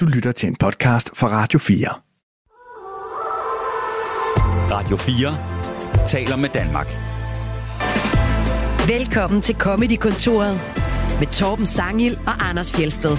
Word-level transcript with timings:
Du 0.00 0.06
lytter 0.06 0.32
til 0.32 0.48
en 0.48 0.56
podcast 0.56 1.16
fra 1.16 1.28
Radio 1.28 1.58
4. 1.58 1.88
Radio 4.70 4.96
4 4.96 6.06
taler 6.06 6.36
med 6.36 6.48
Danmark. 6.48 6.86
Velkommen 8.88 9.40
til 9.40 9.54
Comedy-kontoret 9.54 10.54
med 11.18 11.26
Torben 11.26 11.66
Sangil 11.66 12.12
og 12.26 12.48
Anders 12.48 12.72
Fjelsted. 12.72 13.16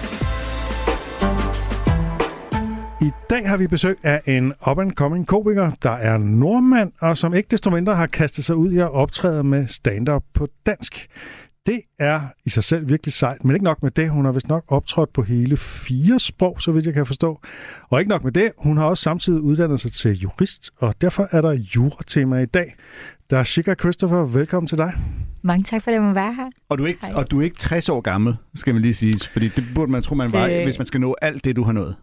I 3.02 3.12
dag 3.30 3.50
har 3.50 3.58
vi 3.58 3.68
besøg 3.68 3.98
af 4.04 4.22
en 4.26 4.54
up-and-coming 4.68 5.26
komiker, 5.26 5.72
der 5.84 5.92
er 5.92 6.18
nordmand, 6.18 6.92
og 7.02 7.18
som 7.18 7.34
ikke 7.34 7.48
desto 7.52 7.70
mindre 7.70 7.96
har 7.96 8.08
kastet 8.08 8.46
sig 8.46 8.56
ud 8.56 8.72
i 8.72 8.78
at 8.78 8.92
optræde 8.92 9.44
med 9.44 9.68
stand-up 9.68 10.24
på 10.34 10.48
dansk. 10.66 11.08
Det 11.70 11.82
er 12.00 12.22
i 12.46 12.50
sig 12.50 12.64
selv 12.64 12.90
virkelig 12.90 13.14
sejt, 13.14 13.44
men 13.46 13.56
ikke 13.56 13.64
nok 13.64 13.84
med 13.84 13.92
det. 13.92 14.10
Hun 14.10 14.26
har 14.26 14.32
vist 14.32 14.48
nok 14.48 14.64
optrådt 14.68 15.14
på 15.14 15.22
hele 15.22 15.58
fire 15.58 16.20
sprog, 16.20 16.62
så 16.62 16.72
vidt 16.72 16.86
jeg 16.86 16.94
kan 16.94 17.06
forstå. 17.06 17.40
Og 17.90 18.00
ikke 18.00 18.10
nok 18.10 18.24
med 18.24 18.32
det, 18.32 18.52
hun 18.58 18.78
har 18.78 18.86
også 18.86 19.04
samtidig 19.04 19.42
uddannet 19.42 19.80
sig 19.80 19.92
til 19.92 20.12
jurist, 20.20 20.72
og 20.78 20.96
derfor 21.02 21.28
er 21.32 21.42
der 21.42 21.52
juratema 21.52 22.38
i 22.40 22.46
dag. 22.46 22.76
Der 23.30 23.38
er 23.38 23.44
Shika 23.44 23.74
Christopher, 23.80 24.18
velkommen 24.18 24.68
til 24.68 24.78
dig. 24.78 24.94
Mange 25.42 25.64
tak 25.64 25.82
for, 25.84 25.92
at 25.92 25.96
jeg 25.96 26.02
må 26.04 26.14
være 26.14 26.34
her. 26.34 26.50
Og 26.70 26.78
du, 26.78 26.84
er 26.84 26.88
ikke, 26.88 27.06
Hej. 27.06 27.16
og 27.16 27.32
du 27.32 27.40
er 27.40 27.44
ikke 27.44 27.58
60 27.58 27.90
år 27.90 28.02
gammel, 28.02 28.36
skal 28.56 28.74
man 28.74 28.82
lige 28.82 28.94
sige. 28.94 29.30
Fordi 29.34 29.48
det 29.48 29.64
burde 29.76 29.92
man 29.92 30.02
tro, 30.04 30.16
man 30.16 30.32
var, 30.32 30.48
Det- 30.48 30.64
hvis 30.66 30.78
man 30.80 30.86
skal 30.86 31.02
nå 31.02 31.16
alt 31.22 31.44
det, 31.46 31.56
du 31.56 31.64
har 31.64 31.72
nået. 31.72 31.96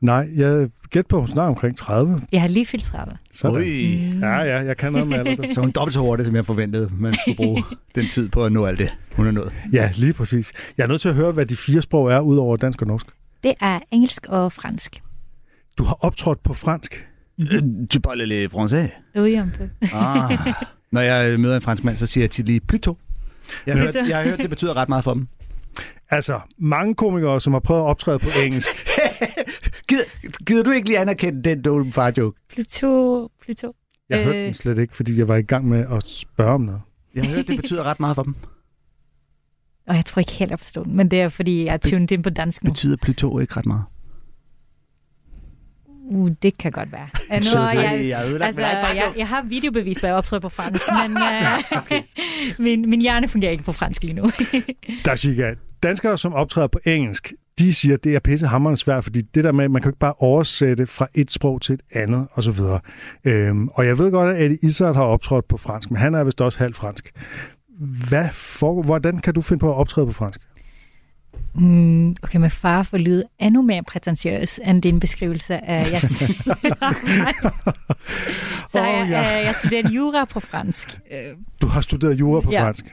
Nej, 0.00 0.28
jeg 0.36 0.68
gæt 0.90 1.06
på, 1.06 1.16
at 1.16 1.20
hun 1.20 1.28
snart 1.28 1.44
er 1.44 1.48
omkring 1.48 1.76
30. 1.76 2.20
Jeg 2.32 2.40
har 2.40 2.48
lige 2.48 2.66
fyldt 2.66 2.84
30. 2.84 3.16
Sådan. 3.32 3.56
Ui. 3.56 3.96
Ja, 4.20 4.38
ja, 4.38 4.58
jeg 4.58 4.76
kan 4.76 4.92
noget 4.92 5.08
med 5.08 5.18
alder. 5.18 5.48
Så 5.54 5.60
hun 5.60 5.68
er 5.68 5.72
dobbelt 5.72 5.94
så 5.94 6.00
hurtigt, 6.00 6.26
som 6.26 6.36
jeg 6.36 6.46
forventede, 6.46 6.90
man 6.98 7.14
skulle 7.14 7.36
bruge 7.36 7.64
den 7.94 8.08
tid 8.08 8.28
på 8.28 8.44
at 8.44 8.52
nå 8.52 8.64
alt 8.66 8.78
det, 8.78 8.94
hun 9.12 9.24
har 9.24 9.32
nået. 9.32 9.52
Ja, 9.72 9.90
lige 9.94 10.12
præcis. 10.12 10.52
Jeg 10.78 10.84
er 10.84 10.88
nødt 10.88 11.00
til 11.00 11.08
at 11.08 11.14
høre, 11.14 11.32
hvad 11.32 11.46
de 11.46 11.56
fire 11.56 11.82
sprog 11.82 12.12
er, 12.12 12.20
udover 12.20 12.56
dansk 12.56 12.82
og 12.82 12.88
norsk. 12.88 13.06
Det 13.42 13.54
er 13.60 13.80
engelsk 13.90 14.26
og 14.28 14.52
fransk. 14.52 15.02
Du 15.78 15.84
har 15.84 15.98
optrådt 16.00 16.42
på 16.42 16.54
fransk. 16.54 17.08
Tu 17.90 18.00
parles 18.00 18.28
le 18.28 18.44
français? 18.46 18.90
Oui, 19.16 19.40
un 19.40 19.50
peu. 19.58 19.64
Ah. 19.92 20.38
Når 20.92 21.00
jeg 21.00 21.40
møder 21.40 21.56
en 21.56 21.62
fransk 21.62 21.84
mand, 21.84 21.96
så 21.96 22.06
siger 22.06 22.22
jeg 22.22 22.30
tit 22.30 22.46
lige 22.46 22.60
plutôt. 22.72 22.96
Jeg 23.66 23.74
har, 23.76 23.82
hørt, 23.82 23.94
jeg 24.08 24.16
har 24.16 24.24
hørt, 24.24 24.38
det 24.38 24.50
betyder 24.50 24.76
ret 24.76 24.88
meget 24.88 25.04
for 25.04 25.14
dem. 25.14 25.28
Altså, 26.10 26.40
mange 26.58 26.94
komikere, 26.94 27.40
som 27.40 27.52
har 27.52 27.60
prøvet 27.60 27.80
at 27.80 27.84
optræde 27.84 28.18
på 28.18 28.28
engelsk, 28.44 28.68
Gider, 29.88 30.02
gider 30.46 30.62
du 30.62 30.70
ikke 30.70 30.86
lige 30.88 30.98
anerkende 30.98 31.42
den 31.50 31.62
dole 31.62 31.92
far 31.92 32.12
joke? 32.16 32.40
Pluto, 32.48 33.28
Pluto. 33.42 33.72
jeg 34.08 34.24
hørte 34.24 34.38
Øh. 34.38 34.44
den 34.44 34.54
slet 34.54 34.78
ikke, 34.78 34.96
fordi 34.96 35.18
jeg 35.18 35.28
var 35.28 35.36
i 35.36 35.42
gang 35.42 35.68
med 35.68 35.86
at 35.90 36.02
spørge 36.06 36.50
om 36.52 36.60
noget. 36.60 36.80
Jeg 37.14 37.24
har 37.24 37.34
hørt, 37.34 37.46
det 37.48 37.56
betyder 37.56 37.82
ret 37.82 38.00
meget 38.00 38.14
for 38.14 38.22
dem. 38.22 38.34
Og 39.86 39.94
jeg 39.96 40.04
tror 40.04 40.20
ikke 40.20 40.32
helt, 40.32 40.50
jeg 40.50 40.58
forstår 40.58 40.82
den, 40.84 40.96
men 40.96 41.10
det 41.10 41.20
er, 41.20 41.28
fordi 41.28 41.64
jeg 41.64 41.72
er 41.72 41.76
tunet 41.76 42.10
ind 42.10 42.22
på 42.22 42.30
dansk 42.30 42.64
nu. 42.64 42.70
Betyder 42.70 42.96
plutôt 43.06 43.40
ikke 43.40 43.56
ret 43.56 43.66
meget? 43.66 43.84
Uh, 46.08 46.30
det 46.42 46.58
kan 46.58 46.72
godt 46.72 46.92
være. 46.92 47.08
Uh, 47.30 47.38
nu, 47.54 47.60
jeg, 47.60 48.06
jeg 48.08 48.42
altså, 48.42 48.60
jeg, 48.60 49.12
jeg 49.16 49.28
har 49.28 49.42
videobevis, 49.42 49.98
hvor 49.98 50.06
jeg 50.06 50.16
optræder 50.16 50.40
på 50.40 50.48
fransk, 50.48 50.86
men 51.02 51.16
uh, 51.16 51.98
min, 52.64 52.90
min 52.90 53.00
hjerne 53.00 53.28
fungerer 53.28 53.52
ikke 53.52 53.64
på 53.64 53.72
fransk 53.72 54.02
lige 54.02 54.14
nu. 54.14 54.30
Dashika, 55.04 55.54
danskere, 55.82 56.18
som 56.18 56.34
optræder 56.34 56.66
på 56.66 56.78
engelsk, 56.84 57.32
de 57.58 57.74
siger, 57.74 57.94
at 57.94 58.04
det 58.04 58.14
er 58.14 58.20
pissehammerende 58.20 58.80
svært, 58.80 59.04
fordi 59.04 59.20
det 59.20 59.44
der 59.44 59.52
med, 59.52 59.64
at 59.64 59.70
man 59.70 59.82
kan 59.82 59.88
ikke 59.88 59.98
bare 59.98 60.14
oversætte 60.18 60.86
fra 60.86 61.08
et 61.14 61.30
sprog 61.30 61.62
til 61.62 61.72
et 61.74 61.82
andet, 61.92 62.26
og 62.32 62.42
så 62.42 62.50
videre. 62.50 62.80
Øhm, 63.24 63.68
og 63.68 63.86
jeg 63.86 63.98
ved 63.98 64.10
godt, 64.10 64.36
at 64.36 64.42
Eddie 64.42 64.58
Izzard 64.62 64.94
har 64.94 65.02
optrådt 65.02 65.48
på 65.48 65.56
fransk, 65.56 65.90
men 65.90 65.98
han 65.98 66.14
er 66.14 66.24
vist 66.24 66.40
også 66.40 66.58
halvt 66.58 66.76
fransk. 66.76 67.12
Hvad 68.08 68.28
for, 68.32 68.82
hvordan 68.82 69.18
kan 69.18 69.34
du 69.34 69.42
finde 69.42 69.60
på 69.60 69.70
at 69.70 69.76
optræde 69.76 70.06
på 70.06 70.12
fransk? 70.12 70.40
Mm, 71.58 72.16
okay, 72.22 72.38
med 72.38 72.50
far 72.50 72.82
for 72.82 72.98
lyde 72.98 73.24
endnu 73.38 73.62
mere 73.62 73.82
prætentiøs 73.82 74.60
end 74.64 74.82
din 74.82 75.00
beskrivelse 75.00 75.64
af 75.64 75.92
jeg 75.92 76.00
Så 78.70 78.80
Åh, 78.80 78.86
jeg, 78.86 79.06
ja. 79.10 79.38
øh, 79.40 79.44
jeg 79.46 79.54
studerer 79.60 79.88
jura 79.90 80.24
på 80.24 80.40
fransk. 80.40 80.98
Øh, 81.12 81.18
Du 81.60 81.66
har 81.66 81.80
studeret 81.80 82.20
jura 82.20 82.40
på 82.40 82.50
Ja. 82.50 82.64
fransk. 82.64 82.84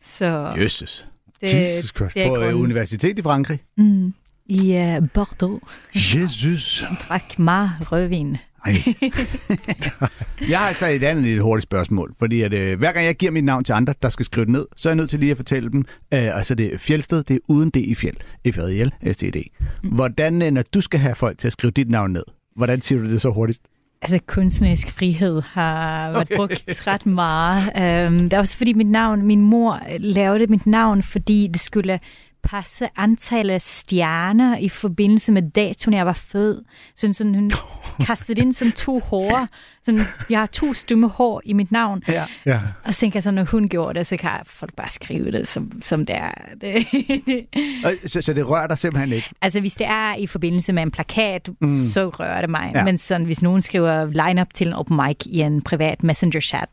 Så 0.00 0.52
Jesus. 0.58 1.06
det, 1.40 1.54
Jesus 1.76 1.92
Christ. 1.96 2.14
det 2.14 2.22
er 2.24 2.28
På 2.28 2.40
øh, 2.40 2.60
universitet 2.60 3.18
i 3.18 3.22
Frankrig. 3.22 3.58
Mm, 3.76 4.14
I 4.46 4.76
uh, 5.00 5.08
Bordeaux 5.14 5.60
Jesus. 5.94 6.84
drak 7.08 7.38
meget 7.38 7.92
rødvin. 7.92 8.36
Jeg 10.48 10.58
har 10.58 10.68
altså 10.68 10.86
et 10.86 11.02
andet 11.02 11.24
lidt 11.24 11.42
hurtigt 11.42 11.62
spørgsmål, 11.62 12.14
fordi 12.18 12.42
at, 12.42 12.52
øh, 12.52 12.78
hver 12.78 12.92
gang 12.92 13.06
jeg 13.06 13.14
giver 13.16 13.32
mit 13.32 13.44
navn 13.44 13.64
til 13.64 13.72
andre, 13.72 13.94
der 14.02 14.08
skal 14.08 14.26
skrive 14.26 14.44
det 14.44 14.52
ned, 14.52 14.66
så 14.76 14.88
er 14.88 14.90
jeg 14.90 14.96
nødt 14.96 15.10
til 15.10 15.20
lige 15.20 15.30
at 15.30 15.36
fortælle 15.36 15.70
dem, 15.70 15.80
øh, 16.14 16.36
altså 16.36 16.54
det 16.54 16.74
er 16.74 16.78
Fjeldsted, 16.78 17.22
det 17.22 17.34
er 17.34 17.40
uden 17.48 17.70
D 17.70 17.76
i 17.76 17.94
fjeld, 17.94 18.16
f 18.52 18.58
j 18.58 18.84
l 18.84 19.12
s 19.12 19.16
t 19.16 19.22
d. 19.22 19.36
Hvordan, 19.82 20.42
øh, 20.42 20.50
når 20.50 20.62
du 20.74 20.80
skal 20.80 21.00
have 21.00 21.14
folk 21.14 21.38
til 21.38 21.46
at 21.46 21.52
skrive 21.52 21.70
dit 21.70 21.90
navn 21.90 22.12
ned, 22.12 22.24
hvordan 22.56 22.80
siger 22.80 23.00
du 23.00 23.10
det 23.10 23.22
så 23.22 23.30
hurtigt? 23.30 23.60
Altså 24.02 24.18
kunstnerisk 24.26 24.90
frihed 24.90 25.42
har 25.42 26.10
været 26.12 26.28
brugt 26.36 26.86
ret 26.86 27.06
meget. 27.06 27.62
Um, 28.08 28.18
det 28.18 28.32
er 28.32 28.38
også 28.38 28.56
fordi 28.56 28.72
mit 28.72 28.86
navn, 28.86 29.26
min 29.26 29.40
mor 29.40 29.80
lavede 29.98 30.46
mit 30.46 30.66
navn, 30.66 31.02
fordi 31.02 31.48
det 31.52 31.60
skulle 31.60 32.00
passe 32.44 32.88
antallet 32.96 33.54
af 33.54 33.60
stjerner 33.60 34.58
i 34.58 34.68
forbindelse 34.68 35.32
med 35.32 35.42
datoen, 35.50 35.94
jeg 35.94 36.06
var 36.06 36.12
født. 36.12 36.66
Sådan, 36.96 37.14
sådan 37.14 37.34
hun 37.34 37.52
kastede 38.06 38.40
ind 38.42 38.52
som 38.52 38.72
to 38.72 39.00
hår. 39.00 39.48
Sådan, 39.84 40.00
jeg 40.30 40.38
har 40.38 40.46
to 40.46 40.72
stumme 40.72 41.08
hår 41.08 41.42
i 41.44 41.52
mit 41.52 41.72
navn. 41.72 42.02
Ja. 42.08 42.24
Ja. 42.46 42.60
Og 42.84 42.94
så 42.94 43.00
tænker 43.00 43.16
jeg 43.16 43.22
så, 43.22 43.30
når 43.30 43.44
hun 43.44 43.68
gjorde 43.68 43.98
det, 43.98 44.06
så 44.06 44.16
kan 44.16 44.30
folk 44.46 44.74
bare 44.76 44.90
skrive 44.90 45.30
det, 45.30 45.48
som, 45.48 45.72
som 45.82 46.06
det 46.06 46.16
er. 46.16 46.30
Det, 46.60 46.86
det. 47.26 48.10
Så, 48.10 48.22
så 48.22 48.32
det 48.32 48.48
rører 48.48 48.66
dig 48.66 48.78
simpelthen 48.78 49.12
ikke? 49.12 49.30
Altså, 49.42 49.60
hvis 49.60 49.74
det 49.74 49.86
er 49.86 50.14
i 50.14 50.26
forbindelse 50.26 50.72
med 50.72 50.82
en 50.82 50.90
plakat, 50.90 51.48
Mm. 51.60 51.76
så 51.76 52.08
rører 52.08 52.40
det 52.40 52.50
mig. 52.50 52.70
Ja. 52.74 52.84
Men 52.84 52.98
sådan, 52.98 53.24
hvis 53.26 53.42
nogen 53.42 53.62
skriver 53.62 54.06
line-up 54.26 54.54
til 54.54 54.66
en 54.66 54.72
open 54.72 55.00
mic 55.06 55.16
i 55.26 55.40
en 55.40 55.62
privat 55.62 56.02
messenger-chat, 56.04 56.68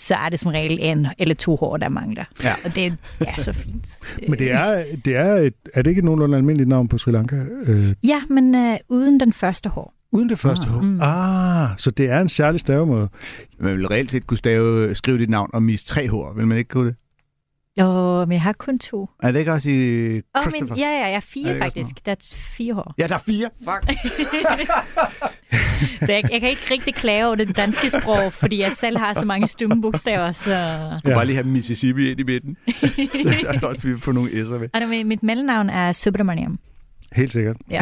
så 0.00 0.14
er 0.14 0.28
det 0.28 0.38
som 0.38 0.50
regel 0.50 0.78
en 0.82 1.06
eller 1.18 1.34
to 1.34 1.56
hår, 1.56 1.76
der 1.76 1.88
mangler. 1.88 2.24
Ja. 2.44 2.54
Og 2.64 2.76
det, 2.76 2.96
det 3.18 3.28
er 3.36 3.40
så 3.40 3.52
fint. 3.52 3.98
Men 4.28 4.38
det 4.38 4.50
er, 4.52 4.84
det 5.04 5.16
er, 5.16 5.34
et, 5.34 5.54
er 5.74 5.82
det 5.82 5.90
ikke 5.90 6.02
nogenlunde 6.02 6.36
almindeligt 6.36 6.68
navn 6.68 6.88
på 6.88 6.98
Sri 6.98 7.12
Lanka? 7.12 7.36
Øh, 7.66 7.94
Ja, 8.04 8.20
men 8.30 8.54
øh, 8.54 8.76
uden 8.88 9.20
den 9.20 9.32
første 9.32 9.68
hår. 9.68 9.94
uden 10.12 10.28
det 10.28 10.38
første 10.38 10.66
Ah. 10.68 10.74
H. 10.74 10.82
Mm. 10.84 10.98
Ah, 11.02 11.68
så 11.76 11.90
det 11.90 12.10
er 12.10 12.20
en 12.20 12.28
særlig 12.28 12.60
stavemåde. 12.60 13.08
Man 13.60 13.76
vil 13.76 13.86
reelt 13.88 14.10
set 14.10 14.26
kunne 14.26 14.38
stave, 14.38 14.94
skrive 14.94 15.18
dit 15.18 15.30
navn 15.30 15.50
og 15.52 15.62
miste 15.62 15.88
tre 15.94 16.08
hår, 16.08 16.32
vil 16.36 16.46
man 16.46 16.58
ikke 16.58 16.68
kunne 16.68 16.86
det? 16.88 16.96
Jo, 17.76 18.18
men 18.24 18.32
jeg 18.32 18.42
har 18.42 18.52
kun 18.52 18.78
to. 18.78 19.10
Er 19.22 19.32
det 19.32 19.38
ikke 19.38 19.52
også 19.52 19.70
i 19.70 20.16
Åh, 20.16 20.42
Christopher? 20.42 20.74
men, 20.74 20.78
ja, 20.78 20.88
ja, 20.88 21.04
jeg 21.04 21.12
er 21.12 21.16
Er 21.16 21.20
fire 21.20 21.44
det 21.44 21.50
også 21.50 21.62
faktisk. 21.64 22.06
Der 22.06 22.12
er 22.12 22.16
fire 22.36 22.74
hår. 22.74 22.94
Ja, 22.98 23.06
der 23.06 23.14
er 23.14 23.18
fire. 23.26 23.50
Fuck. 23.64 23.92
Så 26.06 26.12
jeg, 26.12 26.24
jeg 26.32 26.40
kan 26.40 26.48
ikke 26.50 26.62
rigtig 26.70 26.94
klage 26.94 27.26
over 27.26 27.34
det 27.34 27.56
danske 27.56 27.90
sprog, 27.90 28.32
fordi 28.32 28.60
jeg 28.60 28.72
selv 28.72 28.98
har 28.98 29.12
så 29.12 29.24
mange 29.24 29.46
stumme 29.46 29.82
bogstaver. 29.82 30.32
Så... 30.32 30.50
Du 30.50 30.54
Ja. 30.54 30.98
ja. 31.10 31.14
bare 31.14 31.26
lige 31.26 31.36
have 31.36 31.46
Mississippi 31.46 32.10
ind 32.10 32.20
i 32.20 32.22
midten. 32.22 32.56
der 33.42 33.58
er 33.62 33.66
også 33.66 33.88
vi 33.88 34.00
får 34.00 34.12
nogle 34.12 34.30
S'er 34.30 34.58
med. 34.58 34.68
Og 34.74 34.80
det- 34.80 35.06
mit 35.06 35.22
mellemnavn 35.22 35.70
er 35.70 35.92
Subramaniam. 35.92 36.58
Helt 37.12 37.32
sikkert. 37.32 37.56
Ja. 37.70 37.80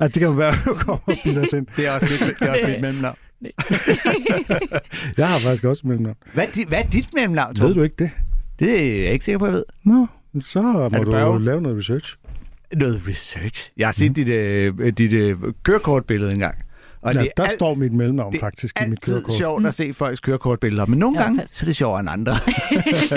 at 0.00 0.14
det 0.14 0.20
kan 0.20 0.38
være, 0.38 0.48
at 0.48 0.58
du 0.64 0.74
kommer 0.74 0.98
og 1.06 1.14
bilder 1.24 1.42
os 1.42 1.52
ind. 1.52 1.66
Det 1.76 1.86
er 1.86 1.90
også 1.92 2.06
mit, 2.10 2.20
det 2.40 2.48
er 2.48 2.52
også 2.52 2.64
mit 2.66 2.80
mellemnavn. 2.80 3.16
Jeg 5.18 5.28
har 5.28 5.38
faktisk 5.38 5.64
også 5.64 5.86
mellemnavn. 5.86 6.16
Hvad 6.34 6.46
er, 6.46 6.50
dit, 6.50 6.68
hvad 6.68 6.78
er 6.78 6.88
dit 6.90 7.08
mellemnavn, 7.14 7.54
Torben? 7.54 7.68
Ved 7.68 7.74
du 7.74 7.82
ikke 7.82 7.96
det? 7.98 8.10
Det 8.58 8.70
er 8.70 9.02
jeg 9.02 9.12
ikke 9.12 9.24
sikker 9.24 9.38
på, 9.38 9.46
jeg 9.46 9.54
ved. 9.54 9.64
Nå, 9.84 10.06
så 10.40 10.62
må 10.92 11.04
du 11.04 11.10
bøv? 11.10 11.38
lave 11.38 11.60
noget 11.60 11.78
research. 11.78 12.16
Noget 12.76 13.02
research. 13.08 13.72
Jeg 13.76 13.86
har 13.86 13.92
set 13.92 14.10
mm. 14.10 14.14
dit, 14.14 14.28
øh, 14.28 14.92
dit 14.98 15.12
øh, 15.12 15.36
kørekortbillede 15.62 16.32
engang. 16.32 16.54
Og 17.06 17.14
Ja, 17.14 17.20
det 17.20 17.26
er 17.26 17.30
der 17.36 17.42
alt- 17.42 17.52
står 17.52 17.74
mit 17.74 17.92
mellemnavn 17.92 18.32
det 18.32 18.38
er 18.38 18.40
faktisk 18.40 18.80
i 18.86 18.88
mit 18.88 19.00
kørekort. 19.00 19.34
sjovt 19.34 19.66
at 19.66 19.74
se 19.74 19.92
folks 19.92 20.20
kørekortbilleder, 20.20 20.86
men 20.86 20.98
nogle 20.98 21.18
Ja, 21.18 21.24
gange, 21.24 21.38
faktisk. 21.40 21.58
så 21.60 21.64
er 21.64 21.66
det 21.66 21.76
sjovere 21.76 22.00
end 22.00 22.08
andre. 22.10 22.36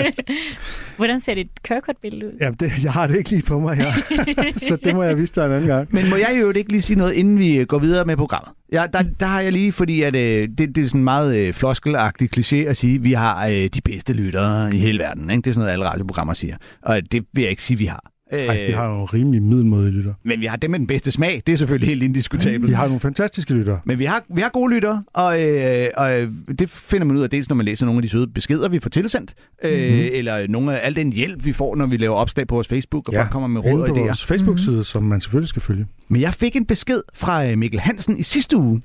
Hvordan 0.96 1.20
ser 1.20 1.34
dit 1.34 1.62
kørekortbillede 1.62 2.26
ud? 2.26 2.32
Jamen, 2.40 2.56
det, 2.60 2.84
jeg 2.84 2.92
har 2.92 3.06
det 3.06 3.16
ikke 3.16 3.30
lige 3.30 3.42
på 3.42 3.60
mig 3.60 3.76
her, 3.76 3.92
så 4.68 4.76
det 4.84 4.94
må 4.94 5.02
jeg 5.02 5.18
vise 5.18 5.34
dig 5.34 5.46
en 5.46 5.52
anden 5.52 5.68
gang. 5.68 5.88
Men 5.90 6.10
må 6.10 6.16
jeg 6.16 6.36
jo 6.40 6.50
ikke 6.50 6.70
lige 6.70 6.82
sige 6.82 6.96
noget, 6.98 7.12
inden 7.12 7.38
vi 7.38 7.56
øh, 7.58 7.66
går 7.66 7.78
videre 7.78 8.04
med 8.04 8.16
programmet? 8.16 8.52
Ja, 8.72 8.86
der, 8.92 9.02
der 9.20 9.26
har 9.26 9.40
jeg 9.40 9.52
lige, 9.52 9.72
fordi 9.72 10.02
at, 10.02 10.16
øh, 10.16 10.48
det, 10.58 10.74
det 10.76 10.78
er 10.78 10.86
sådan 10.86 11.04
meget 11.04 11.36
øh, 11.36 11.52
floskelagtig 11.54 12.28
kliché 12.36 12.56
at 12.56 12.76
sige, 12.76 12.94
at 12.94 13.04
vi 13.04 13.12
har 13.12 13.46
øh, 13.46 13.52
de 13.54 13.80
bedste 13.84 14.12
lyttere 14.12 14.74
i 14.74 14.78
hele 14.78 14.98
verden. 14.98 15.30
Ikke? 15.30 15.42
Det 15.42 15.50
er 15.50 15.54
sådan 15.54 15.60
noget, 15.60 15.72
alle 15.72 15.84
radioprogrammer 15.84 16.34
siger. 16.34 16.56
Og 16.82 17.00
det 17.12 17.24
vil 17.32 17.42
jeg 17.42 17.50
ikke 17.50 17.62
sige, 17.62 17.76
vi 17.78 17.84
har. 17.86 18.10
Øh, 18.32 18.40
Ej, 18.40 18.66
vi 18.66 18.72
har 18.72 18.88
nogle 18.88 19.04
rimelig 19.04 19.42
middelmådige 19.42 19.92
lytter. 19.92 20.14
Men 20.24 20.40
vi 20.40 20.46
har 20.46 20.56
dem 20.56 20.70
med 20.70 20.78
den 20.78 20.86
bedste 20.86 21.12
smag. 21.12 21.42
Det 21.46 21.52
er 21.52 21.56
selvfølgelig 21.56 21.88
helt 21.88 22.02
indiskutabelt. 22.02 22.68
Vi 22.68 22.72
har 22.72 22.86
nogle 22.86 23.00
fantastiske 23.00 23.54
lyttere. 23.54 23.80
Men 23.84 23.98
vi 23.98 24.04
har, 24.04 24.24
vi 24.34 24.40
har 24.40 24.48
gode 24.48 24.74
lyttere, 24.74 25.04
og, 25.14 25.42
øh, 25.42 25.86
og 25.96 26.20
øh, 26.20 26.32
det 26.58 26.70
finder 26.70 27.04
man 27.06 27.16
ud 27.16 27.22
af 27.22 27.30
dels, 27.30 27.48
når 27.48 27.56
man 27.56 27.66
læser 27.66 27.86
nogle 27.86 27.98
af 27.98 28.02
de 28.02 28.08
søde 28.08 28.26
beskeder, 28.26 28.68
vi 28.68 28.78
får 28.78 28.90
tilsendt, 28.90 29.34
øh, 29.64 29.92
Mhm. 29.92 30.08
eller 30.12 30.46
nogle 30.48 30.80
af 30.80 30.86
al 30.86 30.96
den 30.96 31.12
hjælp, 31.12 31.44
vi 31.44 31.52
får, 31.52 31.76
når 31.76 31.86
vi 31.86 31.96
laver 31.96 32.14
opslag 32.14 32.46
på 32.46 32.54
vores 32.54 32.68
Facebook, 32.68 33.08
og 33.08 33.14
ja, 33.14 33.20
folk 33.20 33.30
kommer 33.30 33.48
med 33.48 33.60
råd 33.64 33.80
og 33.80 33.88
på 33.88 33.94
idéer. 33.94 33.98
vores 34.00 34.24
Facebook-side, 34.24 34.84
som 34.84 35.02
man 35.02 35.20
selvfølgelig 35.20 35.48
skal 35.48 35.62
følge. 35.62 35.86
Men 36.08 36.20
jeg 36.20 36.34
fik 36.34 36.56
en 36.56 36.66
besked 36.66 37.00
fra 37.14 37.46
øh, 37.50 37.58
Mikkel 37.58 37.80
Hansen 37.80 38.16
i 38.18 38.22
sidste 38.22 38.56
uge, 38.56 38.82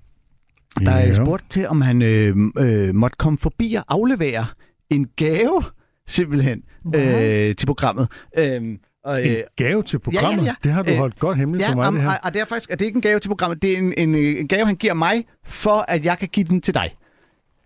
der 0.85 0.91
Ja. 0.97 1.05
ja. 1.05 1.13
spurgte 1.13 1.45
til, 1.49 1.67
om 1.67 1.81
han 1.81 2.01
øh, 2.01 2.35
øh, 2.59 2.95
måtte 2.95 3.17
komme 3.17 3.37
forbi 3.37 3.73
og 3.73 3.83
aflevere 3.87 4.45
en 4.89 5.07
gave 5.15 5.63
simpelthen, 6.07 6.61
Wow. 6.85 7.01
øh, 7.01 7.55
til 7.55 7.65
programmet. 7.65 8.07
Øhm, 8.37 8.77
og, 9.05 9.27
En 9.27 9.35
gave 9.55 9.83
til 9.83 9.99
programmet, 9.99 10.41
ja, 10.41 10.45
ja. 10.45 10.53
det 10.63 10.71
har 10.71 10.81
du 10.83 10.91
Øh, 10.91 10.97
holdt 10.97 11.19
godt 11.19 11.37
hemmeligt 11.37 11.61
Ja, 11.67 11.71
for 11.71 11.75
mig, 11.75 11.87
om, 11.87 11.93
det 11.93 12.03
her. 12.03 12.09
og, 12.09 12.17
og 12.23 12.33
det 12.33 12.41
er 12.41 12.45
faktisk 12.45 12.69
og 12.69 12.79
det 12.79 12.85
er 12.85 12.87
ikke 12.87 12.95
en 12.97 13.01
gave 13.01 13.19
til 13.19 13.29
programmet, 13.29 13.61
det 13.61 13.73
er 13.73 13.77
en, 13.77 13.93
en, 13.97 14.15
øh, 14.15 14.39
en 14.39 14.47
gave, 14.47 14.65
han 14.65 14.75
giver 14.75 14.93
mig, 14.93 15.25
for 15.45 15.85
at 15.87 16.05
jeg 16.05 16.19
kan 16.19 16.27
give 16.27 16.47
den 16.47 16.61
til 16.61 16.73
dig. 16.73 16.95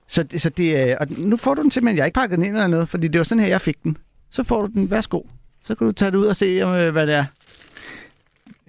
Så, 0.07 0.25
så 0.37 0.49
det 0.49 0.89
er, 0.91 0.97
og 0.97 1.07
nu 1.17 1.37
får 1.37 1.53
du 1.53 1.61
den 1.61 1.71
simpelthen, 1.71 1.97
jeg 1.97 2.03
har 2.03 2.05
ikke 2.05 2.15
pakket 2.19 2.37
den 2.37 2.45
ind 2.45 2.53
eller 2.55 2.67
noget, 2.67 2.89
fordi 2.89 3.07
det 3.07 3.19
var 3.19 3.23
sådan 3.25 3.39
her, 3.41 3.47
jeg 3.49 3.61
fik 3.61 3.83
den. 3.83 3.97
Så 4.31 4.43
får 4.43 4.61
du 4.61 4.71
den, 4.73 4.91
værsgo. 4.91 5.21
Så 5.63 5.75
kan 5.75 5.87
du 5.87 5.91
tage 5.93 6.11
det 6.11 6.17
ud 6.17 6.25
og 6.25 6.35
se, 6.35 6.45
øh, 6.45 6.89
hvad 6.91 7.07
det 7.07 7.15
er. 7.15 7.25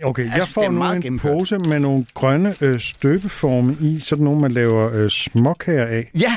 Okay, 0.05 0.23
jeg, 0.25 0.33
synes, 0.33 0.45
det 0.45 0.55
får 0.55 0.63
er 0.63 0.71
nu 0.71 0.85
en 0.85 1.01
gennemført. 1.03 1.33
pose 1.33 1.59
med 1.59 1.79
nogle 1.79 2.07
grønne 2.15 2.55
øh, 2.61 2.81
støbeforme 2.81 3.77
i, 3.81 4.01
sådan 4.01 4.25
nogle, 4.25 4.41
man 4.41 4.53
laver 4.53 4.95
øh, 4.95 5.11
småkager 5.11 5.87
af. 5.87 6.11
Ja, 6.21 6.37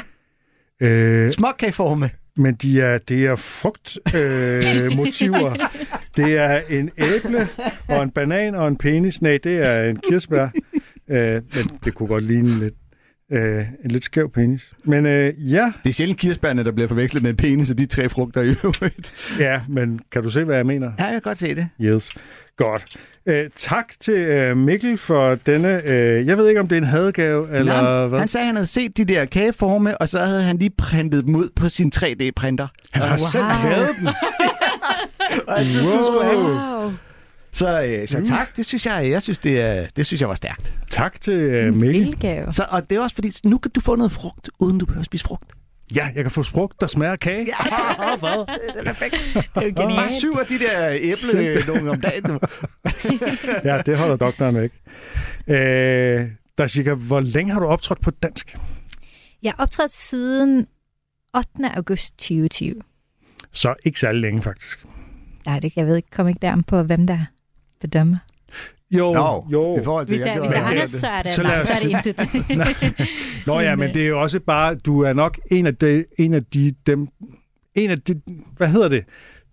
Øh, 0.79 1.31
småkageforme. 1.31 2.09
Men 2.37 2.55
de 2.55 2.81
er, 2.81 2.97
det 2.97 3.25
er 3.25 3.35
frugtmotiver. 3.35 4.85
Øh, 4.85 4.95
motiver. 4.97 5.53
det 6.17 6.37
er 6.37 6.61
en 6.69 6.89
æble 6.97 7.47
og 7.87 8.03
en 8.03 8.09
banan 8.11 8.55
og 8.55 8.67
en 8.67 8.77
penis. 8.77 9.21
Nej, 9.21 9.39
det 9.43 9.57
er 9.67 9.83
en 9.89 9.95
kirsebær. 10.09 10.47
øh, 11.09 11.41
men 11.55 11.69
det 11.85 11.93
kunne 11.93 12.07
godt 12.07 12.23
ligne 12.23 12.59
lidt. 12.59 12.73
Øh, 13.31 13.65
en 13.85 13.91
lidt 13.91 14.03
skæv 14.03 14.31
penis. 14.31 14.73
Men 14.83 15.05
øh, 15.05 15.51
ja, 15.51 15.71
Det 15.83 15.89
er 15.89 15.93
sjældent 15.93 16.19
kirsebærne, 16.19 16.63
der 16.63 16.71
bliver 16.71 16.87
forvekslet 16.87 17.23
med 17.23 17.29
en 17.29 17.37
penis 17.37 17.69
og 17.69 17.77
de 17.77 17.85
tre 17.85 18.09
frugter 18.09 18.41
i 18.41 18.47
øvrigt. 18.63 19.13
ja, 19.39 19.61
men 19.69 19.99
kan 20.11 20.23
du 20.23 20.29
se, 20.29 20.43
hvad 20.43 20.55
jeg 20.55 20.65
mener? 20.65 20.91
Ja, 20.99 21.03
jeg 21.03 21.11
kan 21.13 21.21
godt 21.21 21.37
se 21.37 21.55
det. 21.55 21.67
Yes. 21.81 22.11
Godt. 22.57 22.85
Øh, 23.25 23.49
tak 23.55 23.93
til 23.99 24.13
øh, 24.13 24.57
Mikkel 24.57 24.97
for 24.97 25.35
denne... 25.35 25.89
Øh, 25.89 26.27
jeg 26.27 26.37
ved 26.37 26.47
ikke, 26.47 26.59
om 26.59 26.67
det 26.67 26.75
er 26.75 26.81
en 26.81 26.87
hadegave, 26.87 27.57
eller 27.57 27.81
Nej, 27.81 28.07
hvad? 28.07 28.19
han 28.19 28.27
sagde, 28.27 28.43
at 28.43 28.45
han 28.45 28.55
havde 28.55 28.67
set 28.67 28.97
de 28.97 29.05
der 29.05 29.25
kageforme, 29.25 29.97
og 29.97 30.09
så 30.09 30.19
havde 30.19 30.43
han 30.43 30.57
lige 30.57 30.69
printet 30.77 31.25
dem 31.25 31.35
ud 31.35 31.49
på 31.55 31.69
sin 31.69 31.91
3D-printer. 31.95 32.67
Han 32.91 33.03
har 33.03 33.17
selv 33.17 33.45
lavet 33.63 33.89
den. 33.99 34.07
Og 35.47 35.59
jeg 35.59 35.67
synes, 35.67 35.85
du 35.85 36.03
skulle 36.03 36.25
have. 36.25 36.81
Wow. 36.83 36.91
Så, 37.53 37.83
øh, 37.83 38.07
så 38.07 38.23
tak, 38.25 38.57
det 38.57 38.65
synes 38.65 38.85
jeg, 38.85 39.09
jeg 39.09 39.21
synes, 39.21 39.39
det, 39.39 39.61
er, 39.61 39.85
det 39.95 40.05
synes 40.05 40.21
jeg 40.21 40.29
var 40.29 40.35
stærkt. 40.35 40.73
Tak 40.91 41.21
til 41.21 41.33
øh, 41.33 41.73
Mikkel. 41.75 42.15
Så, 42.51 42.65
og 42.69 42.89
det 42.89 42.95
er 42.95 43.01
også 43.01 43.15
fordi, 43.15 43.31
nu 43.45 43.57
kan 43.57 43.71
du 43.71 43.81
få 43.81 43.95
noget 43.95 44.11
frugt, 44.11 44.49
uden 44.59 44.77
du 44.77 44.85
behøver 44.85 44.99
at 45.01 45.05
spise 45.05 45.25
frugt. 45.25 45.51
Ja, 45.95 46.09
jeg 46.15 46.23
kan 46.23 46.31
få 46.31 46.43
frugt, 46.43 46.81
der 46.81 46.87
smager 46.87 47.15
kage. 47.15 47.45
Ja, 47.47 48.15
hvad? 48.17 48.45
Det 48.73 48.79
er 48.79 48.83
perfekt. 48.83 49.15
Det 49.33 49.45
er 49.55 49.65
jo 49.65 49.71
Bare 49.73 49.85
genialt. 49.87 50.13
syv 50.13 50.31
af 50.39 50.45
de 50.45 50.59
der 50.59 50.89
æble 51.01 51.89
om 51.91 52.01
dagen. 52.01 52.39
Ja, 53.69 53.81
det 53.85 53.97
holder 53.97 54.15
doktoren 54.15 54.55
væk. 54.55 54.71
Øh, 55.47 56.27
Dashika, 56.57 56.93
hvor 56.93 57.19
længe 57.19 57.53
har 57.53 57.59
du 57.59 57.65
optrådt 57.65 58.01
på 58.01 58.11
dansk? 58.11 58.57
Jeg 59.43 59.51
har 59.57 59.63
optrådt 59.63 59.91
siden 59.91 60.67
8. 61.37 61.49
august 61.75 62.17
2020. 62.17 62.81
Så 63.51 63.75
ikke 63.85 63.99
særlig 63.99 64.21
længe, 64.21 64.41
faktisk. 64.41 64.85
Nej, 65.45 65.59
det, 65.59 65.73
jeg 65.75 65.87
ved 65.87 65.95
ikke, 65.95 66.09
kom 66.11 66.27
ikke 66.27 66.39
derom 66.41 66.63
på, 66.63 66.83
hvem 66.83 67.07
der 67.07 67.25
bedømmer. 67.81 68.17
Jo, 68.97 69.13
Nå, 69.13 69.45
jo. 69.51 69.77
i 69.79 69.83
forhold 69.83 70.07
til... 70.07 70.13
Hvis 70.15 70.21
det 70.21 70.31
er, 70.31 70.39
hvis 70.39 70.49
det 70.49 70.57
er 70.57 70.63
Anders, 70.63 70.89
så 70.89 71.07
er 71.07 71.21
det, 71.21 71.31
Så 71.31 71.43
nej, 71.43 71.59
os- 71.59 71.65
så 71.65 71.73
er 71.73 71.79
det 71.79 71.89
intet. 71.89 72.87
Nå 73.47 73.59
ja, 73.59 73.75
men 73.75 73.93
det 73.93 74.03
er 74.03 74.07
jo 74.07 74.21
også 74.21 74.39
bare, 74.39 74.75
du 74.75 75.01
er 75.01 75.13
nok 75.13 75.39
en 75.51 75.67
af 75.67 75.75
de, 75.75 76.05
en 76.17 76.33
af 76.33 76.45
de 76.45 76.73
dem, 76.87 77.07
en 77.75 77.89
af 77.89 78.01
de, 78.01 78.21
hvad 78.57 78.67
hedder 78.67 78.87
det? 78.89 79.03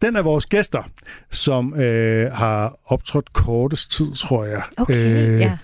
Den 0.02 0.16
af 0.16 0.24
vores 0.24 0.46
gæster, 0.46 0.82
som 1.30 1.74
øh, 1.80 2.32
har 2.32 2.78
optrådt 2.86 3.32
kortest 3.32 3.92
tid, 3.92 4.12
tror 4.14 4.44
jeg. 4.44 4.62
Okay, 4.76 5.28
øh, 5.28 5.40
ja. 5.40 5.58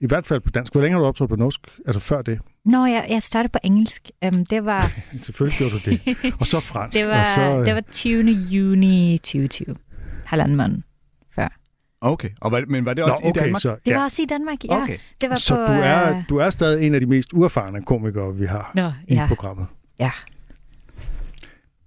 I 0.00 0.06
hvert 0.06 0.26
fald 0.26 0.40
på 0.40 0.50
dansk. 0.50 0.72
Hvor 0.72 0.80
længe 0.80 0.92
har 0.94 1.00
du 1.00 1.06
optrådt 1.06 1.30
på 1.30 1.36
norsk? 1.36 1.60
Altså 1.86 2.00
før 2.00 2.22
det? 2.22 2.38
Nå, 2.64 2.86
jeg, 2.86 3.06
jeg 3.10 3.22
startede 3.22 3.52
på 3.52 3.58
engelsk. 3.64 4.10
Um, 4.24 4.44
det 4.44 4.64
var, 4.64 4.92
Selvfølgelig 5.18 5.58
gjorde 5.58 5.72
du 5.74 5.90
det. 5.90 6.34
Og 6.40 6.46
så 6.46 6.60
fransk. 6.60 6.96
det 6.98 7.08
var, 7.08 7.20
og 7.20 7.26
så, 7.34 7.40
øh, 7.40 7.66
det 7.66 7.74
var 7.74 7.82
20. 7.92 8.30
juni 8.32 9.18
2020. 9.18 9.76
Halvanden 10.24 10.56
måned. 10.56 10.78
Okay, 12.02 12.28
og 12.40 12.52
var, 12.52 12.64
men 12.68 12.84
var 12.84 12.94
det 12.94 13.04
Nå, 13.06 13.12
også 13.12 13.22
i 13.24 13.28
okay, 13.28 13.40
Danmark? 13.40 13.62
så, 13.62 13.76
Det 13.84 13.90
ja. 13.90 13.96
var 13.96 14.04
også 14.04 14.22
i 14.22 14.24
Danmark, 14.24 14.64
ja. 14.64 14.82
Okay. 14.82 14.96
Det 15.20 15.30
var 15.30 15.36
så 15.36 15.54
på, 15.54 15.72
du, 15.72 15.78
er, 15.78 16.16
øh, 16.16 16.22
du 16.28 16.36
er 16.36 16.50
stadig 16.50 16.86
en 16.86 16.94
af 16.94 17.00
de 17.00 17.06
mest 17.06 17.32
uerfarne 17.32 17.82
komikere, 17.82 18.34
vi 18.36 18.46
har 18.46 18.72
Nå, 18.74 18.92
i 19.08 19.14
ja. 19.14 19.26
programmet. 19.26 19.66
ja. 19.98 20.10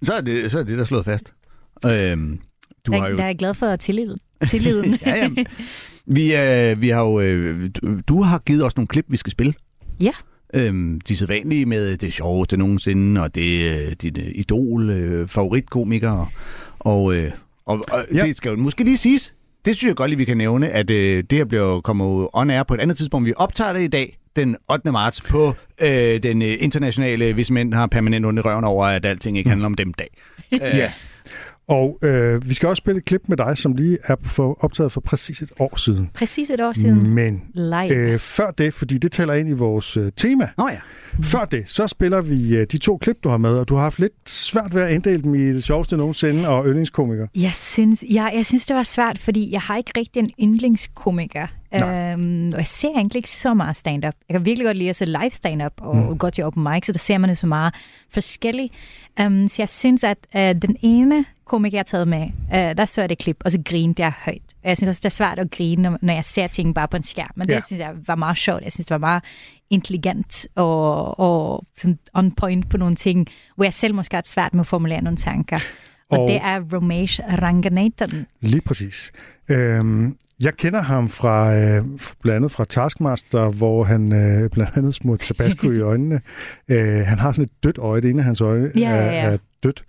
Så 0.01 0.13
er 0.13 0.21
det, 0.21 0.51
så 0.51 0.59
er 0.59 0.63
det 0.63 0.77
der 0.77 0.83
slået 0.83 1.05
fast. 1.05 1.33
Øhm, 1.85 2.39
du 2.87 2.91
Der, 2.91 2.99
har 2.99 3.07
jo... 3.09 3.17
der 3.17 3.23
er 3.23 3.27
jeg 3.27 3.37
glad 3.37 3.53
for 3.53 3.75
tilliden. 3.75 4.19
tilliden. 4.47 4.97
ja, 5.05 5.15
ja. 5.15 5.29
Vi, 6.05 6.35
øh, 6.35 6.81
vi 6.81 6.89
har 6.89 7.01
jo... 7.03 7.19
Øh, 7.19 7.69
du, 7.81 7.99
du 8.07 8.21
har 8.21 8.39
givet 8.39 8.63
os 8.63 8.75
nogle 8.75 8.87
klip, 8.87 9.05
vi 9.07 9.17
skal 9.17 9.31
spille. 9.31 9.53
Ja. 9.99 10.11
Øhm, 10.53 11.01
de 11.01 11.15
sædvanlige 11.15 11.65
med 11.65 11.97
det 11.97 12.13
sjoveste 12.13 12.57
nogensinde, 12.57 13.21
og 13.21 13.35
det 13.35 13.71
er 13.71 13.85
øh, 13.85 13.91
dit 14.01 14.17
øh, 14.17 14.31
idol, 14.35 14.89
øh, 14.89 15.27
favoritkomiker. 15.27 16.31
Og, 16.79 17.15
øh, 17.15 17.31
og, 17.65 17.83
og 17.91 18.05
ja. 18.13 18.25
det 18.25 18.37
skal 18.37 18.49
jo 18.49 18.55
måske 18.55 18.83
lige 18.83 18.97
siges, 18.97 19.33
det 19.65 19.75
synes 19.77 19.89
jeg 19.89 19.95
godt 19.95 20.09
lige, 20.09 20.17
vi 20.17 20.25
kan 20.25 20.37
nævne, 20.37 20.69
at 20.69 20.89
øh, 20.89 21.23
det 21.29 21.37
her 21.37 21.45
bliver 21.45 21.81
kommer 21.81 22.35
on 22.37 22.49
air 22.49 22.63
på 22.63 22.73
et 22.73 22.79
andet 22.79 22.97
tidspunkt. 22.97 23.25
Vi 23.27 23.33
optager 23.37 23.73
det 23.73 23.81
i 23.81 23.87
dag, 23.87 24.17
den 24.35 24.55
8. 24.71 24.91
marts, 24.91 25.21
på 25.21 25.53
øh, 25.81 26.23
den 26.23 26.41
øh, 26.41 26.55
internationale, 26.59 27.33
hvis 27.33 27.51
mænd 27.51 27.73
har 27.73 27.87
permanent 27.87 28.25
ondt 28.25 28.39
i 28.39 28.41
røven 28.41 28.63
over, 28.63 28.85
at 28.85 29.05
alting 29.05 29.37
ikke 29.37 29.49
handler 29.49 29.65
om 29.65 29.73
dem 29.73 29.93
dag. 29.93 30.07
Øh, 30.53 30.59
Ja. 30.77 30.91
Og 31.67 31.99
øh, 32.01 32.49
vi 32.49 32.53
skal 32.53 32.69
også 32.69 32.81
spille 32.81 32.97
et 32.99 33.05
klip 33.05 33.21
med 33.27 33.37
dig, 33.37 33.57
som 33.57 33.73
lige 33.73 33.97
er 34.03 34.15
for, 34.25 34.57
optaget 34.63 34.91
for 34.91 35.01
præcis 35.01 35.41
et 35.41 35.51
år 35.59 35.75
siden. 35.77 36.09
Præcis 36.13 36.49
et 36.49 36.61
år 36.61 36.73
siden. 36.73 37.09
Men 37.13 37.41
Live. 37.53 37.95
øh, 37.95 38.19
før 38.19 38.51
det, 38.51 38.73
fordi 38.73 38.97
det 38.97 39.11
taler 39.11 39.33
ind 39.33 39.49
i 39.49 39.51
vores 39.51 39.97
øh, 39.97 40.11
tema, 40.15 40.49
Nå 40.57 40.67
ja. 40.69 40.77
Før 41.21 41.45
det, 41.45 41.63
så 41.69 41.87
spiller 41.87 42.21
vi 42.21 42.55
øh, 42.55 42.67
de 42.71 42.77
to 42.77 42.97
klip, 42.97 43.17
du 43.23 43.29
har 43.29 43.37
med, 43.37 43.57
og 43.57 43.69
du 43.69 43.75
har 43.75 43.81
haft 43.83 43.99
lidt 43.99 44.13
svært 44.29 44.75
ved 44.75 44.81
at 44.81 44.91
inddele 44.93 45.23
dem 45.23 45.35
i 45.35 45.39
det 45.53 45.63
sjoveste 45.63 45.97
nogensinde 45.97 46.49
og 46.49 46.65
yndlingskomiker. 46.65 47.27
Jeg 47.35 47.51
synes, 47.53 48.05
jeg, 48.09 48.31
jeg 48.35 48.45
synes, 48.45 48.65
det 48.65 48.75
var 48.75 48.83
svært, 48.83 49.17
fordi 49.17 49.51
jeg 49.51 49.61
har 49.61 49.77
ikke 49.77 49.91
rigtig 49.97 50.19
en 50.19 50.31
yndlingskomiker. 50.43 51.47
Nej. 51.71 52.11
Øhm, 52.11 52.47
og 52.53 52.57
jeg 52.57 52.67
ser 52.67 52.89
egentlig 52.89 53.15
ikke 53.17 53.29
så 53.29 53.53
meget 53.53 53.75
stand-up. 53.75 54.13
Jeg 54.29 54.33
kan 54.33 54.45
virkelig 54.45 54.65
godt 54.65 54.77
lide 54.77 54.89
at 54.89 54.95
se 54.95 55.05
live 55.05 55.29
stand-up 55.31 55.73
og 55.77 55.95
Mm. 55.95 56.01
mm. 56.09 56.17
gå 56.17 56.29
til 56.29 56.43
open 56.43 56.63
mic, 56.63 56.85
så 56.85 56.91
der 56.91 56.99
ser 56.99 57.17
man 57.17 57.29
det 57.29 57.37
så 57.37 57.47
meget 57.47 57.73
forskelligt. 58.09 58.73
Um, 59.21 59.47
så 59.47 59.55
jeg 59.61 59.69
synes, 59.69 60.03
at 60.03 60.17
uh, 60.35 60.41
den 60.41 60.77
ene 60.81 61.25
komiker, 61.45 61.77
jeg 61.77 61.79
har 61.79 61.83
taget 61.83 62.07
med, 62.07 62.21
uh, 62.47 62.77
der 62.77 62.85
så 62.85 63.01
jeg 63.01 63.09
det 63.09 63.17
klip, 63.17 63.37
og 63.45 63.51
så 63.51 63.61
grinte 63.65 64.01
jeg 64.01 64.11
højt. 64.25 64.41
Og 64.63 64.69
jeg 64.69 64.77
synes 64.77 64.89
også, 64.89 64.99
det 64.99 65.05
er 65.05 65.09
svært 65.09 65.39
at 65.39 65.51
grine, 65.51 65.81
når, 65.81 65.97
når 66.01 66.13
jeg 66.13 66.25
ser 66.25 66.47
ting 66.47 66.75
bare 66.75 66.87
på 66.87 66.97
en 66.97 67.03
skærm. 67.03 67.31
Men 67.35 67.47
det 67.47 67.53
Ja. 67.53 67.59
synes 67.61 67.79
jeg 67.79 67.91
var 68.07 68.15
meget 68.15 68.37
sjovt. 68.37 68.63
Jeg 68.63 68.71
synes, 68.71 68.85
det 68.85 68.91
var 68.91 68.97
meget 68.97 69.23
intelligent 69.69 70.47
og, 70.55 71.19
og 71.19 71.65
sådan 71.77 71.99
on 72.13 72.31
point 72.31 72.69
på 72.69 72.77
nogle 72.77 72.95
ting, 72.95 73.27
hvor 73.55 73.63
jeg 73.65 73.73
selv 73.73 73.95
måske 73.95 74.15
har 74.15 74.23
svært 74.25 74.53
med 74.53 74.59
at 74.61 74.67
formulere 74.67 75.01
nogle 75.01 75.17
tanker. 75.17 75.59
Og, 76.09 76.19
Og- 76.19 76.27
det 76.27 76.35
er 76.35 76.61
Ramesh 76.73 77.19
Ranganathan. 77.41 78.25
Lige 78.41 78.61
præcis. 78.61 79.11
Øhm, 79.49 80.17
jeg 80.39 80.53
kender 80.57 80.81
ham 80.81 81.09
fra 81.09 81.55
øh, 81.55 81.83
blandt 82.21 82.35
andet 82.35 82.51
fra 82.51 82.65
Taskmaster, 82.65 83.49
hvor 83.51 83.83
han 83.83 84.11
øh, 84.13 84.49
blandt 84.49 84.77
andet 84.77 84.95
smurte 84.95 85.25
tabasco 85.25 85.71
i 85.71 85.79
øjnene. 85.91 86.21
Øh, 86.67 87.05
han 87.05 87.19
har 87.19 87.31
sådan 87.31 87.43
et 87.45 87.63
dødt 87.63 87.77
øje. 87.77 88.01
Det 88.01 88.09
ene 88.09 88.19
af 88.19 88.25
hans 88.25 88.41
øje 88.41 88.71
Ja, 88.75 88.89
er, 88.89 88.95
ja, 89.05 89.11
ja. 89.11 89.31
er 89.33 89.37
dødt. 89.63 89.83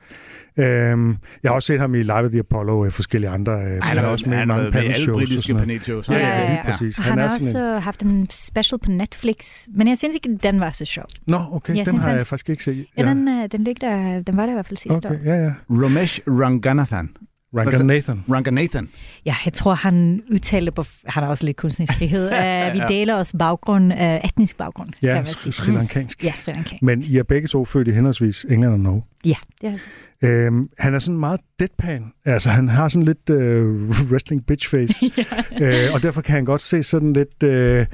Øhm, 0.59 1.17
jeg 1.43 1.51
har 1.51 1.55
også 1.55 1.67
set 1.67 1.81
ham 1.81 1.95
i 1.95 2.03
Live 2.03 2.25
at 2.25 2.31
the 2.31 2.39
Apollo 2.41 2.81
og 2.81 2.93
forskellige 2.93 3.31
andre. 3.31 3.53
Øh, 3.53 3.83
Han 3.83 3.99
er 3.99 4.07
også 4.07 4.31
med, 4.31 4.43
i 4.43 4.45
med, 4.45 4.71
med 4.73 4.75
alle 4.95 5.13
britiske 5.13 5.55
panelshows. 5.55 6.09
Ja, 6.09 6.15
ja, 6.15 6.21
Ja, 6.29 6.35
ja, 6.39 6.43
ja, 6.45 6.53
ja. 6.53 6.63
præcis. 6.65 6.97
Han, 6.97 7.05
han 7.11 7.19
har 7.19 7.35
også 7.35 7.59
en... 7.77 7.83
haft 7.83 8.03
en 8.03 8.27
special 8.31 8.79
på 8.79 8.91
Netflix, 8.91 9.67
men 9.75 9.89
jeg 9.89 9.99
synes 9.99 10.15
ikke, 10.15 10.39
den 10.43 10.61
var 10.61 10.71
så 10.71 10.85
sjov. 10.85 11.05
Nå, 11.27 11.41
okay, 11.53 11.71
Jeg 11.77 11.77
den 11.77 11.87
synes, 11.87 12.03
har 12.03 12.11
han- 12.11 12.19
jeg 12.19 12.27
faktisk 12.27 12.51
ikke 12.51 12.65
set. 12.65 12.87
Ja, 12.97 13.03
den, 13.03 13.29
øh, 13.29 13.49
den, 13.53 13.65
ligger 13.65 13.89
der, 13.91 14.23
den 14.23 14.37
var 14.37 14.43
der 14.43 14.51
i 14.53 14.55
hvert 14.55 14.67
fald 14.67 14.77
sidste 14.77 15.07
okay, 15.07 15.19
år. 15.21 15.25
ja, 15.25 15.45
ja. 15.45 15.53
Ramesh 15.71 16.21
Ranganathan. 16.29 17.09
Ranganathan. 17.57 18.25
Ranganathan. 18.31 18.89
Ja, 19.27 19.35
jeg 19.45 19.53
tror, 19.53 19.75
han 19.75 20.23
udtalte 20.33 20.73
på... 20.73 20.85
Han 21.07 21.23
har 21.23 21.31
også 21.31 21.45
lidt 21.45 21.57
kunstnerisk 21.57 21.99
frihed. 21.99 22.27
uh, 22.31 22.75
vi 22.75 22.81
deler 22.95 23.15
os 23.15 23.35
baggrund, 23.39 23.93
uh, 23.93 24.01
etnisk 24.01 24.57
baggrund, 24.57 24.89
kan 24.89 25.09
Ja, 25.09 25.15
man 25.15 25.27
sige. 25.27 25.53
Sri 25.53 25.73
Lankansk. 25.73 26.25
Ja, 26.25 26.33
Sri 26.37 26.53
Lanka. 26.53 26.77
Men 26.83 27.03
I 27.03 27.17
er 27.17 27.23
begge 27.23 27.49
to 27.49 27.65
født 27.65 27.89
i 27.89 27.91
henholdsvis 27.91 28.47
England 28.51 28.73
og 28.73 28.81
Norge. 28.81 29.03
Ja, 29.25 29.35
det 29.61 29.69
er 29.71 29.79
Øhm, 30.25 30.69
han 30.79 30.95
er 30.95 30.99
sådan 30.99 31.19
meget 31.19 31.41
deadpan. 31.61 32.13
Altså, 32.25 32.51
han 32.51 32.69
har 32.69 32.89
sådan 32.89 33.05
lidt 33.05 33.31
øh, 33.31 33.89
wrestling 34.11 34.47
bitch 34.47 34.71
face. 34.71 35.05
øh, 35.63 35.95
og 35.95 36.03
derfor 36.03 36.21
kan 36.21 36.35
han 36.35 36.45
godt 36.45 36.61
se 36.61 36.83
sådan 36.83 37.13
lidt... 37.13 37.43
Øh, 37.43 37.87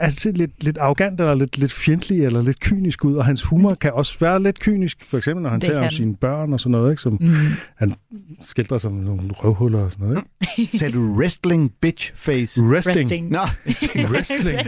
altså 0.00 0.20
se 0.20 0.30
lidt, 0.32 0.64
lidt 0.64 0.78
arrogant, 0.78 1.20
eller 1.20 1.34
lidt, 1.34 1.58
lidt 1.58 1.72
fjendtlig, 1.72 2.24
eller 2.24 2.42
lidt 2.42 2.60
kynisk 2.60 3.04
ud. 3.04 3.14
Og 3.14 3.24
hans 3.24 3.42
humor 3.42 3.74
kan 3.74 3.92
også 3.92 4.16
være 4.20 4.42
lidt 4.42 4.60
kynisk. 4.60 5.04
For 5.04 5.16
eksempel, 5.18 5.42
når 5.42 5.50
han 5.50 5.60
taler 5.60 5.80
om 5.82 5.90
sine 5.90 6.16
børn 6.16 6.52
og 6.52 6.60
sådan 6.60 6.70
noget, 6.70 6.90
ikke? 6.92 7.02
som 7.02 7.18
mm. 7.20 7.92
skildrer 8.40 8.78
som 8.78 8.92
nogle 8.92 9.22
røvhuller 9.32 9.78
og 9.78 9.92
sådan 9.92 10.06
noget. 10.06 10.22
Ikke? 10.58 10.78
Sagde 10.78 10.92
du 10.94 11.14
wrestling 11.18 11.72
bitch 11.80 12.12
face? 12.14 12.62
Wrestling. 12.62 12.96
Resting. 13.04 13.30
Nå, 13.30 13.38
Wrestling. 14.12 14.58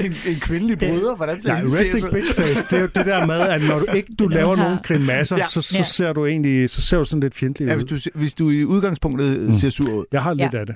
en, 0.00 0.14
en 0.26 0.40
kvindelig 0.40 0.78
bryder, 0.78 1.16
hvordan 1.16 1.42
ser 1.42 1.52
Nej, 1.52 1.62
ud? 1.62 2.10
bitch 2.12 2.34
face, 2.34 2.64
det 2.70 2.72
er 2.76 2.80
jo 2.80 2.86
det 2.94 3.06
der 3.06 3.26
med, 3.26 3.40
at 3.40 3.62
når 3.68 3.78
du 3.78 3.86
ikke 3.94 4.14
du 4.18 4.28
laver 4.28 4.56
har- 4.56 4.62
nogen 4.64 4.78
grimasser, 4.82 5.36
Ja. 5.36 5.44
så, 5.44 5.60
så, 5.62 5.74
Ja. 5.78 5.84
ser 5.84 6.12
du 6.12 6.26
egentlig 6.26 6.70
så 6.70 6.80
ser 6.80 6.98
du 6.98 7.04
sådan 7.04 7.20
lidt 7.20 7.34
fjendtlig 7.34 7.66
Ja, 7.68 7.74
ud. 7.74 7.80
hvis 7.84 8.04
du, 8.04 8.10
hvis 8.18 8.34
du 8.34 8.50
i 8.50 8.64
udgangspunktet 8.64 9.40
Mm. 9.40 9.54
ser 9.54 9.70
sur 9.70 9.92
ud. 9.92 10.04
Jeg 10.12 10.22
har 10.22 10.34
lidt 10.34 10.54
Ja. 10.54 10.58
af 10.60 10.66
det. 10.66 10.74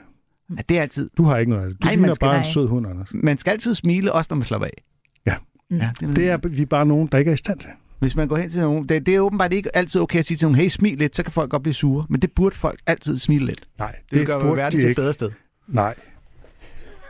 Ja, 0.56 0.62
det 0.68 0.78
er 0.78 0.82
altid. 0.82 1.10
Du 1.16 1.24
har 1.24 1.38
ikke 1.38 1.50
noget 1.50 1.64
af 1.64 1.68
det. 1.70 1.82
Du 1.82 1.88
Ej, 1.88 1.96
man 1.96 2.14
skal- 2.14 2.26
bare 2.26 2.36
en 2.36 2.42
nej. 2.42 2.52
sød 2.52 2.66
hund, 2.68 2.86
Anders. 2.86 3.08
Man 3.14 3.38
skal 3.38 3.50
altid 3.50 3.74
smile, 3.74 4.12
også 4.12 4.28
når 4.30 4.36
man 4.36 4.44
slapper 4.44 4.66
af. 4.66 4.82
Ja. 5.26 5.34
Mm. 5.70 5.76
ja 5.76 5.90
Det 6.00 6.30
er 6.30 6.36
vi 6.48 6.62
er 6.62 6.66
bare 6.66 6.86
nogen, 6.86 7.08
der 7.12 7.18
ikke 7.18 7.28
er 7.28 7.34
i 7.34 7.36
stand 7.36 7.58
til. 7.58 7.70
Hvis 7.98 8.16
man 8.16 8.28
går 8.28 8.36
hen 8.36 8.50
til 8.50 8.60
nogen... 8.60 8.88
Det, 8.88 9.06
det 9.06 9.14
er 9.14 9.20
åbenbart 9.20 9.52
ikke 9.52 9.76
altid 9.76 10.00
okay 10.00 10.18
at 10.18 10.26
sige 10.26 10.36
til 10.36 10.46
nogen, 10.46 10.56
hey, 10.60 10.68
smil 10.68 10.98
lidt, 10.98 11.16
så 11.16 11.22
kan 11.22 11.32
folk 11.32 11.50
godt 11.50 11.62
blive 11.62 11.74
sure. 11.74 12.04
Men 12.08 12.20
det 12.22 12.32
burde 12.32 12.56
folk 12.56 12.80
altid 12.86 13.18
smile 13.18 13.46
lidt. 13.46 13.66
Nej, 13.78 13.92
Det, 13.92 14.10
det 14.10 14.18
det 14.18 14.26
gør 14.26 14.40
burde 14.40 14.56
verden 14.56 14.78
de 14.80 14.84
til 14.84 14.90
et 14.90 14.96
bedre 14.96 15.12
sted. 15.12 15.30
Nej. 15.68 15.94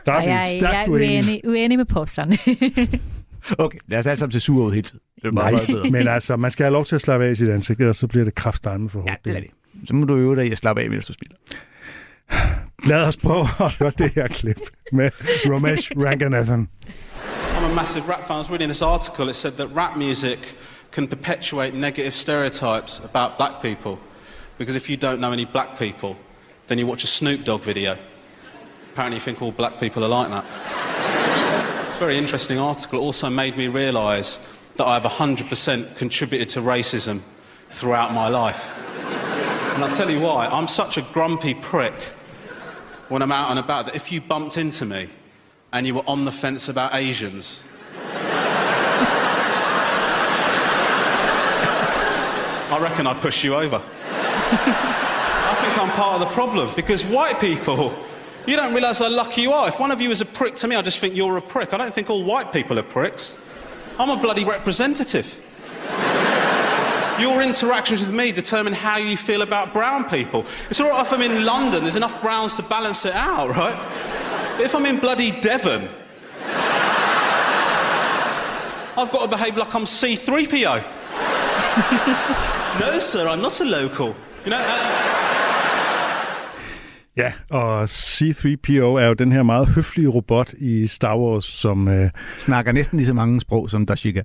Der 0.05 0.11
er 0.11 0.21
vi 0.21 0.25
jeg, 0.27 0.57
jeg 0.61 0.83
er 0.83 0.89
uenig, 0.89 1.41
uenig 1.47 1.77
med 1.77 1.85
posterne. 1.85 2.37
Okay, 3.57 3.77
lad 3.87 3.99
os 3.99 4.05
alle 4.07 4.19
sammen 4.19 4.31
se 4.31 4.39
sure 4.39 4.65
ud 4.67 4.71
hele 4.71 4.83
tiden. 4.83 4.99
Det 5.15 5.25
er 5.27 5.31
meget, 5.31 5.53
meget 5.53 5.67
bedre. 5.67 5.81
Nej, 5.89 5.99
men 5.99 6.07
altså, 6.07 6.35
man 6.37 6.51
skal 6.51 6.63
have 6.63 6.71
lov 6.73 6.85
til 6.85 6.95
at 6.95 7.01
slappe 7.01 7.25
af 7.25 7.31
i 7.31 7.35
sit 7.35 7.49
ansigt, 7.49 7.79
ellers 7.79 7.97
så 7.97 8.07
bliver 8.07 8.23
det 8.25 8.35
kraftedeme 8.35 8.89
for 8.89 8.99
hårdt. 8.99 9.11
Ja, 9.11 9.15
det 9.31 9.37
er 9.37 9.41
det. 9.41 9.49
Så 9.87 9.95
må 9.95 10.05
du 10.05 10.15
øve 10.17 10.35
dig 10.35 10.47
i 10.47 10.51
at 10.51 10.57
slappe 10.57 10.81
af, 10.81 10.89
mens 10.89 11.05
du 11.05 11.13
spiller. 11.13 11.35
Lad 12.85 13.07
os 13.07 13.17
prøve 13.17 13.47
at 13.59 13.71
høre 13.71 13.91
det 13.97 14.11
her 14.15 14.27
klip 14.27 14.59
med 14.91 15.11
Ramesh 15.45 15.91
Ranganathan. 15.97 16.69
I'm 17.57 17.71
a 17.71 17.75
massive 17.75 18.09
rap 18.09 18.27
fan. 18.27 18.35
I 18.35 18.39
was 18.39 18.51
reading 18.51 18.69
this 18.69 18.81
article. 18.81 19.29
It 19.29 19.35
said 19.35 19.51
that 19.51 19.67
rap 19.75 19.97
music 19.97 20.55
can 20.91 21.07
perpetuate 21.07 21.73
negative 21.73 22.11
stereotypes 22.11 22.99
about 22.99 23.37
black 23.37 23.61
people. 23.61 23.97
Because 24.57 24.75
if 24.75 24.89
you 24.89 24.97
don't 24.97 25.19
know 25.19 25.31
any 25.31 25.45
black 25.45 25.79
people, 25.79 26.15
then 26.67 26.77
you 26.77 26.87
watch 26.87 27.03
a 27.03 27.07
Snoop 27.07 27.45
Dogg 27.45 27.61
video. 27.61 27.97
Apparently, 28.91 29.15
you 29.15 29.21
think 29.21 29.41
all 29.41 29.51
black 29.51 29.79
people 29.79 30.03
are 30.03 30.21
like 30.21 30.29
that. 30.29 30.45
It's 31.85 31.95
a 31.95 31.99
very 31.99 32.17
interesting 32.17 32.59
article. 32.59 32.99
It 32.99 33.01
also 33.01 33.29
made 33.29 33.57
me 33.57 33.67
realise 33.67 34.39
that 34.75 34.85
I 34.85 34.99
have 34.99 35.11
100% 35.11 35.95
contributed 35.95 36.49
to 36.49 36.59
racism 36.59 37.21
throughout 37.69 38.13
my 38.13 38.27
life. 38.27 38.61
And 39.73 39.83
I'll 39.83 39.95
tell 39.97 40.09
you 40.09 40.19
why. 40.19 40.47
I'm 40.47 40.67
such 40.67 40.97
a 40.97 41.01
grumpy 41.13 41.53
prick 41.53 41.93
when 43.09 43.21
I'm 43.21 43.31
out 43.31 43.49
and 43.49 43.59
about 43.59 43.85
that 43.85 43.95
if 43.95 44.11
you 44.11 44.21
bumped 44.21 44.57
into 44.57 44.85
me 44.85 45.07
and 45.71 45.85
you 45.85 45.95
were 45.95 46.07
on 46.07 46.25
the 46.25 46.31
fence 46.31 46.69
about 46.69 46.95
Asians, 46.95 47.63
I 52.71 52.79
reckon 52.81 53.05
I'd 53.05 53.21
push 53.21 53.43
you 53.43 53.55
over. 53.55 53.81
I 53.85 55.57
think 55.61 55.77
I'm 55.77 55.89
part 55.91 56.21
of 56.21 56.27
the 56.27 56.33
problem 56.33 56.73
because 56.75 57.03
white 57.05 57.39
people, 57.39 57.93
you 58.47 58.55
don't 58.55 58.73
realise 58.73 58.99
how 58.99 59.09
lucky 59.09 59.41
you 59.41 59.51
are. 59.51 59.67
If 59.67 59.79
one 59.79 59.91
of 59.91 60.01
you 60.01 60.11
is 60.11 60.21
a 60.21 60.25
prick 60.25 60.55
to 60.57 60.67
me, 60.67 60.75
I 60.75 60.81
just 60.81 60.99
think 60.99 61.15
you're 61.15 61.37
a 61.37 61.41
prick. 61.41 61.73
I 61.73 61.77
don't 61.77 61.93
think 61.93 62.09
all 62.09 62.23
white 62.23 62.51
people 62.51 62.79
are 62.79 62.83
pricks. 62.83 63.37
I'm 63.99 64.09
a 64.09 64.17
bloody 64.17 64.43
representative. 64.43 65.42
Your 67.19 67.41
interactions 67.41 67.99
with 68.01 68.13
me 68.13 68.31
determine 68.31 68.73
how 68.73 68.97
you 68.97 69.17
feel 69.17 69.41
about 69.43 69.73
brown 69.73 70.09
people. 70.09 70.45
It's 70.69 70.79
all 70.79 70.89
right 70.89 71.05
if 71.05 71.13
I'm 71.13 71.21
in 71.21 71.45
London, 71.45 71.81
there's 71.83 71.95
enough 71.95 72.21
browns 72.21 72.55
to 72.55 72.63
balance 72.63 73.05
it 73.05 73.13
out, 73.13 73.49
right? 73.49 73.77
But 74.57 74.65
if 74.65 74.75
I'm 74.75 74.85
in 74.85 74.99
bloody 74.99 75.31
Devon, 75.41 75.89
I've 78.97 79.11
got 79.11 79.23
to 79.23 79.27
behave 79.27 79.57
like 79.57 79.73
I'm 79.75 79.85
C3PO. 79.85 80.83
no, 82.79 82.99
sir, 82.99 83.27
I'm 83.27 83.41
not 83.41 83.59
a 83.61 83.65
local. 83.65 84.15
You 84.45 84.51
know, 84.51 84.59
uh, 84.59 85.23
Ja, 87.17 87.31
og 87.49 87.89
C-3PO 87.89 88.97
er 88.97 89.05
jo 89.07 89.13
den 89.13 89.31
her 89.31 89.43
meget 89.43 89.67
høflige 89.67 90.07
robot 90.09 90.53
i 90.53 90.87
Star 90.87 91.17
Wars, 91.17 91.45
som... 91.45 91.87
Øh, 91.87 92.09
Snakker 92.37 92.71
næsten 92.71 92.97
lige 92.97 93.07
så 93.07 93.13
mange 93.13 93.41
sprog 93.41 93.69
som 93.69 93.85
Dashika. 93.85 94.21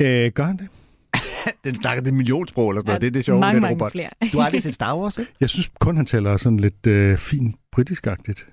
Øh, 0.00 0.32
gør 0.32 0.44
han 0.44 0.56
det? 0.56 0.68
Den 1.64 1.74
snakker 1.74 2.02
det 2.04 2.14
millionsprog 2.14 2.70
eller 2.70 2.80
sådan 2.80 2.88
noget. 2.88 3.00
Ja, 3.02 3.06
Det 3.06 3.06
er 3.06 3.10
det 3.18 3.24
sjove 3.24 3.36
med 3.36 3.40
mange, 3.40 3.54
den 3.54 3.62
mange 3.62 3.74
robot. 3.74 3.92
flere. 3.92 4.10
Du 4.32 4.38
har 4.38 4.44
aldrig 4.44 4.62
set 4.62 4.74
Star 4.74 4.96
Wars, 4.98 5.18
ikke? 5.18 5.32
Jeg 5.40 5.48
synes 5.48 5.70
kun, 5.80 5.96
han 5.96 6.06
taler 6.06 6.36
sådan 6.36 6.60
lidt 6.60 6.86
øh, 6.86 7.18
fint 7.18 7.56
britisk-agtigt. 7.72 8.46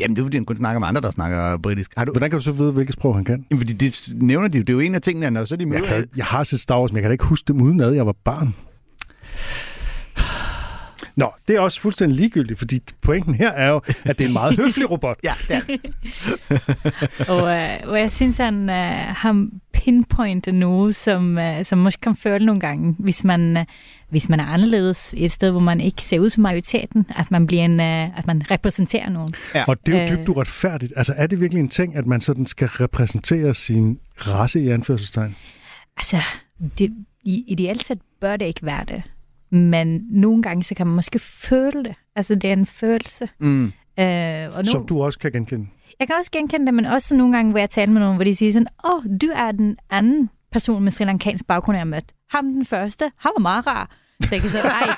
Jamen, 0.00 0.16
det 0.16 0.22
er 0.22 0.24
fordi, 0.26 0.36
han 0.36 0.44
kun 0.44 0.56
snakker 0.56 0.78
med 0.78 0.88
andre, 0.88 1.00
der 1.00 1.10
snakker 1.10 1.56
britisk. 1.56 1.92
Har 1.96 2.04
du... 2.04 2.12
Hvordan 2.12 2.30
kan 2.30 2.38
du 2.38 2.44
så 2.44 2.52
vide, 2.52 2.72
hvilket 2.72 2.92
sprog 2.94 3.14
han 3.16 3.24
kan? 3.24 3.46
Jamen, 3.50 3.60
fordi 3.60 3.72
det 3.72 4.08
nævner 4.14 4.48
de 4.48 4.58
jo. 4.58 4.62
Det 4.62 4.70
er 4.70 4.74
jo 4.74 4.80
en 4.80 4.94
af 4.94 5.02
tingene, 5.02 5.30
når 5.30 5.44
så 5.44 5.56
de 5.56 5.60
Jeg, 5.60 5.68
møder... 5.68 5.86
kan, 5.86 6.06
jeg 6.16 6.24
har 6.24 6.42
set 6.44 6.60
Star 6.60 6.80
Wars, 6.80 6.92
men 6.92 6.96
jeg 6.96 7.02
kan 7.02 7.10
da 7.10 7.12
ikke 7.12 7.24
huske 7.24 7.48
dem 7.48 7.60
uden 7.62 7.80
at 7.80 7.96
jeg 7.96 8.06
var 8.06 8.14
barn. 8.24 8.54
Nå, 11.20 11.32
det 11.48 11.56
er 11.56 11.60
også 11.60 11.80
fuldstændig 11.80 12.16
ligegyldigt, 12.16 12.58
fordi 12.58 12.80
pointen 13.00 13.34
her 13.34 13.50
er 13.50 13.68
jo, 13.68 13.80
at 14.04 14.18
det 14.18 14.24
er 14.24 14.28
en 14.28 14.32
meget 14.32 14.56
høflig 14.60 14.90
robot. 14.90 15.18
Ja, 15.24 15.34
det 15.48 15.56
er 15.56 15.78
og, 17.32 17.56
øh, 17.56 17.78
og 17.84 18.00
jeg 18.00 18.10
synes, 18.10 18.36
han 18.36 18.70
øh, 18.70 18.76
har 19.16 19.48
pinpointet 19.72 20.54
noget, 20.54 20.94
som, 20.94 21.38
øh, 21.38 21.64
som 21.64 21.78
måske 21.78 22.00
kan 22.00 22.16
føle 22.16 22.46
nogle 22.46 22.60
gange, 22.60 22.96
hvis 22.98 23.24
man, 23.24 23.56
øh, 23.56 23.64
hvis 24.08 24.28
man 24.28 24.40
er 24.40 24.44
anderledes 24.44 25.14
et 25.16 25.32
sted, 25.32 25.50
hvor 25.50 25.60
man 25.60 25.80
ikke 25.80 26.02
ser 26.02 26.18
ud 26.18 26.28
som 26.28 26.42
majoriteten, 26.42 27.06
at 27.16 27.30
man, 27.30 27.46
bliver 27.46 27.64
en, 27.64 27.80
øh, 27.80 28.18
at 28.18 28.26
man 28.26 28.42
repræsenterer 28.50 29.08
nogen. 29.08 29.34
Ja. 29.54 29.64
Og 29.68 29.86
det 29.86 29.94
er 29.94 29.98
jo 29.98 30.02
Øh. 30.12 30.18
dybt 30.18 30.28
uretfærdigt. 30.28 30.92
Altså, 30.96 31.14
er 31.16 31.26
det 31.26 31.40
virkelig 31.40 31.60
en 31.60 31.68
ting, 31.68 31.96
at 31.96 32.06
man 32.06 32.20
sådan 32.20 32.46
skal 32.46 32.68
repræsentere 32.68 33.54
sin 33.54 33.98
race 34.18 34.60
i 34.60 34.68
anførselstegn? 34.68 35.36
Altså, 35.96 36.16
det, 36.78 36.92
i, 37.24 37.44
ideelt 37.48 37.84
set 37.84 37.98
bør 38.20 38.36
det 38.36 38.46
ikke 38.46 38.66
være 38.66 38.84
det. 38.88 39.02
Men 39.50 40.00
nogle 40.10 40.42
gange, 40.42 40.62
så 40.62 40.74
kan 40.74 40.86
man 40.86 40.96
måske 40.96 41.18
føle 41.18 41.84
det. 41.84 41.94
Altså, 42.16 42.34
det 42.34 42.48
er 42.48 42.52
en 42.52 42.66
følelse. 42.66 43.28
Mm. 43.38 43.64
Øh, 43.98 44.48
og 44.54 44.64
nu, 44.64 44.70
Som 44.70 44.86
du 44.86 45.02
også 45.02 45.18
kan 45.18 45.32
genkende. 45.32 45.66
Jeg 45.98 46.06
kan 46.08 46.16
også 46.18 46.30
genkende 46.30 46.66
det, 46.66 46.74
men 46.74 46.84
også 46.84 47.16
nogle 47.16 47.36
gange, 47.36 47.50
hvor 47.50 47.58
jeg 47.58 47.70
taler 47.70 47.92
med 47.92 48.00
nogen, 48.00 48.16
hvor 48.16 48.24
de 48.24 48.34
siger 48.34 48.52
sådan, 48.52 48.68
åh, 48.84 48.94
oh, 48.94 49.02
du 49.22 49.26
er 49.34 49.52
den 49.52 49.76
anden 49.90 50.30
person 50.52 50.82
med 50.82 50.90
sri 50.90 51.04
lankansk 51.04 51.46
baggrund, 51.46 51.76
jeg 51.76 51.80
har 51.80 51.84
mødt. 51.90 52.12
Ham 52.30 52.52
den 52.52 52.64
første, 52.66 53.12
han 53.18 53.32
var 53.36 53.40
meget 53.42 53.66
rar. 53.66 53.96
Jeg 54.30 54.40
kan 54.40 54.50
så, 54.50 54.58
ej, 54.58 54.88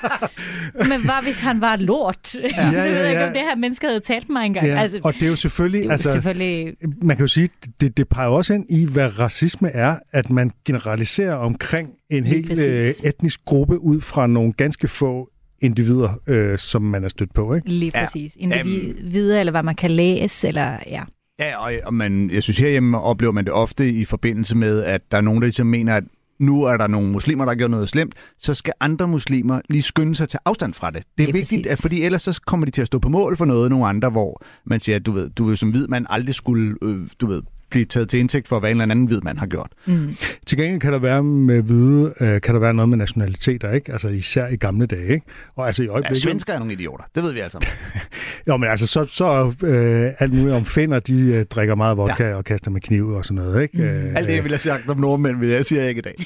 men 0.87 1.01
hvad 1.03 1.23
hvis 1.23 1.39
han 1.39 1.61
var 1.61 1.75
lort? 1.75 2.35
Ja. 2.35 2.41
Ja, 2.57 2.65
ved 2.65 2.73
ja, 2.73 2.99
jeg 2.99 3.09
ikke, 3.09 3.21
ja. 3.21 3.27
om 3.27 3.33
det 3.33 3.41
her 3.41 3.55
menneske 3.55 3.87
havde 3.87 3.99
talt 3.99 4.29
mig 4.29 4.45
engang. 4.45 4.67
Ja, 4.67 4.75
altså, 4.81 4.99
og 5.03 5.13
det 5.13 5.23
er 5.23 5.27
jo 5.27 5.35
selvfølgelig... 5.35 5.79
det 5.79 5.85
er 5.85 5.89
jo 5.89 5.91
altså, 5.91 6.11
selvfølgelig... 6.11 6.73
man 7.01 7.17
kan 7.17 7.23
jo 7.23 7.27
sige, 7.27 7.49
det, 7.81 7.97
det 7.97 8.07
peger 8.09 8.29
også 8.29 8.53
ind 8.53 8.65
i, 8.69 8.85
hvad 8.85 9.19
racisme 9.19 9.69
er, 9.69 9.95
at 10.13 10.29
man 10.29 10.51
generaliserer 10.65 11.33
omkring 11.35 11.89
en 12.11 12.25
hel 12.25 12.51
øh, 12.69 12.81
etnisk 13.05 13.45
gruppe 13.45 13.79
ud 13.79 14.01
fra 14.01 14.27
nogle 14.27 14.53
ganske 14.53 14.87
få 14.87 15.29
individer, 15.61 16.19
øh, 16.27 16.57
som 16.57 16.81
man 16.81 17.03
er 17.03 17.07
stødt 17.09 17.33
på. 17.33 17.53
Ikke? 17.55 17.69
Lige 17.69 17.91
Ja. 17.95 17.99
præcis. 18.05 18.35
Individer, 18.39 19.39
eller 19.39 19.51
hvad 19.51 19.63
man 19.63 19.75
kan 19.75 19.91
læse, 19.91 20.47
eller 20.47 20.77
ja. 20.87 21.03
Ja, 21.39 21.57
og, 21.65 21.73
og 21.85 21.93
man, 21.93 22.29
jeg 22.33 22.43
synes 22.43 22.57
herhjemme 22.57 22.99
oplever 23.01 23.33
man 23.33 23.45
det 23.45 23.53
ofte 23.53 23.89
i 23.89 24.05
forbindelse 24.05 24.57
med, 24.57 24.83
at 24.83 25.01
der 25.11 25.17
er 25.17 25.21
nogen, 25.21 25.41
der 25.41 25.45
ligesom 25.45 25.67
mener, 25.67 25.95
at 25.95 26.03
nu 26.45 26.63
er 26.63 26.77
der 26.77 26.87
nogle 26.87 27.11
muslimer, 27.11 27.45
der 27.45 27.51
har 27.51 27.55
gjort 27.55 27.71
noget 27.71 27.89
slemt, 27.89 28.15
så 28.39 28.53
skal 28.53 28.73
andre 28.79 29.07
muslimer 29.07 29.61
lige 29.69 29.83
skynde 29.83 30.15
sig 30.15 30.29
til 30.29 30.39
afstand 30.45 30.73
fra 30.73 30.91
det. 30.91 31.03
Det 31.17 31.23
er 31.23 31.27
Lige 31.27 31.33
vigtigt, 31.33 31.63
præcis. 31.63 31.79
at, 31.79 31.81
fordi 31.81 32.03
ellers 32.03 32.21
så 32.21 32.41
kommer 32.45 32.65
de 32.65 32.71
til 32.71 32.81
at 32.81 32.87
stå 32.87 32.99
på 32.99 33.09
mål 33.09 33.37
for 33.37 33.45
noget, 33.45 33.69
nogle 33.69 33.87
andre, 33.87 34.09
hvor 34.09 34.43
man 34.65 34.79
siger, 34.79 34.95
at 34.95 35.05
du 35.05 35.11
ved, 35.11 35.29
du 35.29 35.43
vil 35.43 35.57
som 35.57 35.69
hvid 35.69 35.87
mand 35.87 36.05
aldrig 36.09 36.35
skulle, 36.35 36.75
øh, 36.81 37.07
du 37.21 37.27
ved, 37.27 37.41
blive 37.73 37.85
taget 37.85 38.09
til 38.09 38.19
indtægt 38.19 38.47
for, 38.47 38.59
hvad 38.59 38.69
en 38.71 38.81
eller 38.81 38.91
anden 38.91 39.05
hvid 39.05 39.21
mand 39.21 39.37
har 39.37 39.45
gjort. 39.47 39.69
Mm. 39.85 40.15
Til 40.45 40.57
gengæld 40.57 40.79
kan 40.81 40.93
der 40.93 40.99
være 40.99 41.23
med 41.23 41.61
hvide, 41.61 42.13
øh, 42.21 42.41
kan 42.41 42.53
der 42.53 42.59
være 42.59 42.73
noget 42.73 42.89
med 42.89 42.97
nationaliteter, 42.97 43.71
ikke? 43.71 43.91
Altså 43.91 44.07
især 44.07 44.47
i 44.47 44.55
gamle 44.55 44.85
dage, 44.85 45.13
ikke? 45.13 45.25
Og 45.55 45.65
altså 45.67 45.83
i 45.83 45.85
Ja, 45.85 45.91
øjeblikket... 45.91 46.21
svensker 46.21 46.53
er 46.53 46.57
nogle 46.59 46.73
idioter. 46.73 47.03
Det 47.15 47.23
ved 47.23 47.33
vi 47.33 47.39
altså. 47.39 47.67
Jo, 48.47 48.57
men 48.57 48.69
altså, 48.69 48.87
så, 48.87 49.05
så 49.05 49.53
øh, 49.67 50.11
alt 50.19 50.33
muligt 50.33 50.55
om 50.55 50.65
finder, 50.65 50.99
de 50.99 51.21
øh, 51.21 51.45
drikker 51.45 51.75
meget 51.75 51.97
vodka 51.97 52.27
ja. 52.29 52.35
og 52.35 52.43
kaster 52.45 52.71
med 52.71 52.81
kniv 52.81 53.09
og 53.09 53.25
sådan 53.25 53.43
noget, 53.43 53.61
ikke? 53.61 53.77
Mm. 53.77 53.83
Øh, 53.83 54.13
Alt 54.15 54.27
det, 54.27 54.33
jeg 54.35 54.43
ville 54.43 54.53
have 54.53 54.59
sagt 54.59 54.89
om 54.89 54.99
nordmænd, 54.99 55.39
vil 55.39 55.49
jeg 55.49 55.65
siger 55.65 55.87
ikke 55.87 55.99
i 55.99 56.01
dag. 56.01 56.15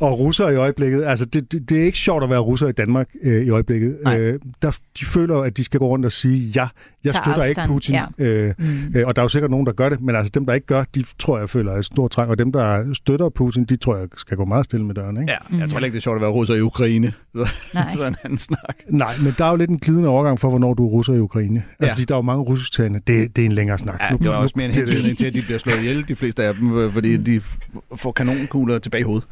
og 0.00 0.18
russer 0.18 0.48
i 0.48 0.56
øjeblikket, 0.56 1.04
altså 1.04 1.24
det, 1.24 1.52
det, 1.52 1.68
det 1.68 1.78
er 1.80 1.84
ikke 1.84 1.98
sjovt 1.98 2.24
at 2.24 2.30
være 2.30 2.38
russer 2.38 2.68
i 2.68 2.72
Danmark 2.72 3.08
øh, 3.22 3.46
i 3.46 3.50
øjeblikket. 3.50 3.98
Nej. 4.04 4.20
Øh, 4.20 4.38
der, 4.62 4.70
de 5.00 5.04
føler, 5.04 5.36
at 5.38 5.56
de 5.56 5.64
skal 5.64 5.80
gå 5.80 5.88
rundt 5.88 6.06
og 6.06 6.12
sige, 6.12 6.38
ja, 6.54 6.68
jeg 7.04 7.12
Tag 7.12 7.22
støtter 7.24 7.42
afstand, 7.42 7.66
ikke 7.66 7.72
Putin. 7.74 7.94
ja. 7.94 8.04
Øh, 8.18 8.54
Mm. 8.58 8.92
øh, 8.96 9.04
og 9.06 9.16
der 9.16 9.22
er 9.22 9.24
jo 9.24 9.28
sikkert 9.28 9.50
nogen, 9.50 9.66
der 9.66 9.72
gør 9.72 9.88
det, 9.88 10.00
men 10.00 10.16
altså 10.16 10.30
dem, 10.34 10.46
der 10.46 10.52
ikke 10.54 10.66
gør, 10.66 10.84
de 10.94 11.04
tror 11.18 11.38
jeg 11.38 11.50
føler 11.50 11.72
et 11.72 11.84
stort 11.84 12.10
trang, 12.10 12.30
og 12.30 12.38
dem, 12.38 12.52
der 12.52 12.94
støtter 12.94 13.28
Putin, 13.28 13.64
de 13.64 13.76
tror 13.76 13.96
jeg 13.96 14.06
skal 14.16 14.36
gå 14.36 14.44
meget 14.44 14.64
stille 14.64 14.86
med 14.86 14.94
døren, 14.94 15.20
ikke? 15.20 15.32
Ja, 15.52 15.56
jeg 15.58 15.70
tror 15.70 15.78
ikke, 15.78 15.92
det 15.92 15.96
er 15.98 16.02
sjovt 16.02 16.16
at 16.16 16.20
være 16.22 16.30
russer 16.30 16.54
i 16.54 16.60
Ukraine. 16.60 17.12
Så, 17.36 17.48
Nej. 17.74 17.94
så 17.94 18.02
er 18.02 18.08
en 18.08 18.16
anden 18.24 18.38
snak. 18.38 18.74
Nej, 18.88 19.14
men 19.22 19.34
der 19.38 19.44
er 19.44 19.50
jo 19.50 19.56
lidt 19.56 19.70
en 19.70 19.78
glidende 19.78 20.08
overgang 20.08 20.40
for, 20.40 20.48
hvornår 20.50 20.74
du 20.74 20.86
er 20.86 20.90
russer 20.90 21.14
i 21.14 21.18
Ukraine. 21.20 21.62
Altså, 21.70 21.86
Ja. 21.86 21.92
fordi 21.92 22.04
der 22.04 22.14
er 22.14 22.18
jo 22.18 22.22
mange 22.22 22.42
russisktalende. 22.42 23.00
Det, 23.06 23.36
det 23.36 23.42
er 23.42 23.46
en 23.46 23.52
længere 23.52 23.78
snak. 23.78 24.00
Ja, 24.00 24.10
Nu- 24.10 24.16
det 24.16 24.28
var 24.28 24.34
nu 24.34 24.40
også 24.42 24.52
mere 24.56 24.66
en 24.66 24.72
hentydning 24.72 25.18
til, 25.18 25.26
at 25.26 25.34
de 25.34 25.42
bliver 25.42 25.58
slået 25.58 25.78
ihjel, 25.78 26.08
de 26.08 26.16
fleste 26.16 26.44
af 26.44 26.54
dem, 26.54 26.78
øh, 26.78 26.92
fordi 26.92 27.16
de 27.16 27.36
f- 27.36 27.67
får 27.96 28.12
kanonkugler 28.12 28.78
tilbage 28.78 29.00
i 29.00 29.04
hovedet. 29.04 29.26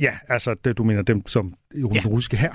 Ja, 0.00 0.12
altså 0.28 0.54
det, 0.64 0.78
du 0.78 0.84
mener 0.84 1.02
dem 1.02 1.26
som 1.26 1.54
i 1.74 1.78
Ja. 1.94 2.00
russiske 2.06 2.36
her. 2.36 2.50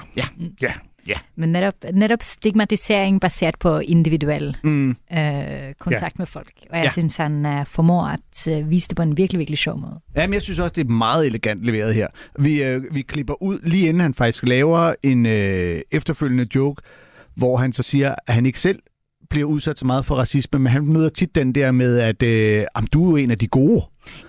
Ja. 0.62 0.74
Ja, 1.08 1.14
Men 1.36 1.50
netop, 1.52 1.74
netop 1.94 2.20
stigmatisering 2.22 3.22
baseret 3.22 3.56
på 3.60 3.80
individuel 3.80 4.58
Mm. 4.64 4.90
øh, 4.90 5.74
kontakt 5.80 6.20
med 6.20 6.26
folk. 6.26 6.48
Og 6.62 6.66
jeg 6.70 6.78
Ja. 6.78 6.84
ja. 6.84 6.90
synes, 6.90 7.16
han 7.16 7.46
øh, 7.46 7.66
formår 7.66 8.06
at 8.08 8.48
øh, 8.50 8.70
vise 8.70 8.88
det 8.88 8.96
på 8.98 9.02
en 9.04 9.18
virkelig, 9.18 9.40
virkelig 9.40 9.58
sjov 9.58 9.80
måde. 9.80 10.00
Jamen, 10.16 10.34
jeg 10.34 10.42
synes 10.42 10.60
også, 10.60 10.74
det 10.76 10.84
er 10.84 10.90
meget 10.90 11.26
elegant 11.28 11.64
leveret 11.64 11.96
her. 11.96 12.08
Vi, 12.40 12.64
øh, 12.64 12.84
vi 12.96 13.02
klipper 13.02 13.44
ud, 13.44 13.60
lige 13.64 13.88
inden 13.88 14.02
han 14.02 14.14
faktisk 14.14 14.44
laver 14.48 14.94
en 15.04 15.26
øh, 15.26 15.82
efterfølgende 15.92 16.48
joke, 16.56 16.82
hvor 17.36 17.58
han 17.58 17.74
så 17.74 17.84
siger, 17.84 18.16
at 18.28 18.34
han 18.34 18.46
ikke 18.46 18.60
selv 18.60 18.80
bliver 19.30 19.48
udsat 19.48 19.80
så 19.80 19.86
meget 19.86 20.06
for 20.06 20.16
racisme, 20.16 20.60
men 20.60 20.72
han 20.72 20.86
møder 20.86 21.10
tit 21.10 21.36
den 21.36 21.56
der 21.56 21.72
med, 21.72 22.00
at 22.00 22.24
øh, 22.24 22.64
du 22.94 23.06
er 23.06 23.10
jo 23.10 23.16
en 23.16 23.32
af 23.32 23.38
de 23.40 23.48
gode. 23.48 23.82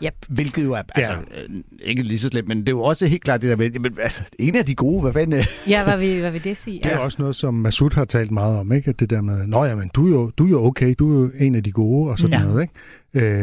Yep. 0.05 0.15
Hvilket 0.29 0.65
jo 0.65 0.73
er 0.73 0.83
altså, 0.95 1.13
øh, 1.13 1.57
ikke 1.83 2.03
lige 2.03 2.19
så 2.19 2.29
slemt, 2.29 2.49
men 2.49 2.59
det 2.61 2.69
er 2.69 2.73
jo 2.73 2.83
også 2.83 3.07
helt 3.07 3.25
klart 3.25 3.43
det 3.43 3.51
der 3.51 3.57
med, 3.57 3.71
jamen, 3.71 3.97
altså, 4.03 4.23
en 4.39 4.57
af 4.57 4.67
de 4.67 4.75
gode, 4.75 5.03
hvad 5.03 5.13
fanden? 5.13 5.39
øh? 5.39 5.47
Ja, 5.69 5.85
hvad 5.85 5.99
vil, 5.99 6.21
hvad 6.21 6.31
vil 6.31 6.45
det 6.45 6.57
sige? 6.57 6.81
Det 6.85 6.93
er 6.93 6.99
også 6.99 7.17
noget, 7.23 7.37
som 7.37 7.55
Masud 7.55 7.91
har 7.95 8.05
talt 8.05 8.31
meget 8.31 8.59
om, 8.59 8.73
ikke? 8.73 8.91
At 8.91 9.01
det 9.01 9.11
der 9.11 9.21
med, 9.21 9.47
nå 9.47 9.65
ja, 9.65 9.75
men 9.75 9.91
du 9.95 10.07
er 10.07 10.11
jo, 10.11 10.31
du 10.39 10.45
er 10.47 10.51
jo 10.51 10.65
okay, 10.65 10.95
du 10.99 11.17
er 11.19 11.21
jo 11.25 11.31
en 11.41 11.55
af 11.55 11.63
de 11.63 11.73
gode, 11.73 12.11
og 12.11 12.19
sådan 12.19 12.33
Ja. 12.33 12.39
ja. 12.41 12.45
noget, 12.47 12.63
ikke? 12.63 12.75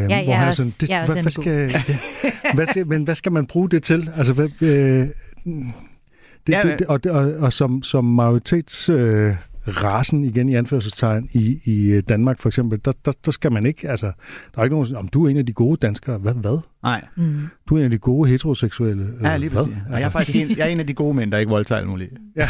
Øh, 0.04 0.10
jeg 0.10 0.24
er 0.26 0.46
også- 0.46 0.86
jeg 0.88 0.96
er 0.96 1.00
også 1.00 1.12
hvad, 1.12 1.16
en 1.16 1.22
hvad, 1.22 1.32
skal, 1.32 1.70
ja, 1.70 1.82
hvad, 2.54 2.66
skal, 2.66 2.86
men 2.86 3.02
hvad 3.04 3.14
skal 3.14 3.32
man 3.32 3.46
bruge 3.46 3.70
det 3.70 3.82
til? 3.82 4.10
Altså, 4.16 4.32
hvad, 4.32 4.48
øh, 4.60 4.68
det, 4.68 5.08
Ja, 6.48 6.58
ja, 6.58 6.70
det, 6.70 6.78
det, 6.78 6.86
og, 6.86 7.04
det- 7.04 7.12
og, 7.12 7.32
og 7.38 7.52
som, 7.52 7.82
som 7.82 8.04
majoritets... 8.04 8.88
Øh, 8.88 9.34
rasen 9.68 10.24
igen 10.24 10.48
i 10.48 10.54
anførselstegn 10.54 11.28
i, 11.32 11.60
i 11.64 11.90
øh, 11.92 12.02
Danmark 12.08 12.38
for 12.40 12.48
eksempel, 12.48 12.80
der, 12.84 12.92
der, 13.04 13.12
der 13.24 13.30
skal 13.30 13.52
man 13.52 13.66
ikke, 13.66 13.88
altså, 13.90 14.06
der 14.54 14.60
er 14.60 14.64
ikke 14.64 14.76
nogen, 14.76 14.96
om 14.96 15.08
du 15.08 15.24
er 15.26 15.30
en 15.30 15.36
af 15.36 15.46
de 15.46 15.52
gode 15.52 15.76
danskere. 15.82 16.18
Hvad? 16.18 16.34
hvad? 16.34 16.58
Nej, 16.82 17.04
Mm. 17.16 17.40
Du 17.68 17.74
er 17.74 17.78
en 17.78 17.84
af 17.84 17.90
de 17.90 17.98
gode 17.98 18.30
heteroseksuelle. 18.30 19.04
øh, 19.04 19.10
ja, 19.22 19.36
lige 19.36 19.50
hvad? 19.50 19.64
præcis. 19.64 19.78
Og 19.90 20.00
jeg 20.00 20.06
er 20.06 20.10
faktisk 20.10 20.36
en, 20.36 20.50
jeg 20.56 20.66
er 20.66 20.70
en 20.70 20.80
af 20.80 20.86
de 20.86 20.94
gode 20.94 21.14
mænd, 21.14 21.32
der 21.32 21.38
ikke 21.38 21.50
voldtager 21.50 21.78
alt 21.78 21.88
muligt. 21.88 22.10
Ja, 22.36 22.48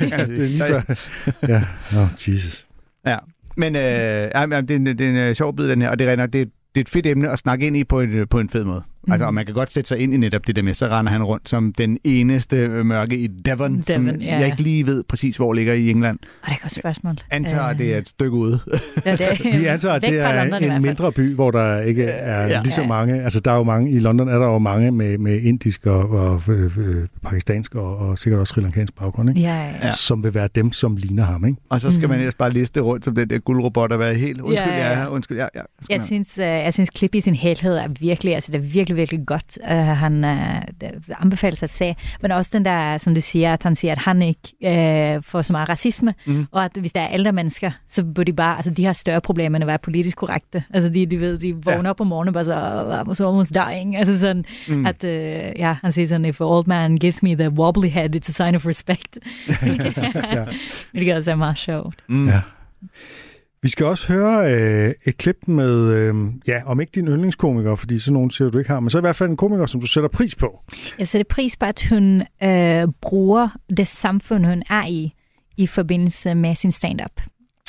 ja, 0.00 0.26
det 0.26 0.38
er 0.38 0.46
lige 0.46 0.62
før. 0.68 0.82
Ja, 1.52 1.62
oh, 2.02 2.08
Jesus. 2.34 2.66
Ja, 3.06 3.18
men 3.56 3.76
øh, 3.76 3.82
ja, 3.82 4.46
men 4.46 4.62
det, 4.68 4.70
er 4.70 4.76
en, 4.76 4.86
det 4.86 5.00
er 5.00 5.10
en 5.10 5.16
øh, 5.16 5.34
sjov 5.34 5.56
bid, 5.56 5.68
den 5.68 5.82
her, 5.82 5.90
og 5.90 5.98
det 5.98 6.08
er, 6.08 6.16
det, 6.16 6.32
det 6.32 6.50
er 6.74 6.80
et 6.80 6.88
fedt 6.88 7.06
emne 7.06 7.30
at 7.30 7.38
snakke 7.38 7.66
ind 7.66 7.76
i 7.76 7.84
på 7.84 8.00
en, 8.00 8.26
på 8.26 8.40
en 8.40 8.48
fed 8.48 8.64
måde. 8.64 8.82
Mm. 9.06 9.12
Altså, 9.12 9.26
og 9.26 9.34
man 9.34 9.44
kan 9.46 9.54
godt 9.54 9.72
sætte 9.72 9.88
sig 9.88 9.98
ind 9.98 10.14
i 10.14 10.16
netop 10.16 10.46
det 10.46 10.56
der 10.56 10.62
med, 10.62 10.74
så 10.74 10.86
render 10.88 11.12
han 11.12 11.22
rundt 11.24 11.48
som 11.48 11.72
den 11.72 11.98
eneste 12.04 12.56
øh, 12.56 12.86
mørke 12.86 13.16
i 13.18 13.26
Devon, 13.26 13.82
som 13.82 14.04
Devon, 14.04 14.20
ja. 14.22 14.38
jeg 14.38 14.46
ikke 14.46 14.62
lige 14.62 14.86
ved 14.86 15.04
præcis, 15.08 15.36
hvor 15.36 15.52
ligger 15.52 15.72
i 15.72 15.90
England. 15.90 16.18
Og 16.42 16.48
det 16.48 16.54
er 16.56 16.60
godt 16.62 16.72
spørgsmål. 16.74 17.14
Antager, 17.30 17.62
at 17.62 17.72
Øh, 17.72 17.78
det 17.78 17.94
er 17.94 17.98
et 17.98 18.08
stykke 18.08 18.36
ude. 18.36 18.60
ja, 19.06 19.16
det, 19.16 19.40
Vi 19.60 19.64
antager, 19.66 19.94
at 19.94 20.02
det 20.02 20.20
er 20.20 20.44
London 20.44 20.70
en 20.72 20.82
mindre 20.82 21.12
by, 21.12 21.34
hvor 21.34 21.50
der 21.50 21.80
ikke 21.80 22.04
er 22.04 22.46
Ja. 22.46 22.60
lige 22.62 22.72
så 22.72 22.80
Ja. 22.80 22.86
mange. 22.88 23.22
Altså, 23.22 23.40
der 23.40 23.50
er 23.50 23.56
jo 23.56 23.62
mange, 23.64 23.90
i 23.90 23.98
London 23.98 24.28
er 24.28 24.38
der 24.38 24.46
jo 24.46 24.58
mange 24.58 24.90
med, 24.90 25.18
med 25.18 25.40
indisk 25.42 25.86
og, 25.86 26.10
og 26.10 26.42
øh, 26.48 26.78
øh, 26.78 27.06
pakistansk 27.22 27.74
og, 27.74 27.96
og 27.98 28.18
sikkert 28.18 28.40
også 28.40 28.54
sri 28.54 28.60
lankansk 28.62 28.94
baggrund, 28.98 29.28
ikke? 29.28 29.40
Ja, 29.40 29.56
ja. 29.56 29.70
Ja. 29.82 29.90
som 29.90 30.24
vil 30.24 30.34
være 30.34 30.48
dem, 30.54 30.72
som 30.72 30.96
ligner 30.96 31.24
ham. 31.24 31.44
Ikke? 31.46 31.58
Og 31.70 31.80
så 31.80 31.90
skal 31.90 32.04
Mm. 32.04 32.10
man 32.10 32.18
ellers 32.18 32.34
bare 32.34 32.50
liste 32.50 32.80
rundt 32.80 33.04
som 33.04 33.14
den 33.14 33.30
der 33.30 33.38
guldrobot 33.38 33.92
og 33.92 33.98
være 33.98 34.14
helt, 34.14 34.40
undskyld, 34.40 34.72
Ja, 34.72 34.92
ja, 34.92 35.00
ja, 35.00 35.08
undskyld, 35.10 35.38
ja, 35.38 35.46
ja. 35.54 35.60
Jeg 35.90 36.02
synes, 36.02 36.38
uh, 36.38 36.44
jeg 36.44 36.74
synes, 36.74 36.90
klip 36.90 37.14
i 37.14 37.20
sin 37.20 37.34
helhed 37.34 37.76
er 37.76 37.88
virkelig, 38.00 38.34
altså 38.34 38.52
det 38.52 38.58
er 38.58 38.62
virkelig, 38.62 38.93
virkelig 38.96 39.26
godt. 39.26 39.58
Uh, 39.70 39.76
han 39.76 40.24
uh, 40.24 41.20
anbefales 41.20 41.62
at 41.62 41.70
se, 41.70 41.94
men 42.22 42.30
også 42.30 42.50
den 42.54 42.64
der, 42.64 42.98
som 42.98 43.14
du 43.14 43.20
siger, 43.20 43.52
at 43.52 43.62
han 43.62 43.76
siger, 43.76 43.92
at 43.92 43.98
han 43.98 44.22
ikke 44.22 45.16
uh, 45.18 45.22
får 45.24 45.42
så 45.42 45.52
meget 45.52 45.68
racisme, 45.68 46.14
mm. 46.26 46.46
og 46.52 46.64
at 46.64 46.70
hvis 46.80 46.92
der 46.92 47.00
er 47.00 47.08
ældre 47.12 47.32
mennesker, 47.32 47.70
så 47.88 48.04
burde 48.04 48.32
de 48.32 48.36
bare, 48.36 48.56
altså 48.56 48.70
de 48.70 48.84
har 48.84 48.92
større 48.92 49.20
problemer 49.20 49.56
end 49.56 49.62
at 49.62 49.66
være 49.68 49.78
politisk 49.78 50.16
korrekte. 50.16 50.64
Altså 50.74 50.88
de, 50.88 51.06
de 51.06 51.20
ved, 51.20 51.38
de 51.38 51.54
vågner 51.64 51.82
Ja. 51.84 51.90
op 51.90 52.00
om 52.00 52.06
morgenen 52.06 52.28
og 52.28 52.34
bare 52.34 52.44
så, 52.44 53.02
I 53.04 53.08
was 53.08 53.20
almost 53.20 53.54
dying. 53.54 53.96
Altså 53.96 54.18
sådan, 54.18 54.44
Mm. 54.68 54.86
at, 54.86 55.04
uh, 55.04 55.10
ja, 55.60 55.76
han 55.82 55.92
siger 55.92 56.06
sådan, 56.06 56.24
if 56.24 56.40
an 56.40 56.46
old 56.46 56.66
man 56.66 56.96
gives 56.96 57.22
me 57.22 57.34
the 57.34 57.50
wobbly 57.50 57.88
head, 57.88 58.16
it's 58.16 58.28
a 58.28 58.32
sign 58.32 58.54
of 58.54 58.66
respect. 58.66 59.18
Ja. 60.34 60.44
Hvilket 60.92 61.14
også 61.16 61.30
er 61.30 61.34
meget 61.34 61.58
sjovt. 61.58 61.94
Mm. 62.08 62.28
Ja. 62.28 62.40
Vi 63.64 63.68
skal 63.68 63.86
også 63.86 64.12
høre 64.12 64.54
øh, 64.54 64.94
et 65.04 65.18
klip 65.18 65.36
med, 65.46 65.96
øh, 65.96 66.14
ja, 66.46 66.62
om 66.66 66.80
ikke 66.80 66.92
din 66.94 67.08
yndlingskomiker, 67.08 67.76
fordi 67.76 67.98
sådan 67.98 68.12
nogen 68.12 68.30
siger 68.30 68.50
du 68.50 68.58
ikke 68.58 68.70
har, 68.70 68.80
men 68.80 68.90
så 68.90 68.98
i 68.98 69.00
hvert 69.00 69.16
fald 69.16 69.30
en 69.30 69.36
komiker, 69.36 69.66
som 69.66 69.80
du 69.80 69.86
sætter 69.86 70.08
pris 70.08 70.34
på. 70.34 70.60
Jeg 70.98 71.08
sætter 71.08 71.24
pris 71.28 71.56
på, 71.56 71.66
at 71.66 71.86
hun 71.88 72.22
øh, 72.42 72.88
bruger 73.00 73.48
det 73.76 73.88
samfund, 73.88 74.46
hun 74.46 74.62
er 74.70 74.86
i, 74.86 75.12
i 75.56 75.66
forbindelse 75.66 76.34
med 76.34 76.54
sin 76.54 76.72
stand-up. 76.72 77.20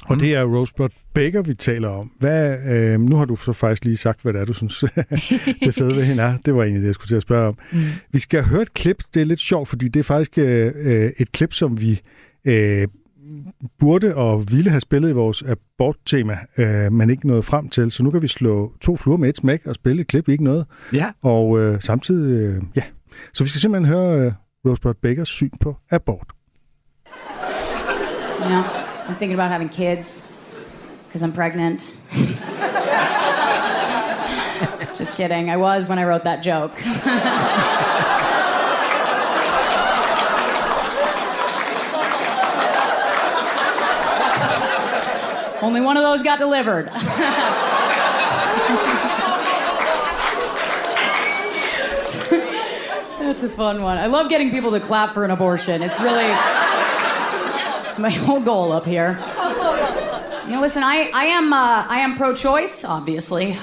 Og 0.06 0.20
det 0.20 0.36
er 0.36 0.44
Rosebud 0.44 0.90
Baker, 1.14 1.42
vi 1.42 1.54
taler 1.54 1.90
om. 1.90 2.12
Hvad, 2.20 2.58
øh, 2.68 3.00
nu 3.00 3.16
har 3.16 3.25
du 3.25 3.36
så 3.36 3.54
faktisk 3.54 3.86
lige 3.86 3.98
sagt, 3.98 4.22
hvad 4.22 4.34
det 4.34 4.42
er, 4.42 4.46
du 4.46 4.54
synes, 4.54 4.84
det 5.66 5.75
fede 5.75 5.96
ved 5.96 6.04
hende 6.04 6.24
er. 6.24 6.38
Det 6.46 6.56
var 6.56 6.64
egentlig 6.64 6.82
det, 6.82 6.88
jeg 6.88 6.96
skulle 6.96 7.10
til 7.10 7.16
at 7.16 7.22
spørge 7.22 7.48
om. 7.48 7.58
Mm. 7.72 7.80
Vi 8.12 8.20
skal 8.20 8.44
høre 8.44 8.62
et 8.62 8.74
klip. 8.74 9.04
Det 9.14 9.22
er 9.22 9.25
lidt 9.25 9.40
sjovt, 9.40 9.70
fordi 9.70 9.88
det 9.88 10.00
er 10.00 10.04
faktisk 10.04 10.38
øh, 10.38 10.72
øh, 10.75 11.12
et 11.18 11.32
klip, 11.32 11.54
som 11.54 11.82
vi 11.82 12.02
øh, 12.46 12.88
burde 13.79 14.15
og 14.15 14.51
ville 14.51 14.70
have 14.70 14.82
spillet 14.82 15.10
i 15.10 15.13
vores 15.13 15.44
aborttema, 15.48 16.38
øh, 16.58 16.91
men 16.91 17.10
ikke 17.10 17.27
nået 17.27 17.46
frem 17.46 17.70
til. 17.70 17.91
Så 17.91 18.03
nu 18.03 18.12
kan 18.12 18.22
vi 18.22 18.27
slå 18.27 18.72
to 18.82 18.98
fluer 18.98 19.17
med 19.17 19.29
et 19.29 19.38
smæk 19.38 19.62
og 19.65 19.75
spille 19.75 20.01
et 20.01 20.08
klip, 20.08 20.29
ikke 20.29 20.44
noget. 20.44 20.65
Ja, 20.94 21.12
Og 21.22 21.60
øh, 21.60 21.82
samtidig, 21.82 22.41
øh, 22.41 22.62
ja. 22.75 22.82
Så 23.34 23.44
vi 23.44 23.50
skal 23.50 23.62
simpelthen 23.62 23.94
høre 23.96 24.20
øh, 24.20 24.32
Rosebud 24.65 24.94
Bakers 24.94 25.29
syn 25.29 25.50
på 25.62 25.75
abort. 25.91 26.27
You 28.41 28.48
know, 28.50 28.62
I'm 29.08 29.15
thinking 29.17 29.40
about 29.40 29.51
having 29.51 29.72
kids 29.72 30.38
because 31.07 31.25
I'm 31.25 31.33
pregnant. 31.35 31.81
Just 35.00 35.18
kidding. 35.18 35.50
I 35.50 35.57
was 35.57 35.90
when 35.90 36.00
I 36.00 36.03
wrote 36.05 36.24
that 36.24 36.46
joke. 36.46 36.72
Only 45.75 45.85
one 45.85 45.98
of 45.98 46.03
those 46.03 46.24
got 46.24 46.40
delivered. 46.40 46.85
That's 53.20 53.44
a 53.44 53.50
fun 53.50 53.81
one. 53.81 53.98
I 53.98 54.05
love 54.05 54.29
getting 54.29 54.51
people 54.51 54.72
to 54.72 54.79
clap 54.79 55.14
for 55.14 55.25
an 55.25 55.31
abortion. 55.31 55.81
It's 55.81 56.00
really 56.00 56.33
it's 57.90 58.00
my 58.00 58.09
whole 58.09 58.40
goal 58.40 58.72
up 58.72 58.85
here. 58.85 59.18
Now 60.48 60.61
listen, 60.61 60.81
I, 60.81 61.11
I 61.14 61.25
am 61.25 61.51
uh, 61.51 61.85
I 61.90 62.00
am 62.00 62.16
pro-choice, 62.16 62.85
obviously, 62.85 63.57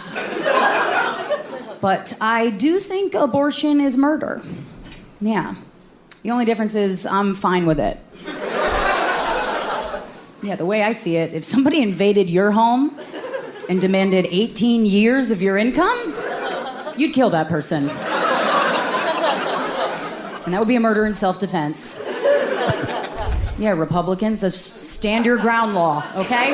but 1.80 2.18
I 2.20 2.50
do 2.50 2.78
think 2.78 3.14
abortion 3.14 3.80
is 3.80 3.96
murder. 3.96 4.42
Yeah. 5.22 5.54
The 6.24 6.30
only 6.30 6.44
difference 6.44 6.74
is 6.74 7.06
I'm 7.06 7.34
fine 7.34 7.64
with 7.64 7.80
it. 7.80 7.96
Yeah, 10.44 10.56
the 10.56 10.66
way 10.66 10.82
I 10.82 10.92
see 10.92 11.16
it, 11.16 11.32
if 11.34 11.44
somebody 11.44 11.82
invaded 11.82 12.28
your 12.28 12.50
home 12.50 12.90
and 13.70 13.80
demanded 13.80 14.26
18 14.30 14.84
years 14.86 15.30
of 15.30 15.40
your 15.42 15.56
income, 15.56 15.98
you'd 16.96 17.14
kill 17.14 17.30
that 17.30 17.48
person. 17.48 17.88
And 20.44 20.52
that 20.52 20.58
would 20.58 20.68
be 20.68 20.76
a 20.76 20.80
murder 20.80 21.06
in 21.06 21.14
self 21.14 21.38
defense. 21.40 22.00
Yeah, 23.58 23.78
Republicans, 23.80 24.40
that's 24.40 24.56
stand 24.98 25.24
your 25.26 25.38
ground 25.38 25.74
law, 25.74 26.02
okay? 26.16 26.46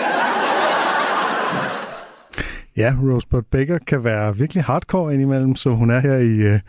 Ja, 2.76 2.94
Rosebud 3.02 3.42
Baker 3.50 3.78
kan 3.86 4.04
være 4.04 4.36
virkelig 4.36 4.64
hardcore 4.64 5.14
indimellem, 5.14 5.56
så 5.56 5.70
hun 5.70 5.90
er 5.90 6.00
her 6.00 6.14
i, 6.16 6.36
øh, 6.54 6.60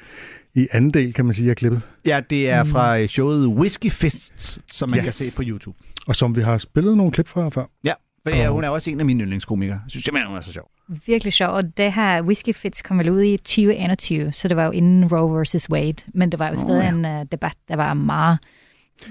i 0.56 0.68
anden 0.72 0.92
del, 0.92 1.14
kan 1.14 1.26
man 1.26 1.34
sige, 1.34 1.50
af 1.50 1.56
klippet. 1.56 1.82
ja 2.06 2.22
det 2.30 2.50
er 2.50 2.64
fra 2.64 3.00
øh, 3.00 3.08
showet 3.08 3.48
Whiskey 3.48 3.92
Fists, 3.92 4.60
som 4.72 4.90
man 4.90 5.00
Yes. 5.00 5.04
kan 5.04 5.14
se 5.14 5.38
på 5.38 5.44
YouTube. 5.46 5.78
Og 6.10 6.16
som 6.16 6.36
vi 6.36 6.42
har 6.42 6.58
spillet 6.58 6.98
nogle 6.98 7.12
klip 7.12 7.28
fra 7.28 7.50
før. 7.50 7.66
Ja, 7.84 7.94
for 8.28 8.36
ja, 8.36 8.48
hun 8.50 8.64
er 8.64 8.70
også 8.70 8.90
en 8.90 9.00
af 9.00 9.06
mine 9.06 9.24
yndlingskomikere. 9.24 9.76
Jeg 9.86 9.92
synes 9.92 10.04
simpelthen, 10.04 10.28
hun 10.30 10.38
er 10.38 10.42
så 10.42 10.52
sjov. 10.54 10.70
Virkelig 11.08 11.34
sjov, 11.34 11.50
og 11.50 11.78
det 11.78 11.94
her 11.94 12.22
Whiskey 12.22 12.54
Fits 12.54 12.82
kom 12.82 13.00
vel 13.00 13.10
ud 13.10 13.22
i 13.22 13.38
2021, 13.38 14.32
så 14.32 14.48
det 14.48 14.58
var 14.58 14.66
jo 14.66 14.72
inden 14.72 15.06
Roe 15.14 15.42
vs. 15.44 15.70
Wade, 15.72 16.04
men 16.14 16.32
det 16.32 16.40
var 16.40 16.50
jo 16.50 16.56
stadig 16.58 16.82
ja. 16.84 16.90
en 16.90 17.06
uh, 17.22 17.26
debat, 17.32 17.54
der 17.68 17.76
var 17.76 17.94
meget, 17.94 18.38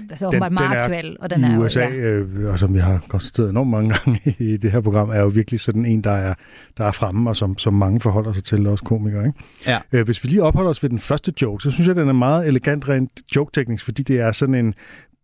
altså 0.09 0.27
åbenbart 0.27 0.51
meget 0.51 0.75
er 0.75 0.79
aktuel, 0.81 1.17
og 1.19 1.29
den 1.29 1.41
i 1.41 1.43
er 1.43 1.53
jo- 1.55 1.63
USA, 1.63 1.79
ja. 1.79 1.89
øh, 1.89 2.51
og 2.51 2.59
som 2.59 2.73
vi 2.73 2.79
har 2.79 2.99
konstateret 3.07 3.49
enormt 3.49 3.69
mange 3.69 3.93
gange 3.93 4.21
i 4.53 4.57
det 4.57 4.71
her 4.71 4.81
program, 4.81 5.09
er 5.09 5.19
jo 5.19 5.27
virkelig 5.27 5.59
sådan 5.59 5.85
en, 5.85 6.01
der 6.03 6.11
er, 6.11 6.33
der 6.77 6.85
er 6.85 6.91
fremme, 6.91 7.29
og 7.29 7.35
som, 7.35 7.57
som 7.57 7.73
mange 7.73 7.99
forholder 8.01 8.33
sig 8.33 8.43
til, 8.43 8.67
også 8.67 8.83
komikere. 8.83 9.25
Ikke? 9.27 9.39
Ja. 9.67 9.79
Øh, 9.91 10.05
hvis 10.05 10.23
vi 10.23 10.29
lige 10.29 10.43
opholder 10.43 10.69
os 10.69 10.83
ved 10.83 10.89
den 10.89 10.99
første 10.99 11.33
joke, 11.41 11.63
så 11.63 11.71
synes 11.71 11.87
jeg, 11.87 11.95
den 11.95 12.09
er 12.09 12.13
meget 12.13 12.47
elegant 12.47 12.89
rent 12.89 13.11
joke-teknisk, 13.35 13.85
fordi 13.85 14.03
det 14.03 14.19
er 14.19 14.31
sådan 14.31 14.55
en 14.55 14.73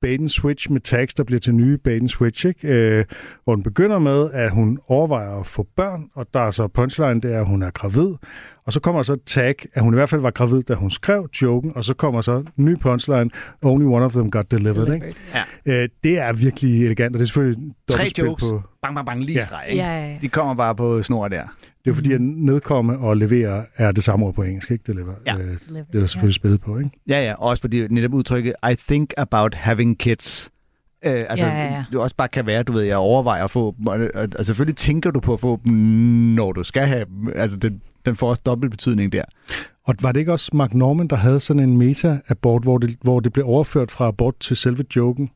bait 0.06 0.20
and 0.20 0.30
switch 0.30 0.72
med 0.72 0.82
tags, 0.82 1.14
der 1.14 1.24
bliver 1.24 1.40
til 1.40 1.56
nye 1.56 1.78
bait 1.78 2.02
and 2.02 2.10
switch, 2.10 2.46
ikke? 2.46 2.68
Øh, 2.68 3.06
hvor 3.44 3.56
den 3.56 3.64
begynder 3.64 4.00
med, 4.00 4.32
at 4.34 4.52
hun 4.52 4.80
overvejer 4.88 5.40
at 5.40 5.48
få 5.48 5.68
børn, 5.76 6.10
og 6.14 6.28
der 6.34 6.40
er 6.40 6.52
så 6.52 6.68
punchline, 6.68 7.22
det 7.22 7.34
er, 7.34 7.40
at 7.40 7.48
hun 7.48 7.64
er 7.64 7.72
gravid, 7.72 8.14
og 8.68 8.74
så 8.74 8.80
kommer 8.80 9.04
så 9.04 9.14
et 9.14 9.24
tag, 9.26 9.56
at 9.74 9.82
hun 9.82 9.94
i 9.94 9.96
hvert 9.98 10.10
fald 10.10 10.22
var 10.22 10.32
gravid, 10.32 10.64
da 10.64 10.74
hun 10.74 10.92
skrev 10.92 11.30
joken, 11.42 11.72
og 11.76 11.84
så 11.86 11.94
kommer 11.94 12.22
så 12.22 12.36
en 12.38 12.48
ny 12.66 12.78
punchline, 12.78 13.30
only 13.62 13.86
one 13.86 14.06
of 14.06 14.12
them 14.12 14.32
got 14.32 14.52
delivered. 14.52 14.94
Ikke? 14.94 15.16
Øh, 15.66 15.90
det 16.04 16.20
er 16.20 16.34
virkelig 16.34 16.86
elegant, 16.86 17.16
og 17.16 17.20
det 17.20 17.26
er 17.26 17.28
selvfølgelig 17.28 17.74
Tre 17.90 18.04
jokes, 18.18 18.44
på... 18.44 18.62
bang, 18.82 18.96
bang, 18.96 19.08
bang, 19.08 19.24
lige 19.24 19.38
Ja. 19.38 19.44
streg. 19.44 19.64
Ikke? 19.70 19.84
Ja, 19.84 20.00
ja, 20.00 20.08
ja. 20.12 20.18
De 20.22 20.28
kommer 20.28 20.56
bare 20.56 20.76
på 20.76 21.04
snor 21.04 21.28
der. 21.28 21.44
Det 21.86 21.92
er 21.92 21.96
fordi, 21.96 22.14
at 22.14 22.22
nedkomme 22.22 22.98
og 22.98 23.18
levere 23.18 23.64
er 23.76 23.92
det 23.92 24.04
samme 24.04 24.26
ord 24.26 24.34
på 24.34 24.44
engelsk, 24.44 24.72
ikke? 24.72 24.84
Deliver. 24.88 25.14
Ja. 25.28 25.38
Øh, 25.38 25.48
det 25.48 25.86
er 25.94 26.00
der 26.00 26.06
selvfølgelig 26.06 26.36
spillet 26.36 26.62
på, 26.62 26.78
ikke? 26.78 26.90
Ja, 27.10 27.24
ja, 27.26 27.34
også 27.34 27.62
fordi 27.62 27.88
netop 27.88 28.14
udtrykket, 28.14 28.54
I 28.72 28.76
think 28.88 29.14
about 29.18 29.56
having 29.56 30.00
kids. 30.00 30.50
Øh, 31.06 31.12
altså, 31.30 31.46
Ja, 31.46 31.54
ja, 31.64 31.74
ja. 31.74 31.84
du 31.94 32.02
også 32.02 32.16
bare 32.16 32.28
kan 32.28 32.46
være, 32.46 32.64
du 32.64 32.74
ved, 32.74 32.82
jeg 32.82 32.98
overvejer 32.98 33.44
at 33.44 33.52
få 33.52 33.76
dem, 33.78 33.88
og, 33.88 34.00
og, 34.16 34.28
og 34.40 34.46
selvfølgelig 34.46 34.76
tænker 34.76 35.12
du 35.12 35.20
på 35.20 35.34
at 35.34 35.40
få 35.40 35.60
dem, 35.66 35.74
når 36.36 36.52
du 36.52 36.64
skal 36.64 36.88
have 36.88 37.06
dem. 37.06 37.34
Altså, 37.36 37.58
den, 37.58 37.82
den 38.06 38.16
får 38.16 38.30
også 38.30 38.42
dobbelt 38.46 38.72
betydning 38.72 39.12
der. 39.12 39.24
Og 39.84 39.96
var 40.02 40.12
det 40.12 40.20
ikke 40.20 40.32
også 40.32 40.50
Mark 40.54 40.74
Norman, 40.74 41.08
der 41.08 41.16
havde 41.16 41.40
sådan 41.40 41.64
en 41.70 41.78
meta-abort, 41.78 42.64
hvor 42.64 42.78
det, 42.78 42.96
hvor 43.02 43.20
det 43.20 43.34
blev 43.34 43.46
overført 43.48 43.92
fra 43.92 44.08
abort 44.08 44.40
til 44.40 44.58
selve 44.58 44.84
joken? 44.96 45.30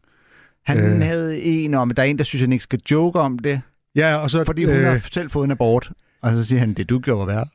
Han 0.65 0.77
Øh. 0.77 1.01
havde 1.01 1.41
en 1.41 1.73
om, 1.73 1.89
der 1.89 2.03
er 2.03 2.07
en, 2.07 2.17
der 2.17 2.23
synes, 2.23 2.41
han 2.41 2.51
ikke 2.51 2.63
skal 2.63 2.79
joke 2.91 3.19
om 3.19 3.39
det. 3.39 3.61
Ja, 3.95 4.15
og 4.15 4.29
så... 4.29 4.43
Fordi 4.43 4.65
hun 4.65 4.75
øh, 4.75 4.83
har 4.85 5.01
selv 5.11 5.29
fået 5.29 5.45
en 5.45 5.51
abort. 5.51 5.91
Og 6.21 6.31
så 6.31 6.43
siger 6.45 6.59
han, 6.59 6.73
det 6.73 6.89
du 6.89 6.99
gjorde 6.99 7.19
var 7.19 7.25
værre. 7.33 7.45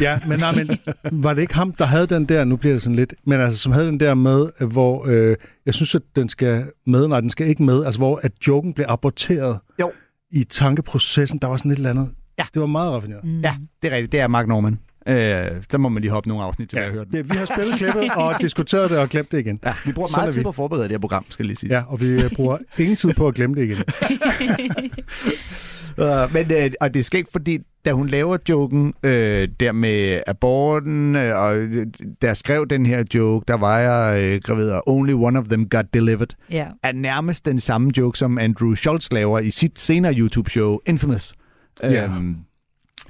Ja, 0.00 0.18
men, 0.26 0.38
nej, 0.38 0.54
men 0.54 0.78
var 1.12 1.34
det 1.34 1.42
ikke 1.42 1.54
ham, 1.54 1.72
der 1.72 1.84
havde 1.84 2.06
den 2.06 2.24
der, 2.24 2.44
nu 2.44 2.56
bliver 2.56 2.74
det 2.74 2.82
sådan 2.82 2.96
lidt, 2.96 3.14
men 3.26 3.40
altså 3.40 3.58
som 3.58 3.72
havde 3.72 3.86
den 3.86 4.00
der 4.00 4.14
med, 4.14 4.48
hvor 4.60 5.06
øh, 5.08 5.36
jeg 5.66 5.74
synes, 5.74 5.94
at 5.94 6.02
den 6.16 6.28
skal 6.28 6.64
med, 6.86 7.08
nej, 7.08 7.20
den 7.20 7.30
skal 7.30 7.46
ikke 7.48 7.62
med, 7.62 7.84
altså 7.84 8.00
hvor 8.00 8.20
at 8.22 8.32
joken 8.48 8.72
blev 8.74 8.86
aborteret 8.88 9.58
Jo. 9.80 9.92
i 10.30 10.44
tankeprocessen, 10.44 11.38
der 11.38 11.48
var 11.48 11.56
sådan 11.56 11.70
et 11.70 11.76
eller 11.76 11.90
andet. 11.90 12.10
Ja. 12.38 12.44
Det 12.54 12.60
var 12.60 12.66
meget 12.66 12.92
raffineret. 12.92 13.24
Mm. 13.24 13.40
Ja, 13.40 13.54
det 13.82 13.92
er 13.92 13.96
rigtigt. 13.96 14.12
Det 14.12 14.20
er 14.20 14.28
Mark 14.28 14.46
Norman. 14.48 14.78
Øh, 15.08 15.46
så 15.70 15.78
må 15.78 15.88
man 15.88 16.00
lige 16.00 16.10
hoppe 16.10 16.28
nogle 16.28 16.44
afsnit 16.44 16.68
til, 16.70 16.76
ja. 16.78 16.84
at 16.86 16.92
høre 16.92 17.04
den. 17.04 17.12
Det, 17.12 17.32
vi 17.32 17.36
har 17.36 17.44
spillet 17.44 17.74
klippet 17.76 18.10
og 18.16 18.34
diskuteret 18.40 18.90
det 18.90 18.98
og 18.98 19.08
glemt 19.08 19.32
det 19.32 19.38
igen. 19.38 19.60
Ja, 19.66 19.74
vi 19.86 19.92
bruger 19.92 20.08
Sådan 20.08 20.20
er 20.20 20.24
meget 20.24 20.34
tid 20.34 20.40
vi. 20.40 20.42
på 20.42 20.48
at 20.48 20.54
forberede 20.54 20.82
det 20.84 20.90
her 20.90 20.98
program, 20.98 21.24
skal 21.28 21.42
jeg 21.44 21.46
lige 21.46 21.56
sige. 21.56 21.74
Ja, 21.74 21.82
og 21.88 22.00
vi 22.00 22.06
øh, 22.06 22.30
bruger 22.36 22.58
ingen 22.78 22.96
tid 22.96 23.12
på 23.14 23.28
at 23.28 23.34
glemme 23.34 23.56
det 23.56 23.62
igen. 23.64 23.76
Uh, 25.98 26.32
men, 26.34 26.52
øh, 26.52 26.70
og 26.80 26.94
det 26.94 27.00
er 27.00 27.04
skægt, 27.04 27.28
fordi 27.32 27.58
da 27.84 27.92
hun 27.92 28.06
laver 28.08 28.36
joken 28.48 28.94
øh, 29.02 29.48
der 29.60 29.72
med 29.72 30.20
aborten, 30.26 31.16
øh, 31.16 31.38
og 31.38 31.56
da 32.22 32.26
jeg 32.26 32.36
skrev 32.36 32.66
den 32.70 32.86
her 32.86 33.04
joke, 33.14 33.44
der 33.48 33.54
var 33.56 33.78
jeg 33.78 34.22
øh, 34.24 34.40
gravid, 34.44 34.70
og 34.70 34.82
only 34.88 35.12
one 35.12 35.38
of 35.38 35.44
them 35.44 35.68
got 35.68 35.94
delivered, 35.94 36.26
Ja. 36.50 36.66
er 36.82 36.92
nærmest 36.92 37.44
den 37.44 37.60
samme 37.60 37.92
joke, 37.98 38.18
som 38.18 38.38
Andrew 38.38 38.74
Schultz 38.74 39.12
laver 39.12 39.38
i 39.38 39.50
sit 39.50 39.78
senere 39.80 40.12
YouTube-show, 40.14 40.78
Infamous. 40.86 41.34
Ja. 41.82 42.04
Øhm, 42.04 42.36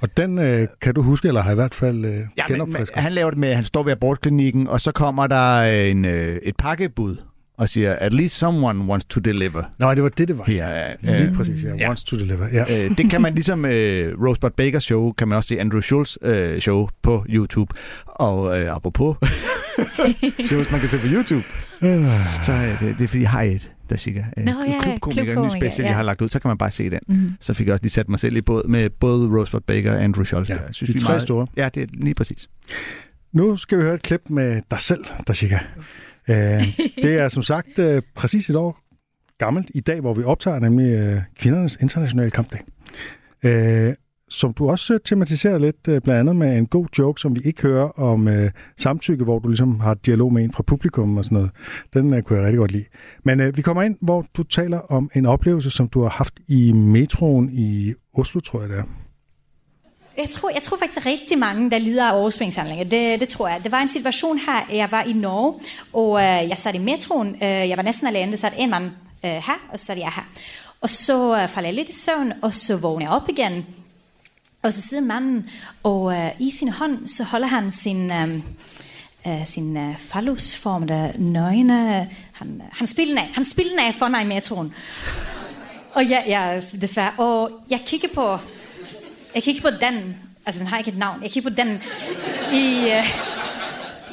Og 0.01 0.17
den 0.17 0.37
øh, 0.39 0.67
kan 0.81 0.93
du 0.93 1.01
huske, 1.01 1.27
eller 1.27 1.41
har 1.41 1.51
i 1.51 1.55
hvert 1.55 1.73
fald 1.75 2.05
øh, 2.05 2.19
ja, 2.37 2.43
genopfrisket. 2.47 2.97
han 2.99 3.11
laver 3.11 3.29
det 3.29 3.39
med, 3.39 3.49
at 3.49 3.55
han 3.55 3.65
står 3.65 3.83
ved 3.83 3.91
abortklinikken, 3.91 4.67
og 4.67 4.81
så 4.81 4.91
kommer 4.91 5.27
der 5.27 5.61
en, 5.61 6.05
øh, 6.05 6.37
et 6.43 6.55
pakkebud 6.55 7.15
og 7.57 7.69
siger, 7.69 7.93
at 7.93 8.13
least 8.13 8.35
someone 8.37 8.79
wants 8.85 9.05
to 9.05 9.19
deliver. 9.19 9.63
Nej, 9.79 9.93
det 9.93 10.03
var 10.03 10.09
det, 10.09 10.27
det 10.27 10.37
var. 10.37 10.45
Ja, 10.47 10.69
Ja, 11.03 11.17
Lige 11.17 11.35
præcis, 11.35 11.63
ja. 11.63 11.75
Ja. 11.75 11.87
Wants 11.87 12.03
to 12.03 12.17
deliver. 12.17 12.47
Ja. 12.53 12.85
Øh, 12.85 12.97
det 12.97 13.09
kan 13.09 13.21
man 13.21 13.33
ligesom 13.33 13.65
øh, 13.65 14.13
Rosebud 14.27 14.49
Bakers 14.49 14.83
show, 14.83 15.11
kan 15.11 15.27
man 15.27 15.35
også 15.37 15.47
se 15.47 15.59
Andrew 15.59 15.81
Schultz 15.81 16.15
øh, 16.21 16.59
show 16.61 16.87
på 17.03 17.25
YouTube. 17.29 17.75
Og 18.05 18.61
øh, 18.61 18.75
apropos 18.75 19.17
shows, 20.49 20.71
man 20.71 20.79
kan 20.79 20.89
se 20.89 20.97
på 20.97 21.07
YouTube, 21.07 21.43
så 22.43 22.53
øh, 22.53 22.79
det, 22.79 22.97
det 22.97 23.03
er 23.03 23.07
fordi, 23.07 23.21
jeg 23.21 23.29
har 23.29 23.41
et, 23.41 23.71
der 23.89 23.97
siger, 23.97 24.23
øh, 24.37 24.43
Nå, 24.45 24.51
ja, 24.51 24.81
klubkomiker, 24.81 25.37
en 25.37 25.45
ny 25.45 25.49
special, 25.49 25.83
ja. 25.83 25.87
jeg 25.87 25.95
har 25.95 26.03
lagt 26.03 26.21
ud, 26.21 26.29
så 26.29 26.39
kan 26.39 26.49
man 26.49 26.57
bare 26.57 26.71
se 26.71 26.89
den. 26.89 26.99
Mm. 27.07 27.31
Så 27.39 27.53
fik 27.53 27.67
jeg 27.67 27.73
også 27.73 27.83
lige 27.83 27.91
sat 27.91 28.09
mig 28.09 28.19
selv 28.19 28.35
i 28.35 28.41
båd 28.41 28.67
med 28.67 28.89
både 28.89 29.39
Rosebud 29.39 29.59
Baker 29.59 29.91
og 29.91 30.03
Andrew 30.03 30.23
Schultz. 30.23 30.49
Ja, 30.49 30.53
der. 30.53 30.61
Jeg 30.61 30.87
de 30.87 30.93
vi 30.93 30.93
er 30.93 30.99
tre 30.99 31.19
store. 31.19 31.47
Ja, 31.57 31.69
det 31.69 31.83
er 31.83 31.87
lige 31.93 32.13
præcis. 32.13 32.49
Nu 33.31 33.57
skal 33.57 33.77
vi 33.77 33.83
høre 33.83 33.95
et 33.95 34.01
klip 34.01 34.29
med 34.29 34.61
dig 34.71 34.79
selv, 34.79 35.05
Dashika. 35.27 35.59
Øh, 36.29 36.63
det 36.95 37.19
er 37.19 37.29
som 37.29 37.43
sagt 37.43 37.79
øh, 37.79 38.01
præcis 38.15 38.49
et 38.49 38.55
år 38.55 38.79
gammelt 39.37 39.71
i 39.75 39.79
dag, 39.79 40.01
hvor 40.01 40.13
vi 40.13 40.23
optager 40.23 40.59
nemlig 40.59 40.85
øh, 40.85 41.21
kvindernes 41.39 41.77
internationale 41.81 42.31
kampdag. 42.31 42.59
Øh, 43.43 43.93
som 44.29 44.53
du 44.53 44.69
også 44.69 44.93
øh, 44.93 44.99
tematiserer 45.05 45.57
lidt, 45.57 45.87
øh, 45.87 46.01
blandt 46.01 46.19
andet 46.19 46.35
med 46.35 46.57
en 46.57 46.65
god 46.65 46.85
joke, 46.97 47.21
som 47.21 47.35
vi 47.35 47.41
ikke 47.45 47.61
hører 47.61 47.99
om 47.99 48.27
øh, 48.27 48.51
samtykke, 48.77 49.23
hvor 49.23 49.39
du 49.39 49.47
ligesom 49.47 49.79
har 49.79 49.93
dialog 49.93 50.33
med 50.33 50.43
en 50.43 50.53
fra 50.53 50.63
publikum 50.63 51.17
og 51.17 51.23
sådan 51.23 51.35
noget. 51.35 51.51
Den 51.93 52.13
øh, 52.13 52.23
kunne 52.23 52.37
jeg 52.37 52.45
rigtig 52.45 52.57
godt 52.57 52.71
lide. 52.71 52.85
Men 53.23 53.39
øh, 53.39 53.57
vi 53.57 53.61
kommer 53.61 53.83
ind, 53.83 53.97
hvor 54.01 54.25
du 54.37 54.43
taler 54.43 54.79
om 54.79 55.09
en 55.15 55.25
oplevelse, 55.25 55.69
som 55.69 55.87
du 55.87 56.01
har 56.01 56.09
haft 56.09 56.33
i 56.47 56.71
metroen 56.71 57.49
i 57.53 57.93
Oslo, 58.13 58.39
tror 58.39 58.59
jeg 58.61 58.69
det 58.69 58.77
er. 58.77 58.83
Jeg 60.17 60.29
tror, 60.29 60.49
jeg 60.49 60.61
tror 60.61 60.77
faktisk, 60.77 60.97
at 60.97 61.05
rigtig 61.05 61.37
mange, 61.37 61.71
der 61.71 61.77
lider 61.77 62.05
af 62.05 62.19
overspringshandlinger. 62.19 62.83
Det, 62.83 63.19
det 63.19 63.27
tror 63.27 63.47
jeg. 63.47 63.59
Det 63.63 63.71
var 63.71 63.81
en 63.81 63.89
situation 63.89 64.37
her, 64.37 64.75
jeg 64.77 64.87
var 64.91 65.03
i 65.03 65.13
Norge, 65.13 65.53
og 65.93 66.17
øh, 66.19 66.49
jeg 66.49 66.57
sad 66.57 66.73
i 66.73 66.77
metroen. 66.77 67.35
Øh, 67.35 67.41
jeg 67.41 67.77
var 67.77 67.83
næsten 67.83 68.07
alene. 68.07 68.31
Der 68.31 68.37
sad 68.37 68.51
en 68.57 68.69
mand 68.69 68.85
øh, 69.25 69.31
her, 69.31 69.67
og 69.71 69.79
så 69.79 69.85
sad 69.85 69.97
jeg 69.97 70.11
her. 70.15 70.23
Og 70.81 70.89
så 70.89 71.35
øh, 71.35 71.47
faldt 71.47 71.65
jeg 71.65 71.73
lidt 71.73 71.89
i 71.89 71.93
søvn, 71.93 72.33
og 72.41 72.53
så 72.53 72.77
vågner 72.77 73.05
jeg 73.05 73.11
op 73.11 73.29
igen. 73.29 73.65
Og 74.65 74.73
så 74.73 74.81
sidder 74.81 75.03
manden, 75.03 75.49
og 75.83 76.13
øh, 76.13 76.31
i 76.39 76.51
sin 76.51 76.69
hånd, 76.69 77.07
så 77.07 77.23
holder 77.23 77.47
han 77.47 77.71
sin, 77.71 78.11
øh, 78.11 78.35
øh, 79.27 79.47
sin 79.47 79.77
øh, 79.77 79.97
fallusformede 79.97 81.13
nøgne. 81.17 82.09
Han, 82.31 82.61
øh, 82.63 82.69
han 82.71 82.87
spiller 82.87 83.11
den 83.11 83.17
af. 83.17 83.31
Han 83.33 83.45
spiller 83.45 83.71
den 83.71 83.79
af 83.79 83.95
for 83.95 84.07
mig 84.07 84.21
i 84.21 84.27
metroen. 84.27 84.73
Og 85.93 86.09
jeg, 86.09 86.23
jeg, 86.27 86.63
desværre, 86.81 87.11
og 87.17 87.51
jeg 87.69 87.81
kigger 87.85 88.07
på, 88.13 88.37
jeg 89.35 89.43
kigger 89.43 89.61
på 89.61 89.69
den, 89.81 90.15
altså 90.45 90.59
den 90.59 90.67
har 90.67 90.77
ikke 90.77 90.91
et 90.91 90.97
navn, 90.97 91.23
jeg 91.23 91.31
kigger 91.31 91.49
på 91.49 91.55
den 91.55 91.81
i, 92.53 92.89
øh, 92.91 93.17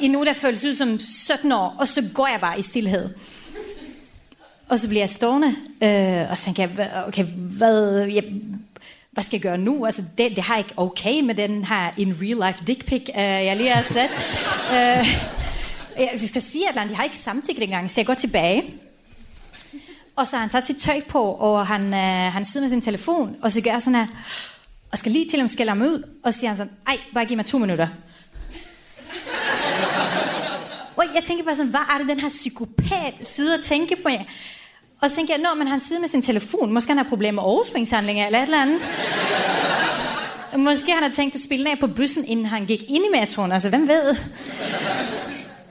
i 0.01 0.07
nu, 0.07 0.25
der 0.25 0.33
føles 0.33 0.65
ud 0.65 0.73
som 0.73 0.99
17 0.99 1.51
år, 1.51 1.75
og 1.79 1.87
så 1.87 2.09
går 2.13 2.27
jeg 2.27 2.39
bare 2.39 2.59
i 2.59 2.61
stillhed. 2.61 3.09
Og 4.67 4.79
så 4.79 4.87
bliver 4.87 5.01
jeg 5.01 5.09
stående, 5.09 5.55
øh, 5.81 6.29
og 6.31 6.37
så 6.37 6.45
tænker 6.45 6.67
jeg, 6.77 7.03
okay, 7.07 7.25
hvad, 7.35 7.97
jeg, 7.97 8.23
hvad 9.13 9.23
skal 9.23 9.37
jeg 9.37 9.41
gøre 9.41 9.57
nu? 9.57 9.85
Altså, 9.85 10.03
det, 10.17 10.35
det 10.35 10.43
har 10.43 10.55
jeg 10.55 10.65
ikke 10.65 10.79
okay 10.79 11.21
med 11.21 11.35
den 11.35 11.65
her 11.65 11.91
in 11.97 12.15
real 12.21 12.47
life 12.47 12.65
dick 12.65 12.85
pic, 12.85 13.09
øh, 13.09 13.21
jeg 13.21 13.57
lige 13.57 13.69
har 13.69 13.81
set. 13.81 14.09
øh, 14.75 15.07
jeg 15.97 16.19
skal 16.25 16.41
sige, 16.41 16.69
at 16.69 16.75
jeg 16.75 16.97
har 16.97 17.03
ikke 17.03 17.17
samtykke 17.17 17.61
dengang, 17.61 17.91
så 17.91 18.01
jeg 18.01 18.05
går 18.05 18.13
tilbage. 18.13 18.63
Og 20.15 20.27
så 20.27 20.35
har 20.35 20.41
han 20.41 20.49
taget 20.49 20.67
sit 20.67 20.77
tøj 20.77 21.01
på, 21.07 21.23
og 21.23 21.67
han, 21.67 21.93
øh, 21.93 22.33
han 22.33 22.45
sidder 22.45 22.63
med 22.63 22.69
sin 22.69 22.81
telefon, 22.81 23.35
og 23.41 23.51
så 23.51 23.61
gør 23.61 23.79
sådan 23.79 23.99
her, 23.99 24.07
og 24.91 24.97
skal 24.97 25.11
lige 25.11 25.29
til 25.29 25.39
ham 25.39 25.47
skælde 25.47 25.69
ham 25.69 25.81
ud, 25.81 26.09
og 26.23 26.33
siger 26.33 26.49
han 26.49 26.57
sådan, 26.57 26.73
ej, 26.87 26.97
bare 27.13 27.25
giv 27.25 27.37
mig 27.37 27.45
to 27.45 27.57
minutter. 27.57 27.87
og 30.97 31.03
jeg 31.15 31.23
tænker 31.23 31.43
bare 31.43 31.55
sådan, 31.55 31.69
hvad 31.69 31.81
er 31.93 31.97
det, 31.97 32.07
den 32.07 32.19
her 32.19 32.29
psykopat 32.29 33.13
sidder 33.23 33.57
og 33.57 33.63
tænker 33.63 33.95
på? 34.03 34.09
Og 35.03 35.09
så 35.09 35.15
tænkte 35.15 35.33
jeg, 35.33 35.41
når 35.41 35.53
men 35.53 35.67
han 35.67 35.79
siddet 35.79 36.01
med 36.01 36.09
sin 36.09 36.21
telefon, 36.21 36.73
måske 36.73 36.89
han 36.89 36.97
har 36.97 37.09
problemer 37.09 37.41
med 37.41 37.49
overspringshandlinger, 37.49 38.25
eller 38.25 38.39
et 38.39 38.43
eller 38.43 38.61
andet. 38.61 38.81
Måske 40.57 40.91
han 40.91 41.03
har 41.03 41.11
tænkt 41.11 41.35
at 41.35 41.41
spille 41.41 41.71
af 41.71 41.79
på 41.79 41.87
bussen, 41.87 42.25
inden 42.25 42.45
han 42.45 42.65
gik 42.65 42.83
ind 42.87 43.05
i 43.05 43.19
metroen, 43.19 43.51
altså 43.51 43.69
hvem 43.69 43.87
ved? 43.87 44.15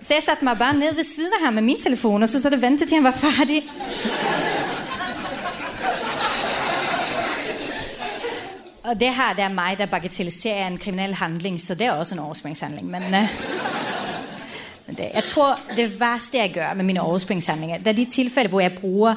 Så 0.02 0.14
jeg 0.14 0.22
satte 0.22 0.44
mig 0.44 0.58
bare 0.58 0.74
ned 0.74 0.94
ved 0.94 1.04
siden 1.04 1.30
af 1.38 1.44
ham 1.44 1.54
med 1.54 1.62
min 1.62 1.78
telefon, 1.78 2.22
og 2.22 2.28
så 2.28 2.42
så 2.42 2.50
det 2.50 2.62
ventede 2.62 2.90
til 2.90 2.94
han 2.94 3.04
var 3.04 3.10
færdig. 3.10 3.62
Og 8.82 9.00
det 9.00 9.14
her, 9.14 9.34
det 9.36 9.44
er 9.44 9.48
mig, 9.48 9.78
der 9.78 9.86
bagatelliserer 9.86 10.66
en 10.66 10.78
kriminel 10.78 11.14
handling, 11.14 11.60
så 11.60 11.74
det 11.74 11.86
er 11.86 11.92
også 11.92 12.14
en 12.14 12.18
overspringshandling. 12.18 12.86
Men, 12.90 13.02
uh, 13.02 13.28
en 14.92 14.98
det, 14.98 15.10
jeg 15.14 15.24
tror, 15.24 15.60
det 15.76 16.00
værste, 16.00 16.38
jeg 16.38 16.52
gør 16.54 16.74
med 16.74 16.84
mine 16.84 17.00
overspringshandlinger, 17.00 17.78
det 17.78 17.86
er 17.86 17.92
de 17.92 18.04
tilfælde, 18.04 18.48
hvor 18.48 18.60
jeg 18.60 18.72
bruger 18.72 19.14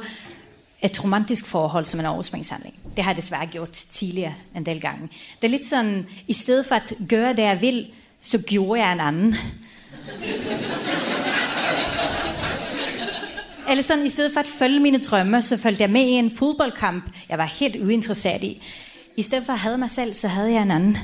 et 0.81 1.03
romantisk 1.03 1.45
forhold 1.45 1.85
som 1.85 1.99
en 1.99 2.05
overspringshandling. 2.05 2.73
Det 2.95 3.03
har 3.03 3.11
jeg 3.11 3.17
desværre 3.17 3.45
gjort 3.45 3.71
tidligere 3.71 4.33
en 4.55 4.65
del 4.65 4.81
gange. 4.81 5.09
Det 5.41 5.47
er 5.47 5.51
lidt 5.51 5.65
sådan, 5.65 6.07
i 6.27 6.33
stedet 6.33 6.65
for 6.65 6.75
at 6.75 6.93
gøre 7.09 7.33
det, 7.33 7.43
jeg 7.43 7.61
vil, 7.61 7.87
så 8.21 8.37
gjorde 8.37 8.81
jeg 8.81 8.91
en 8.91 8.99
anden. 8.99 9.35
Eller 13.69 13.83
sådan, 13.83 14.05
i 14.05 14.09
stedet 14.09 14.33
for 14.33 14.39
at 14.39 14.47
følge 14.47 14.79
mine 14.79 14.97
drømme, 14.97 15.41
så 15.41 15.57
følte 15.57 15.81
jeg 15.81 15.89
med 15.89 16.01
i 16.01 16.11
en 16.11 16.31
fodboldkamp, 16.37 17.03
jeg 17.29 17.37
var 17.37 17.45
helt 17.45 17.75
uinteresseret 17.75 18.43
i. 18.43 18.61
I 19.15 19.21
stedet 19.21 19.45
for 19.45 19.53
at 19.53 19.59
have 19.59 19.77
mig 19.77 19.89
selv, 19.89 20.13
så 20.13 20.27
havde 20.27 20.51
jeg 20.51 20.61
en 20.61 20.71
anden. 20.71 20.97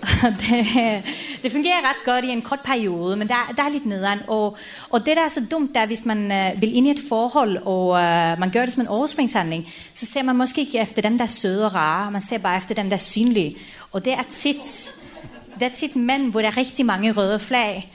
Det, 0.40 1.02
det 1.42 1.52
fungerer 1.52 1.88
ret 1.90 2.04
godt 2.04 2.24
i 2.24 2.28
en 2.28 2.42
kort 2.42 2.60
periode, 2.60 3.16
men 3.16 3.28
der, 3.28 3.52
der 3.56 3.62
er 3.62 3.68
lidt 3.68 3.86
nederen. 3.86 4.18
Og, 4.26 4.56
og 4.90 5.06
det, 5.06 5.16
der 5.16 5.24
er 5.24 5.28
så 5.28 5.42
dumt, 5.50 5.74
der 5.74 5.80
er, 5.80 5.86
hvis 5.86 6.04
man 6.04 6.32
øh, 6.32 6.60
vil 6.60 6.76
ind 6.76 6.86
i 6.86 6.90
et 6.90 7.00
forhold, 7.08 7.56
og 7.56 7.98
øh, 7.98 8.38
man 8.38 8.50
gør 8.50 8.64
det 8.64 8.72
som 8.72 8.80
en 8.80 8.88
overspringshandling, 8.88 9.68
så 9.94 10.06
ser 10.06 10.22
man 10.22 10.36
måske 10.36 10.60
ikke 10.60 10.78
efter 10.78 11.02
dem, 11.02 11.18
der 11.18 11.24
er 11.24 11.28
søde 11.28 11.66
og 11.66 11.74
rare, 11.74 12.10
man 12.10 12.20
ser 12.20 12.38
bare 12.38 12.56
efter 12.56 12.74
dem, 12.74 12.88
der 12.88 12.96
er 12.96 13.00
synlige. 13.00 13.56
Og 13.92 14.04
det 14.04 14.12
er 14.12 14.22
tit, 14.30 14.94
det 15.54 15.62
er 15.62 15.74
tit 15.74 15.96
mænd, 15.96 16.30
hvor 16.30 16.40
der 16.40 16.48
er 16.48 16.56
rigtig 16.56 16.86
mange 16.86 17.12
røde 17.12 17.38
flag. 17.38 17.92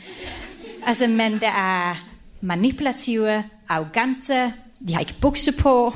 Altså 0.85 1.07
mænd, 1.07 1.39
der 1.39 1.51
er 1.51 1.95
manipulative, 2.41 3.43
arrogante, 3.69 4.53
de 4.87 4.93
har 4.93 4.99
ikke 4.99 5.15
bukse 5.21 5.51
på. 5.51 5.93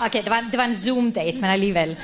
Okay, 0.00 0.22
det 0.22 0.30
var, 0.30 0.44
det 0.50 0.58
var 0.58 0.64
en 0.64 0.72
Zoom-date, 0.72 1.34
men 1.40 1.44
alligevel. 1.44 1.96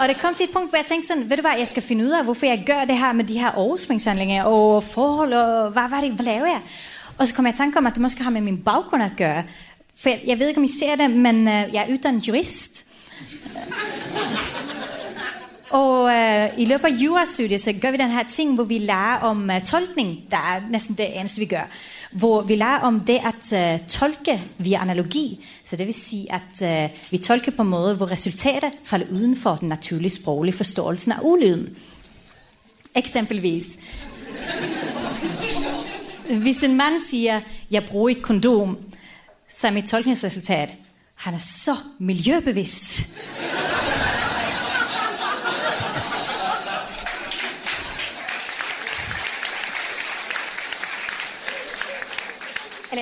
Og 0.00 0.08
det 0.08 0.20
kom 0.20 0.34
til 0.34 0.44
et 0.44 0.50
punkt, 0.52 0.70
hvor 0.70 0.78
jeg 0.78 0.86
tænkte 0.86 1.06
sådan, 1.06 1.30
ved 1.30 1.36
du 1.36 1.40
hvad, 1.40 1.58
jeg 1.58 1.68
skal 1.68 1.82
finde 1.82 2.04
ud 2.04 2.10
af, 2.10 2.24
hvorfor 2.24 2.46
jeg 2.46 2.62
gør 2.66 2.84
det 2.84 2.98
her 2.98 3.12
med 3.12 3.24
de 3.24 3.38
her 3.38 3.50
overspringshandlinger 3.50 4.44
og 4.44 4.84
forhold, 4.84 5.32
og 5.32 5.70
hvad, 5.70 5.82
hvad, 5.88 6.02
det, 6.02 6.10
hvad 6.10 6.24
laver 6.24 6.46
jeg? 6.46 6.60
Og 7.18 7.26
så 7.26 7.34
kom 7.34 7.46
jeg 7.46 7.54
i 7.54 7.56
tanke 7.56 7.78
om, 7.78 7.86
at 7.86 7.94
det 7.94 8.02
måske 8.02 8.22
har 8.22 8.30
med 8.30 8.40
min 8.40 8.58
baggrund 8.58 9.02
at 9.02 9.10
gøre. 9.16 9.44
For 9.96 10.08
jeg, 10.08 10.20
jeg 10.26 10.38
ved 10.38 10.48
ikke, 10.48 10.58
om 10.58 10.64
I 10.64 10.68
ser 10.68 10.96
det, 10.96 11.10
men 11.10 11.36
uh, 11.36 11.74
jeg 11.74 11.86
er 11.88 11.92
uddannet 11.92 12.28
jurist. 12.28 12.86
Og 15.70 16.02
uh, 16.02 16.58
i 16.58 16.64
løbet 16.64 16.84
af 16.84 16.90
jurastudiet, 16.90 17.60
så 17.60 17.72
gør 17.72 17.90
vi 17.90 17.96
den 17.96 18.10
her 18.10 18.22
ting, 18.22 18.54
hvor 18.54 18.64
vi 18.64 18.78
lærer 18.78 19.18
om 19.18 19.50
uh, 19.50 19.62
tolkning. 19.62 20.18
Der 20.30 20.36
er 20.36 20.60
næsten 20.70 20.94
det 20.94 21.18
eneste, 21.18 21.40
vi 21.40 21.46
gør. 21.46 21.68
Hvor 22.14 22.42
vi 22.42 22.56
lærer 22.56 22.78
om 22.78 23.00
det 23.00 23.20
at 23.24 23.80
uh, 23.80 23.86
tolke 23.86 24.42
via 24.58 24.82
analogi. 24.82 25.46
Så 25.64 25.76
det 25.76 25.86
vil 25.86 25.94
sige, 25.94 26.26
at 26.32 26.90
uh, 26.90 26.98
vi 27.10 27.18
tolker 27.18 27.52
på 27.52 27.62
en 27.62 27.68
måde, 27.68 27.94
hvor 27.94 28.10
resultatet 28.10 28.72
falder 28.84 29.06
uden 29.10 29.36
for 29.36 29.56
den 29.56 29.68
naturlige 29.68 30.10
sproglige 30.10 30.56
forståelse 30.56 31.12
af 31.12 31.18
ulyden. 31.22 31.76
Eksempelvis. 32.94 33.78
Hvis 36.30 36.62
en 36.62 36.76
mand 36.76 37.00
siger, 37.00 37.40
jeg 37.70 37.84
bruger 37.84 38.08
ikke 38.08 38.22
kondom, 38.22 38.78
så 39.50 39.66
er 39.66 39.70
mit 39.70 39.86
tolkningsresultat, 39.86 40.68
han 41.14 41.34
er 41.34 41.38
så 41.38 41.76
miljøbevidst. 41.98 43.08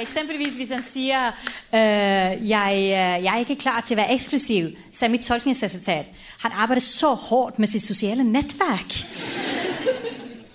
Eksempelvis, 0.02 0.56
hvis 0.56 0.70
han 0.70 0.82
siger, 0.82 1.26
øh, 1.74 2.48
jeg, 2.48 2.72
øh, 2.74 3.24
jeg 3.24 3.34
er 3.34 3.38
ikke 3.38 3.56
klar 3.56 3.80
til 3.80 3.94
at 3.94 3.98
være 3.98 4.12
eksklusiv, 4.12 4.68
så 4.92 5.04
er 5.04 5.08
mit 5.08 5.20
tolkningsresultat. 5.20 6.06
Han 6.42 6.52
arbejder 6.54 6.80
så 6.80 7.14
hårdt 7.14 7.58
med 7.58 7.68
sit 7.68 7.82
sociale 7.82 8.24
netværk. 8.24 8.92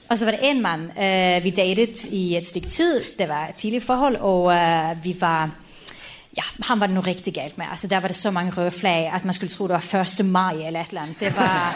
Og 0.09 0.17
så 0.17 0.25
var 0.25 0.31
det 0.31 0.39
en 0.43 0.61
mand, 0.61 0.81
øh, 0.81 1.43
vi 1.43 1.49
datede 1.49 2.09
i 2.09 2.37
et 2.37 2.45
stykke 2.45 2.67
tid. 2.67 3.01
Det 3.19 3.27
var 3.27 3.47
et 3.47 3.55
tidligt 3.55 3.83
forhold, 3.83 4.15
og 4.15 4.53
øh, 4.53 5.03
vi 5.03 5.15
var... 5.19 5.51
Ja, 6.37 6.63
han 6.63 6.79
var 6.79 6.85
det 6.85 6.95
nu 6.95 7.01
rigtig 7.01 7.33
galt 7.33 7.57
med. 7.57 7.65
Altså, 7.71 7.87
der 7.87 7.99
var 7.99 8.07
det 8.07 8.15
så 8.15 8.31
mange 8.31 8.51
røde 8.51 8.71
flag, 8.71 9.11
at 9.15 9.25
man 9.25 9.33
skulle 9.33 9.49
tro, 9.49 9.67
det 9.67 9.73
var 9.73 10.19
1. 10.19 10.25
maj 10.25 10.53
eller 10.53 10.81
et 10.81 10.87
eller 10.87 11.01
andet. 11.01 11.19
Det 11.19 11.37
var 11.37 11.75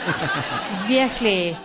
virkelig... 0.88 1.58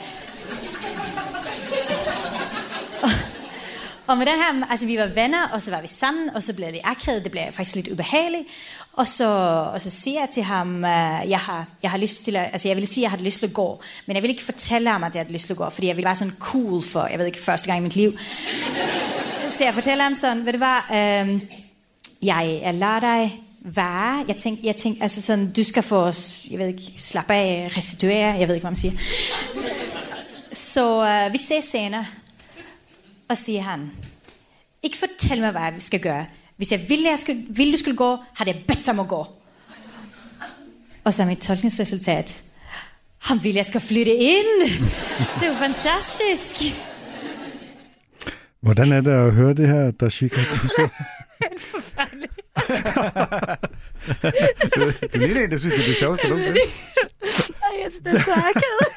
Og 4.06 4.18
med 4.18 4.26
den 4.26 4.34
her, 4.34 4.70
altså 4.70 4.86
vi 4.86 4.98
var 4.98 5.06
venner, 5.06 5.48
og 5.48 5.62
så 5.62 5.70
var 5.70 5.80
vi 5.80 5.88
sammen, 5.88 6.30
og 6.34 6.42
så 6.42 6.54
blev 6.54 6.68
det 6.68 6.80
akavet, 6.84 7.24
det 7.24 7.32
blev 7.32 7.42
faktisk 7.50 7.76
lidt 7.76 7.88
ubehageligt. 7.88 8.44
Og 8.92 9.08
så, 9.08 9.28
og 9.72 9.80
så 9.80 9.90
siger 9.90 10.20
jeg 10.20 10.28
til 10.30 10.42
ham, 10.42 10.74
uh, 10.76 11.30
jeg, 11.30 11.38
har, 11.38 11.66
jeg 11.82 11.90
har 11.90 11.98
lyst 11.98 12.24
til 12.24 12.36
at, 12.36 12.48
altså 12.52 12.68
jeg 12.68 12.76
vil 12.76 12.86
sige, 12.86 13.06
at 13.06 13.12
jeg 13.12 13.18
har 13.18 13.24
lyst 13.24 13.38
til 13.38 13.46
at 13.46 13.52
gå, 13.52 13.80
men 14.06 14.14
jeg 14.14 14.22
vil 14.22 14.30
ikke 14.30 14.42
fortælle 14.42 14.90
ham, 14.90 15.04
at 15.04 15.14
jeg 15.14 15.24
har 15.24 15.32
lyst 15.32 15.46
til 15.46 15.52
at 15.52 15.56
gå, 15.56 15.68
fordi 15.68 15.86
jeg 15.86 15.96
vil 15.96 16.04
være 16.04 16.16
sådan 16.16 16.34
cool 16.38 16.82
for, 16.82 17.06
jeg 17.06 17.18
ved 17.18 17.26
ikke, 17.26 17.38
første 17.38 17.66
gang 17.66 17.78
i 17.78 17.82
mit 17.82 17.96
liv. 17.96 18.18
så 19.48 19.64
jeg 19.64 19.74
fortæller 19.74 20.04
ham 20.04 20.14
sådan, 20.14 20.46
ved 20.46 20.52
du 20.52 20.58
hvad, 20.58 20.78
uh, 20.90 21.40
jeg, 22.22 22.60
jeg 22.62 22.74
lader 22.74 23.00
dig 23.00 23.42
være. 23.60 24.24
Jeg 24.28 24.36
tænkte, 24.36 24.66
jeg 24.66 24.76
tænkte, 24.76 25.02
altså 25.02 25.22
sådan, 25.22 25.52
du 25.52 25.62
skal 25.62 25.82
få, 25.82 26.12
jeg 26.50 26.58
ved 26.58 26.66
ikke, 26.66 26.92
slappe 26.98 27.34
af, 27.34 27.72
restituere, 27.76 28.34
jeg 28.34 28.48
ved 28.48 28.54
ikke, 28.54 28.64
hvad 28.64 28.70
man 28.70 28.76
siger. 28.76 28.92
Så 30.52 31.00
uh, 31.26 31.32
vi 31.32 31.38
ses 31.38 31.64
senere. 31.64 32.06
Og 33.28 33.36
siger 33.36 33.62
han, 33.62 33.90
ikke 34.82 34.96
fortæl 34.96 35.40
mig, 35.40 35.50
hvad 35.50 35.62
jeg 35.62 35.74
skal 35.78 36.00
gøre. 36.00 36.26
Hvis 36.56 36.72
jeg 36.72 36.88
ville, 36.88 37.08
jeg 37.10 37.18
skulle, 37.18 37.44
ville 37.48 37.72
du 37.72 37.78
skulle 37.78 37.96
gå, 37.96 38.18
har 38.36 38.44
jeg 38.46 38.64
bedt 38.68 38.88
om 38.88 39.00
at 39.00 39.08
gå. 39.08 39.26
Og 41.04 41.14
så 41.14 41.22
er 41.22 41.26
mit 41.26 41.38
tolkningsresultat. 41.38 42.44
Han 43.18 43.44
vil, 43.44 43.54
jeg 43.54 43.66
skal 43.66 43.80
flytte 43.80 44.14
ind. 44.14 44.70
Det 45.40 45.42
er 45.42 45.48
jo 45.48 45.54
fantastisk. 45.54 46.76
Hvordan 48.60 48.92
er 48.92 49.00
det 49.00 49.10
at 49.10 49.32
høre 49.32 49.54
det 49.54 49.68
her, 49.68 49.90
Dashika? 49.90 50.36
Du 50.36 50.68
siger? 50.76 50.88
du, 54.76 54.92
du 55.14 55.18
ligner 55.18 55.44
en, 55.44 55.50
der 55.50 55.56
synes, 55.56 55.74
det 55.74 55.82
er 55.82 55.86
det 55.86 55.96
sjoveste 55.96 56.28
nogensinde. 56.28 56.60
Ej, 57.66 57.72
jeg 57.82 57.90
synes, 57.90 58.04
det 58.04 58.14
er 58.14 58.18
så 58.24 58.32
akavet. 58.32 58.88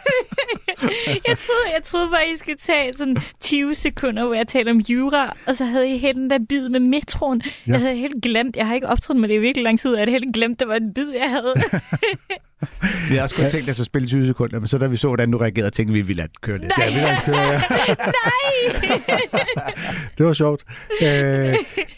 jeg, 1.30 1.38
troede, 1.38 1.67
jeg 1.76 1.84
troede 1.84 2.10
bare, 2.10 2.30
I 2.34 2.38
skulle 2.38 2.58
tage 2.58 2.93
sådan 2.93 3.17
20 3.41 3.76
sekunder, 3.76 4.26
hvor 4.26 4.34
jeg 4.34 4.48
taler 4.48 4.72
om 4.72 4.78
jura, 4.78 5.36
og 5.48 5.56
så 5.56 5.65
havde 5.65 5.89
jeg 5.89 6.00
helt 6.00 6.15
den 6.15 6.30
der 6.30 6.39
bid 6.50 6.69
med 6.69 6.80
metroen. 6.80 7.41
Ja. 7.45 7.72
Jeg 7.72 7.80
havde 7.80 7.95
helt 7.95 8.24
glemt, 8.24 8.56
jeg 8.56 8.67
har 8.67 8.76
ikke 8.76 8.88
optrådt 8.88 9.19
med 9.19 9.30
det 9.30 9.36
i 9.36 9.38
virkelig 9.38 9.63
lang 9.63 9.80
tid, 9.80 9.89
jeg 9.89 10.00
havde 10.00 10.12
helt 10.12 10.34
glemt, 10.34 10.60
det 10.60 10.67
var 10.67 10.76
en 10.76 10.93
bid, 10.93 11.10
jeg 11.10 11.30
havde. 11.30 11.54
vi 13.10 13.15
har 13.15 13.24
også 13.24 13.36
kun 13.36 13.50
tænkt 13.50 13.69
os 13.69 13.80
at 13.80 13.86
spille 13.86 14.08
20 14.08 14.26
sekunder, 14.26 14.60
men 14.60 14.67
så 14.67 14.78
da 14.78 14.88
vi 14.88 14.98
så, 14.98 15.08
hvordan 15.08 15.32
du 15.32 15.38
reagerede, 15.38 15.72
tænkte 15.72 15.93
vi, 15.93 16.00
at 16.00 16.08
vi 16.08 16.13
lader 16.13 16.30
køre 16.41 16.58
lidt. 16.58 16.72
Nej. 16.78 16.88
Ja, 16.88 16.93
vi 16.93 17.00
lader 17.00 17.19
køre, 17.19 17.39
ja. 17.39 17.62
Nej! 17.98 19.00
det 20.17 20.26
var 20.26 20.34
sjovt. 20.34 20.63
Øh, 21.02 21.08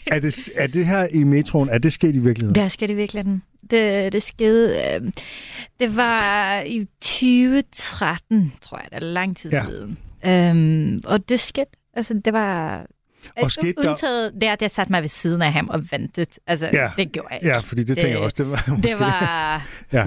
er, 0.06 0.20
det, 0.20 0.48
er 0.54 0.66
det 0.66 0.86
her 0.86 1.08
i 1.12 1.24
metroen, 1.24 1.68
er 1.68 1.78
det 1.78 1.92
sket 1.92 2.16
i 2.16 2.18
virkeligheden? 2.18 2.54
Der 2.54 2.68
skete 2.68 2.92
i 2.92 2.96
virkeligheden. 2.96 3.42
Det, 3.70 4.12
det 4.12 4.22
skete... 4.22 4.94
Øh, 4.94 5.12
det 5.80 5.96
var 5.96 6.60
i 6.60 6.86
2013, 7.00 8.52
tror 8.60 8.78
jeg, 8.78 8.86
det 8.90 8.96
er 8.96 9.12
lang 9.12 9.36
tid 9.36 9.50
ja. 9.50 9.64
siden. 9.64 9.98
Øhm, 10.26 11.02
og 11.06 11.28
det 11.28 11.40
skete... 11.40 11.70
Altså, 11.94 12.20
det 12.24 12.32
var... 12.32 12.86
Og 13.42 13.50
skete 13.50 13.82
der... 13.82 13.90
Undtaget 13.90 14.32
det, 14.40 14.46
at 14.46 14.62
jeg 14.62 14.70
satte 14.70 14.92
mig 14.92 15.02
ved 15.02 15.08
siden 15.08 15.42
af 15.42 15.52
ham 15.52 15.68
og 15.68 15.82
ventede. 15.90 16.26
Altså, 16.46 16.70
ja. 16.72 16.90
det 16.96 17.12
gjorde 17.12 17.28
jeg 17.30 17.38
ikke. 17.42 17.48
Ja, 17.48 17.58
fordi 17.58 17.84
det 17.84 17.98
tænker 17.98 18.10
jeg 18.10 18.18
også. 18.18 18.34
Det 18.38 18.50
var, 18.50 18.64
måske... 18.68 18.88
det 18.88 18.98
var... 18.98 19.66
ja. 19.92 20.04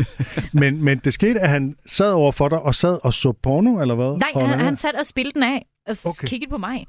men, 0.54 0.84
men 0.84 0.98
det 0.98 1.14
skete, 1.14 1.40
at 1.40 1.50
han 1.50 1.76
sad 1.86 2.12
over 2.12 2.32
for 2.32 2.50
dig 2.50 2.60
og 2.60 2.76
sad 2.76 3.00
og 3.04 3.14
så 3.14 3.32
porno, 3.32 3.82
eller 3.82 3.96
hvad? 3.96 4.18
Nej, 4.36 4.48
han, 4.48 4.60
han 4.60 4.76
sad 4.76 4.94
og 5.00 5.06
spillede 5.06 5.34
den 5.34 5.44
af 5.44 5.66
og 5.88 5.96
okay. 6.06 6.28
kiggede 6.28 6.50
på 6.50 6.58
mig. 6.58 6.88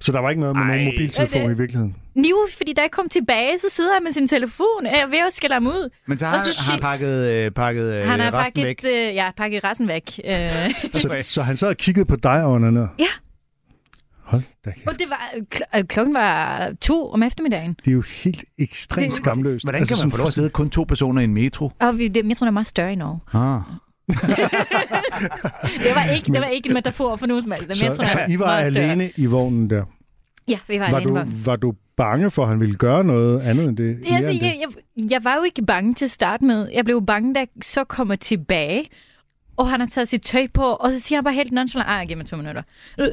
Så 0.00 0.12
der 0.12 0.18
var 0.18 0.30
ikke 0.30 0.40
noget 0.40 0.56
med 0.56 0.62
Ej. 0.62 0.68
nogen 0.68 0.84
mobiltelefon 0.84 1.40
det... 1.48 1.54
i 1.54 1.58
virkeligheden? 1.58 1.96
Jo, 2.16 2.36
fordi 2.56 2.72
da 2.72 2.80
jeg 2.80 2.90
kom 2.90 3.08
tilbage, 3.08 3.58
så 3.58 3.66
sidder 3.70 3.92
han 3.92 4.04
med 4.04 4.12
sin 4.12 4.28
telefon. 4.28 4.80
Jeg 4.84 5.00
er 5.00 5.06
ved 5.06 5.18
at 5.18 5.32
skælde 5.32 5.54
ham 5.54 5.66
ud. 5.66 5.90
Men 6.06 6.18
så 6.18 6.26
har 6.26 6.38
så 6.38 6.62
han, 6.64 6.72
han 6.72 6.80
pakket, 6.80 7.30
øh, 7.30 7.50
pakket 7.50 7.94
øh, 7.94 8.08
han 8.08 8.20
har 8.20 8.34
resten 8.34 8.62
pakket, 8.62 8.84
væk? 8.84 9.08
Øh, 9.08 9.14
ja, 9.14 9.30
pakket 9.36 9.64
resten 9.64 9.88
væk. 9.88 10.20
Øh. 10.24 10.50
så, 10.94 11.18
så 11.22 11.42
han 11.42 11.56
sad 11.56 11.68
og 11.68 11.76
kiggede 11.76 12.04
på 12.04 12.16
dig 12.16 12.44
og 12.44 12.60
ned? 12.60 12.86
Ja. 12.98 13.04
Hold 14.22 14.42
da 14.64 14.70
kæft. 14.70 14.86
Og 14.88 14.94
det 14.98 15.06
var, 15.10 15.30
kl- 15.54 15.82
klokken 15.82 16.14
var 16.14 16.70
to 16.80 17.10
om 17.10 17.22
eftermiddagen. 17.22 17.76
Det 17.84 17.90
er 17.90 17.92
jo 17.92 18.02
helt 18.24 18.44
ekstremt 18.58 19.04
det, 19.04 19.14
skamløst. 19.14 19.64
Hvordan 19.64 19.78
kan 19.78 19.82
altså, 19.82 20.04
man 20.06 20.10
få 20.10 20.16
lov 20.16 20.26
at 20.26 20.34
sidde 20.34 20.50
kun 20.50 20.70
to 20.70 20.84
personer 20.84 21.20
i 21.20 21.24
en 21.24 21.34
metro? 21.34 21.70
Og 21.80 21.98
vi, 21.98 22.08
det, 22.08 22.24
metroen 22.24 22.46
er 22.46 22.52
meget 22.52 22.66
større 22.66 22.92
i 22.92 22.94
Norge. 22.94 23.20
Ah. 23.32 23.60
det, 25.84 25.94
var 25.94 26.12
ikke, 26.14 26.32
det 26.32 26.40
var 26.40 26.46
ikke 26.46 26.68
en 26.68 26.74
metafor 26.74 27.16
for 27.16 27.26
nogen 27.26 27.42
som 27.42 27.52
helst. 27.52 27.78
Så, 27.78 27.94
så 27.94 28.20
I 28.28 28.38
var 28.38 28.56
alene 28.56 29.10
i 29.16 29.26
vognen 29.26 29.70
der? 29.70 29.84
Ja, 30.48 30.58
vi 30.68 30.80
var, 30.80 30.90
var 30.90 30.96
alene 30.96 31.10
du, 31.10 31.16
i 31.16 31.18
vognen. 31.18 31.46
Var 31.46 31.56
du 31.56 31.74
bange 31.96 32.30
for, 32.30 32.42
at 32.42 32.48
han 32.48 32.60
ville 32.60 32.74
gøre 32.74 33.04
noget 33.04 33.40
andet 33.40 33.68
end 33.68 33.76
det? 33.76 33.98
Ja, 34.10 34.16
altså, 34.16 34.30
jeg, 34.32 34.60
jeg, 34.60 34.68
jeg 35.10 35.24
var 35.24 35.36
jo 35.36 35.42
ikke 35.42 35.64
bange 35.66 35.94
til 35.94 36.04
at 36.04 36.10
starte 36.10 36.44
med. 36.44 36.68
Jeg 36.74 36.84
blev 36.84 37.06
bange, 37.06 37.34
da 37.34 37.40
jeg 37.40 37.48
så 37.62 37.84
kommer 37.84 38.16
tilbage, 38.16 38.88
og 39.56 39.68
han 39.70 39.80
har 39.80 39.86
taget 39.86 40.08
sit 40.08 40.22
tøj 40.22 40.46
på, 40.54 40.62
og 40.62 40.92
så 40.92 41.00
siger 41.00 41.16
han 41.16 41.24
bare 41.24 41.34
helt 41.34 41.52
nonchalant, 41.52 41.88
ej, 41.88 42.04
giv 42.04 42.16
mig 42.16 42.26
to 42.26 42.36
minutter. 42.36 42.62
Øh, 42.98 43.08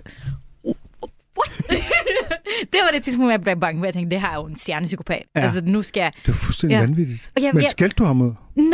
what? 1.37 1.81
det 2.73 2.79
var 2.83 2.89
det 2.93 3.03
tidspunkt, 3.03 3.31
jeg 3.31 3.41
blev 3.41 3.59
bange, 3.59 3.77
hvor 3.77 3.85
jeg 3.85 3.93
tænkte, 3.93 4.15
det 4.15 4.21
her 4.21 4.29
er 4.29 4.35
jo 4.35 4.45
en 4.45 4.57
stjernepsykopat. 4.57 5.23
Ja. 5.35 5.41
Altså, 5.41 5.61
nu 5.65 5.81
skal 5.81 6.01
jeg... 6.01 6.11
Det 6.25 6.31
er 6.31 6.35
fuldstændig 6.35 6.75
ja. 6.75 6.79
vanvittigt. 6.81 7.29
Og 7.35 7.41
jeg, 7.43 7.51
men 7.53 7.61
jeg... 7.61 7.69
skældte 7.69 7.95
du 7.95 8.03
ham 8.03 8.21
ud? 8.21 8.31
Nej! 8.55 8.67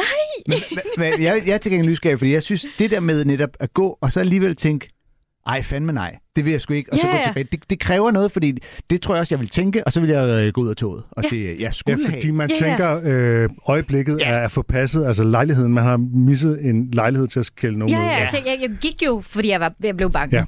men, 0.47 0.57
men, 0.97 1.21
jeg, 1.23 1.41
jeg 1.45 1.53
er 1.53 1.57
til 1.57 1.71
gengæld 1.71 1.89
nysgerrig, 1.89 2.17
fordi 2.19 2.33
jeg 2.33 2.43
synes, 2.43 2.65
det 2.79 2.91
der 2.91 2.99
med 2.99 3.25
netop 3.25 3.49
at 3.59 3.73
gå, 3.73 3.97
og 4.01 4.11
så 4.11 4.19
alligevel 4.19 4.55
tænke, 4.55 4.89
ej, 5.47 5.61
fandme 5.61 5.91
nej, 5.93 6.15
det 6.35 6.45
vil 6.45 6.51
jeg 6.51 6.61
sgu 6.61 6.73
ikke, 6.73 6.93
og 6.93 6.97
så 6.97 7.07
Ja, 7.07 7.11
gå 7.13 7.17
ja. 7.17 7.23
tilbage. 7.23 7.47
Det, 7.51 7.69
det 7.69 7.79
kræver 7.79 8.11
noget, 8.11 8.31
fordi 8.31 8.53
det 8.89 9.01
tror 9.01 9.13
jeg 9.15 9.19
også, 9.19 9.35
jeg 9.35 9.39
vil 9.39 9.49
tænke, 9.49 9.83
og 9.87 9.93
så 9.93 9.99
vil 10.01 10.09
jeg 10.09 10.45
øh, 10.47 10.53
gå 10.53 10.61
ud 10.61 10.69
af 10.69 10.75
toget 10.75 11.03
og 11.11 11.23
Ja. 11.23 11.29
sige, 11.29 11.49
jeg 11.49 11.57
Ja, 11.59 11.71
skulle 11.71 12.05
fordi 12.05 12.21
have. 12.21 12.33
man 12.35 12.49
Ja, 12.49 12.55
ja. 12.65 12.67
tænker, 12.69 13.01
øh, 13.43 13.49
øjeblikket 13.67 14.19
Ja. 14.19 14.29
er 14.29 14.47
forpasset, 14.47 15.05
altså 15.05 15.23
lejligheden, 15.23 15.73
man 15.73 15.83
har 15.83 15.97
misset 16.13 16.65
en 16.65 16.89
lejlighed 16.93 17.27
til 17.27 17.39
at 17.39 17.45
skælde 17.45 17.79
nogen 17.79 17.93
Ja, 17.93 17.99
ud. 18.01 18.05
ja, 18.05 18.11
altså, 18.11 18.37
jeg, 18.45 18.57
jeg 18.61 18.69
gik 18.81 19.03
jo, 19.05 19.21
fordi 19.25 19.49
jeg, 19.49 19.59
var, 19.59 19.73
jeg 19.83 19.97
blev 19.97 20.11
bange. 20.11 20.37
Ja. 20.37 20.43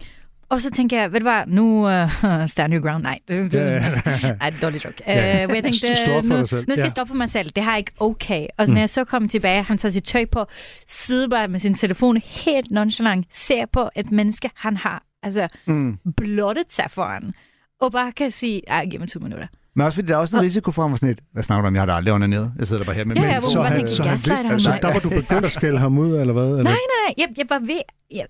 Og 0.53 0.61
så 0.61 0.71
tænkte 0.71 0.95
jeg, 0.95 1.11
ved 1.13 1.19
du 1.19 1.23
hvad, 1.25 1.43
nu 1.47 1.85
uh, 2.03 2.47
stand 2.47 2.73
your 2.73 2.81
ground. 2.89 3.03
Nej, 3.03 3.19
det, 3.27 3.51
det, 3.51 3.59
Ja, 3.59 3.73
ja. 3.73 4.35
Ej, 4.41 4.53
dårlig 4.61 4.85
joke. 4.85 5.03
Uh, 5.07 5.13
Ja. 5.13 5.45
hvor 5.45 5.55
jeg 5.55 5.63
tænkte, 5.63 5.95
Stå 6.05 6.11
op 6.11 6.23
for 6.23 6.33
nu, 6.33 6.39
nu 6.39 6.45
skal 6.45 6.65
Ja. 6.77 6.83
jeg 6.83 6.91
stoppe 6.91 7.09
for 7.11 7.15
mig 7.17 7.29
selv. 7.29 7.51
Det 7.55 7.63
har 7.63 7.71
jeg 7.71 7.79
ikke 7.79 7.91
okay. 7.99 8.47
Og 8.57 8.67
så 8.67 8.73
når 8.73 8.81
jeg 8.81 8.89
så 8.89 9.03
kom 9.03 9.27
tilbage, 9.27 9.63
han 9.63 9.77
tager 9.77 9.91
sit 9.91 10.03
tøj 10.03 10.25
på, 10.31 10.45
sidder 10.87 11.27
bare 11.27 11.47
med 11.47 11.59
sin 11.59 11.73
telefon 11.75 12.17
helt 12.17 12.71
nonchalant, 12.71 13.25
ser 13.29 13.65
på 13.73 13.89
et 13.95 14.11
menneske, 14.11 14.49
han 14.55 14.77
har 14.77 15.03
altså 15.23 15.47
Mm. 15.67 15.97
blottet 16.17 16.65
sig 16.69 16.85
foran, 16.89 17.33
og 17.81 17.91
bare 17.91 18.11
kan 18.11 18.31
sige, 18.31 18.61
ej, 18.67 18.85
giv 18.85 18.99
mig 18.99 19.09
to 19.09 19.19
minutter. 19.19 19.47
Men 19.75 19.85
også 19.85 19.95
fordi 19.95 20.07
der 20.07 20.13
er 20.13 20.17
også 20.17 20.37
en 20.37 20.43
risiko 20.43 20.71
for 20.71 20.87
mig 20.87 20.99
sådan 20.99 21.09
et, 21.13 21.19
hvad 21.33 21.43
snakker 21.43 21.61
du 21.61 21.67
om, 21.67 21.73
jeg 21.75 21.81
har 21.81 21.85
da 21.85 21.93
aldrig 21.93 22.13
onaneret. 22.13 22.51
Jeg 22.59 22.67
sidder 22.67 22.79
der 22.81 22.85
bare 22.85 22.95
her 22.95 23.05
med 23.05 23.15
Ja, 23.15 23.21
ja, 23.21 23.39
hvor 23.39 23.49
så 23.49 23.57
man 23.61 23.67
han, 23.67 23.75
tænker, 23.75 23.91
så 23.91 24.03
han 24.03 24.45
ham. 24.45 24.53
altså, 24.53 24.69
Nej. 24.69 24.79
der 24.79 24.93
var 24.93 24.99
du 24.99 25.09
begyndt 25.09 25.45
at 25.45 25.51
skælde 25.51 25.79
ham 25.79 25.97
ud, 25.97 26.17
eller 26.17 26.33
hvad? 26.33 26.43
Eller? 26.47 26.63
Nej, 26.63 26.71
nej, 26.73 26.79
nej, 27.07 27.13
jeg, 27.17 27.27
jeg 27.37 27.45
var 27.49 27.59
ved... 27.59 27.81
Jeg, 28.11 28.25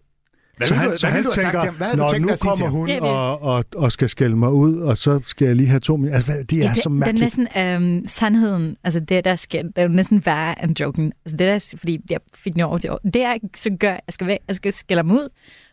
Hvad 0.58 0.68
så 0.68 0.76
han, 0.76 0.90
du- 0.92 0.98
så 0.98 1.08
hvad 1.08 1.14
han 1.16 1.24
tænker, 1.32 1.52
til 1.52 1.60
ham? 1.60 1.76
Hvad 1.76 2.12
tænkt 2.14 2.28
nu 2.28 2.36
kommer 2.42 2.68
hun 2.68 2.88
Ja, 2.88 2.94
det- 2.94 3.02
og, 3.02 3.42
og, 3.42 3.66
og 3.76 3.92
skal 3.92 4.10
skælde 4.10 4.36
mig 4.36 4.52
ud, 4.52 4.80
og 4.80 4.98
så 4.98 5.20
skal 5.26 5.46
jeg 5.46 5.56
lige 5.56 5.68
have 5.70 5.80
to 5.80 5.96
minutter. 5.98 6.16
Altså, 6.16 6.32
hvad- 6.34 6.44
det 6.44 6.58
er 6.60 6.64
Ja, 6.64 6.74
så 6.74 6.76
det, 6.76 6.84
det 6.84 6.86
er 6.86 6.90
mærkeligt. 6.90 7.22
næsten 7.22 7.48
øhm, 7.58 8.08
sandheden, 8.08 8.78
altså 8.84 9.00
det 9.00 9.26
der 9.26 9.36
sker, 9.36 9.62
det 9.64 9.72
er 9.76 9.82
jo 9.82 9.88
næsten 9.88 10.26
værre 10.26 10.64
end 10.64 10.80
joken. 10.82 11.14
Altså 11.26 11.38
det 11.38 11.48
der, 11.48 11.76
fordi 11.80 12.00
jeg 12.10 12.20
fik 12.36 12.56
noget 12.56 12.70
over 12.70 12.78
til 12.78 12.92
år. 12.92 13.00
Det 13.04 13.16
jeg 13.20 13.40
så 13.56 13.70
gør, 13.80 13.90
jeg 13.92 14.02
skal, 14.10 14.28
væk, 14.28 14.38
jeg 14.48 14.56
skal 14.56 14.74
skælde 14.74 15.00
ham 15.00 15.12
ud, 15.12 15.30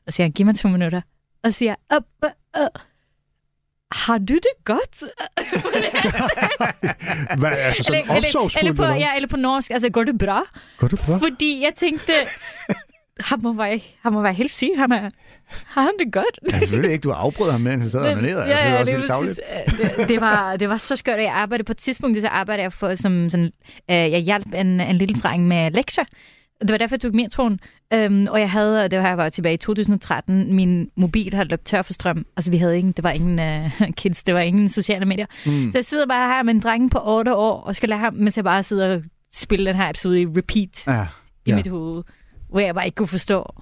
og 0.07 0.13
siger, 0.13 0.29
giv 0.29 0.47
mig 0.47 0.57
to 0.57 0.69
minutter, 0.69 1.01
og 1.45 1.55
siger, 1.55 1.75
op, 1.91 2.03
op, 2.23 2.31
op. 2.55 2.81
har 3.93 4.19
du 4.19 4.35
det 4.35 4.65
godt? 4.65 5.05
Hvad, 7.41 7.51
altså 7.53 7.83
sådan 7.83 8.01
eller, 8.03 8.15
eller, 8.17 8.59
eller, 8.61 8.73
på, 8.73 8.85
ja, 8.85 9.17
eller 9.17 9.29
på 9.29 9.37
norsk, 9.37 9.71
altså 9.71 9.89
går 9.91 10.05
det 10.05 10.19
bra? 10.19 10.43
Går 10.79 10.89
det 10.89 11.01
bra? 11.07 11.17
Fordi 11.19 11.61
jeg 11.65 11.73
tænkte, 11.77 12.13
han 13.21 13.39
må 13.43 13.53
være, 13.53 13.81
han 14.03 14.13
må 14.13 14.23
være 14.23 14.33
helt 14.35 14.51
syg, 14.53 14.69
han 14.79 14.93
er, 14.93 15.11
har 15.67 15.83
han 15.83 15.93
det 15.99 16.13
godt? 16.13 16.39
Ja, 16.53 16.59
selvfølgelig 16.59 16.93
ikke. 16.93 17.03
Du 17.03 17.09
har 17.11 17.17
afbrudt 17.17 17.53
ham, 17.53 17.61
mens 17.61 17.83
han 17.83 17.91
sad 17.91 18.01
og 18.01 18.13
onanerede. 18.13 18.45
ja, 18.45 18.73
ja, 18.73 18.79
det 18.79 18.87
det, 18.87 18.97
også 18.97 19.13
var, 19.13 19.21
vildt 19.21 19.41
tavligt. 19.77 19.99
det, 19.99 20.09
det, 20.09 20.21
var, 20.21 20.57
det 20.57 20.69
var 20.69 20.77
så 20.77 20.97
skørt, 20.97 21.19
at 21.19 21.25
jeg 21.25 21.33
arbejdede 21.33 21.67
på 21.67 21.73
et 21.73 21.77
tidspunkt, 21.77 22.21
så 22.21 22.29
arbejdede 22.29 22.63
jeg 22.63 22.73
for 22.73 22.95
som 22.95 23.31
sådan, 23.31 23.47
øh, 23.91 23.97
jeg 23.97 24.21
hjalp 24.21 24.55
en, 24.55 24.81
en 24.81 24.97
lille 24.97 25.15
dreng 25.21 25.49
med 25.49 25.71
lektier, 25.71 26.05
det 26.61 26.71
var 26.71 26.79
derfor, 26.79 26.95
jeg 26.95 27.01
tog 27.01 27.15
metroen. 27.15 27.61
Øhm, 27.93 28.27
og 28.31 28.41
jeg 28.41 28.51
havde, 28.51 28.89
det 28.89 28.99
var 28.99 29.09
jeg 29.09 29.17
var 29.17 29.29
tilbage 29.29 29.55
i 29.55 29.57
2013, 29.57 30.55
min 30.55 30.91
mobil 30.97 31.35
havde 31.35 31.49
løbet 31.49 31.65
tør 31.67 31.83
for 31.83 31.93
strøm. 31.93 32.27
Altså 32.37 32.51
vi 32.51 32.57
havde 32.57 32.79
ingen, 32.79 32.93
det 32.93 33.05
var 33.05 33.11
ingen 33.11 33.65
uh, 33.65 33.89
kids, 34.01 34.23
det 34.23 34.35
var 34.35 34.41
ingen 34.41 34.69
sociale 34.69 35.05
medier. 35.07 35.27
Mm. 35.47 35.73
Så 35.73 35.79
jeg 35.79 35.85
sidder 35.85 36.07
bare 36.07 36.35
her 36.35 36.43
med 36.43 36.55
en 36.55 36.61
dreng 36.61 36.91
på 36.91 36.99
8 37.05 37.35
år, 37.35 37.61
og 37.61 37.77
skal 37.77 37.89
lade 37.89 38.01
ham, 38.01 38.15
mens 38.15 38.37
jeg 38.37 38.45
bare 38.45 38.63
sidder 38.63 38.95
og 38.97 39.03
spiller 39.35 39.73
den 39.73 39.81
her 39.81 39.91
episode 39.91 40.21
i 40.21 40.27
repeat 40.27 40.87
Ja. 40.87 41.07
i 41.47 41.51
Ja. 41.51 41.57
mit 41.57 41.67
hoved, 41.67 42.03
hvor 42.51 42.61
jeg 42.61 42.75
bare 42.75 42.85
ikke 42.87 42.97
kunne 42.97 43.09
forstå, 43.09 43.55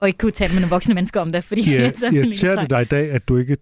og 0.00 0.08
ikke 0.08 0.18
kunne 0.18 0.32
tale 0.32 0.52
med 0.52 0.60
nogle 0.60 0.70
voksne 0.70 0.94
mennesker 0.94 1.20
om 1.20 1.32
det, 1.32 1.44
fordi 1.44 1.70
Ja, 1.70 1.80
jeg 1.82 1.92
er 2.06 2.12
irriterer 2.12 2.60
det 2.60 2.70
dig 2.70 2.82
i 2.82 2.84
dag, 2.84 3.10
at 3.10 3.28
du 3.28 3.36
ikke 3.36 3.56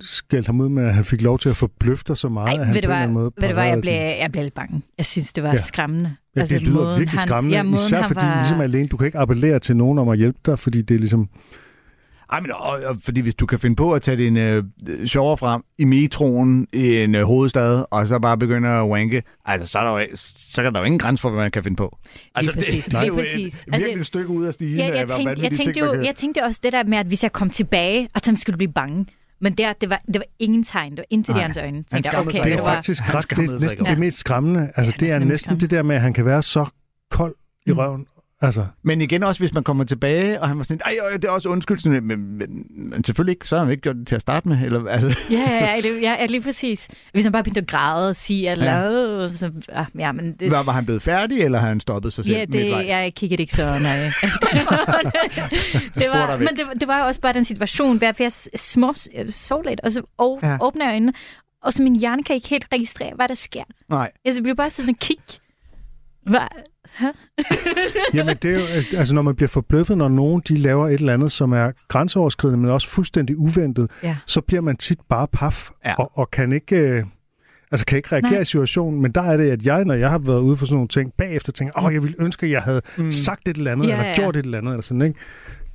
skældte 0.00 0.46
ham 0.48 0.60
ud 0.60 0.68
med, 0.68 0.84
at 0.84 0.94
han 0.94 1.04
fik 1.04 1.22
lov 1.22 1.38
til 1.38 1.48
at 1.48 1.56
forbløffe 1.56 2.04
dig 2.08 2.16
så 2.16 2.28
meget, 2.28 2.54
Ej, 2.54 2.60
at 2.60 2.66
han 2.66 2.74
ved 2.74 2.82
du 2.82 2.88
hvad, 2.88 3.08
måde 3.08 3.32
ved 3.40 3.48
du 3.48 3.54
hvad, 3.54 3.64
jeg 3.66 3.80
blev, 3.80 3.92
jeg 3.94 4.28
blev 4.32 4.42
lidt 4.42 4.54
bange. 4.54 4.82
Jeg 4.98 5.06
synes, 5.06 5.32
det 5.32 5.42
var 5.42 5.50
Ja. 5.50 5.56
skræmmende. 5.56 6.16
Ja, 6.36 6.44
det 6.44 6.62
lyder 6.62 6.88
virkelig 6.98 7.10
han- 7.20 7.28
skræmmende, 7.28 7.56
ja, 7.56 7.74
især 7.74 8.02
fordi 8.06 8.24
var... 8.24 8.36
ligesom 8.36 8.60
alene, 8.60 8.88
du 8.88 8.96
kan 8.96 9.06
ikke 9.06 9.18
appellere 9.18 9.58
til 9.58 9.76
nogen 9.76 9.98
om 9.98 10.08
at 10.08 10.18
hjælpe 10.18 10.38
dig, 10.46 10.58
fordi 10.58 10.82
det 10.82 10.94
er 10.94 10.98
ligesom... 10.98 11.28
Ej, 12.32 12.40
men 12.40 12.50
og, 12.52 12.68
og, 12.84 12.96
fordi 13.04 13.20
hvis 13.20 13.34
du 13.34 13.46
kan 13.46 13.58
finde 13.58 13.76
på 13.76 13.92
at 13.92 14.02
tage 14.02 14.16
din 14.16 14.36
øh, 14.36 14.64
sjovere 15.04 15.36
frem 15.36 15.62
i 15.78 15.84
metroen 15.84 16.66
i 16.72 16.96
en 16.96 17.14
øh, 17.14 17.22
hovedstad, 17.24 17.84
og 17.90 18.06
så 18.06 18.18
bare 18.18 18.38
begynde 18.38 18.68
at 18.68 18.88
wanke, 18.88 19.22
altså 19.44 19.66
så, 19.66 19.78
er 19.78 19.82
der 19.84 20.00
jo, 20.00 20.06
så 20.36 20.62
kan 20.62 20.72
der 20.74 20.80
jo 20.80 20.84
ingen 20.84 20.98
grænse 20.98 21.20
for, 21.20 21.30
hvad 21.30 21.40
man 21.42 21.50
kan 21.50 21.62
finde 21.62 21.76
på. 21.76 21.98
Altså, 22.34 22.52
præcis, 22.52 22.84
det, 22.84 22.92
det 22.94 23.00
er 23.02 23.06
jo 23.06 23.14
præcis. 23.14 23.60
Et, 23.60 23.66
virkelig 23.66 23.86
Altså, 23.88 24.00
et 24.00 24.06
stykke 24.06 24.28
ud 24.28 24.44
af 24.44 24.54
stigen. 24.54 24.76
Ja, 24.78 24.84
af, 24.90 24.96
jeg, 24.96 25.04
hvor 25.04 25.16
tænkte, 25.16 25.42
jeg, 25.42 25.50
tænkte 25.52 25.72
ting, 25.72 25.86
jo, 25.86 25.92
kan- 25.92 26.04
jeg 26.04 26.16
tænkte 26.16 26.44
også 26.44 26.60
det 26.62 26.72
der 26.72 26.84
med, 26.84 26.98
at 26.98 27.06
hvis 27.06 27.22
jeg 27.22 27.32
kom 27.32 27.50
tilbage, 27.50 28.08
at 28.14 28.26
han 28.26 28.36
skulle 28.36 28.56
blive 28.56 28.72
bange. 28.72 29.06
Men 29.40 29.54
der, 29.54 29.72
det 29.72 29.90
var, 29.90 29.98
det 30.06 30.14
var 30.14 30.24
ingen 30.38 30.64
tegn. 30.64 30.90
Det 30.90 30.98
var 30.98 31.04
intet 31.10 31.36
i 31.36 31.38
hans 31.40 31.56
øjne. 31.56 31.76
han 31.76 31.84
Tænkte 31.84 32.08
skammede 32.10 32.28
okay, 32.28 32.44
Det 32.44 32.52
er 32.52 32.56
det 32.56 32.64
var, 32.64 32.74
faktisk 32.74 33.02
Han 33.02 33.14
ret, 33.14 33.30
det 33.30 33.60
næsten 33.60 33.84
det 33.86 33.98
mest 33.98 34.18
skræmmende. 34.18 34.60
Altså, 34.76 34.92
Ja, 35.00 35.06
det 35.06 35.12
er 35.14 35.18
næsten 35.18 35.60
det 35.60 35.70
der 35.70 35.82
med, 35.82 35.94
at 35.96 36.02
han 36.02 36.12
kan 36.12 36.24
være 36.24 36.42
så 36.42 36.66
kold 37.10 37.34
i 37.66 37.70
Mm. 37.70 37.78
røven. 37.78 38.06
Altså, 38.40 38.66
Men 38.82 39.00
igen 39.00 39.22
også, 39.22 39.40
hvis 39.40 39.52
man 39.54 39.64
kommer 39.64 39.84
tilbage, 39.84 40.40
og 40.40 40.48
han 40.48 40.58
var 40.58 40.64
sådan, 40.64 40.80
ej, 40.84 40.96
øh, 41.12 41.16
det 41.16 41.24
er 41.24 41.30
også 41.30 41.48
undskyld, 41.48 41.78
sådan, 41.78 42.02
men, 42.04 42.18
men, 42.38 42.66
men 42.90 43.04
selvfølgelig 43.04 43.32
ikke, 43.32 43.48
så 43.48 43.56
har 43.56 43.64
han 43.64 43.70
ikke 43.72 43.80
gjort 43.82 43.96
det 43.96 44.06
til 44.06 44.14
at 44.14 44.20
starte 44.20 44.48
med. 44.48 44.58
Eller, 44.64 44.88
altså, 44.88 45.08
ja, 45.30 45.36
ja, 45.50 45.76
ja, 45.76 45.90
ja, 46.00 46.26
lige 46.26 46.42
præcis. 46.42 46.88
Hvis 47.12 47.22
han 47.24 47.32
bare 47.32 47.42
begyndte 47.44 47.60
at 47.60 47.66
græde 47.66 48.08
og 48.08 48.16
sige, 48.16 48.50
at 48.50 48.58
Ja. 48.58 49.28
så, 49.34 49.50
ja, 49.98 50.12
men 50.12 50.32
det, 50.40 50.50
var, 50.50 50.62
var 50.62 50.72
han 50.72 50.84
blevet 50.84 51.02
færdig, 51.02 51.38
eller 51.42 51.58
har 51.58 51.68
han 51.68 51.80
stoppet 51.80 52.12
sig 52.12 52.24
selv 52.24 52.36
Ja, 52.36 52.40
det, 52.40 52.50
midtvejs? 52.50 52.86
jeg 52.88 53.12
kiggede 53.14 53.42
ikke 53.42 53.54
så 53.54 53.66
nøje. 53.82 54.04
det, 55.94 56.08
var, 56.10 56.36
men 56.38 56.48
det, 56.48 56.66
var- 56.66 56.72
det 56.80 56.88
var 56.88 56.98
jo 57.00 57.06
også 57.06 57.20
bare 57.20 57.32
den 57.32 57.44
situation, 57.44 57.98
hvor 57.98 58.22
jeg 58.22 58.32
små 58.56 58.94
jeg 59.14 59.32
sov 59.32 59.62
lidt, 59.66 59.80
og 59.80 59.92
så 59.92 60.02
og, 60.18 60.40
Ja. 60.42 60.56
åbner 60.60 60.84
jeg 60.86 60.92
øjnene, 60.92 61.12
og 61.62 61.72
så 61.72 61.82
min 61.82 61.96
hjerne 61.96 62.22
kan 62.22 62.34
ikke 62.36 62.48
helt 62.48 62.66
registrere, 62.72 63.12
hvad 63.16 63.28
der 63.28 63.34
sker. 63.34 63.64
Nej. 63.88 64.10
Jeg 64.24 64.34
så 64.34 64.42
bliver 64.42 64.54
bare 64.54 64.70
sådan 64.70 64.90
og 64.90 64.96
kig. 65.00 65.16
Hvad? 66.26 66.40
jamen, 68.14 68.36
det 68.42 68.50
er 68.50 68.54
jo, 68.54 68.60
øh, 68.60 68.84
altså, 68.98 69.14
når 69.14 69.22
man 69.22 69.34
bliver 69.36 69.48
forbløffet, 69.48 69.98
når 69.98 70.08
nogen 70.08 70.42
de 70.48 70.56
laver 70.58 70.88
et 70.88 70.94
eller 70.94 71.14
andet, 71.14 71.32
som 71.32 71.52
er 71.52 71.72
grænseoverskridende, 71.88 72.58
men 72.60 72.70
også 72.70 72.88
fuldstændig 72.88 73.36
uventet, 73.38 73.90
Ja. 74.02 74.16
så 74.26 74.40
bliver 74.40 74.60
man 74.62 74.76
tit 74.76 74.98
bare 75.08 75.26
paf, 75.32 75.70
Ja. 75.84 75.94
og, 75.94 76.10
og 76.18 76.30
kan 76.30 76.52
ikke... 76.52 76.76
Øh, 76.76 77.04
Altså 77.70 77.86
kan 77.86 77.96
ikke 77.96 78.12
reagere 78.12 78.30
Nej. 78.32 78.40
i 78.40 78.44
situationen, 78.44 79.02
men 79.02 79.12
der 79.12 79.22
er 79.22 79.36
det, 79.36 79.50
at 79.50 79.62
jeg, 79.62 79.84
når 79.84 79.94
jeg 79.94 80.10
har 80.10 80.18
været 80.18 80.40
ude 80.40 80.56
for 80.56 80.66
sådan 80.66 80.74
nogle 80.74 80.88
ting, 80.88 81.12
bagefter 81.18 81.52
tænker, 81.52 81.84
åh, 81.84 81.94
jeg 81.94 82.02
ville 82.02 82.16
ønske, 82.18 82.46
at 82.46 82.52
jeg 82.52 82.62
havde 82.62 82.80
mm. 82.96 83.10
sagt 83.12 83.48
et 83.48 83.56
eller 83.56 83.72
andet, 83.72 83.86
Ja, 83.88 83.92
eller 83.92 84.04
ja. 84.08 84.14
gjort 84.14 84.36
et 84.36 84.44
eller 84.44 84.58
andet, 84.58 84.72
eller 84.72 84.82
sådan, 84.82 85.02
ikke? 85.02 85.18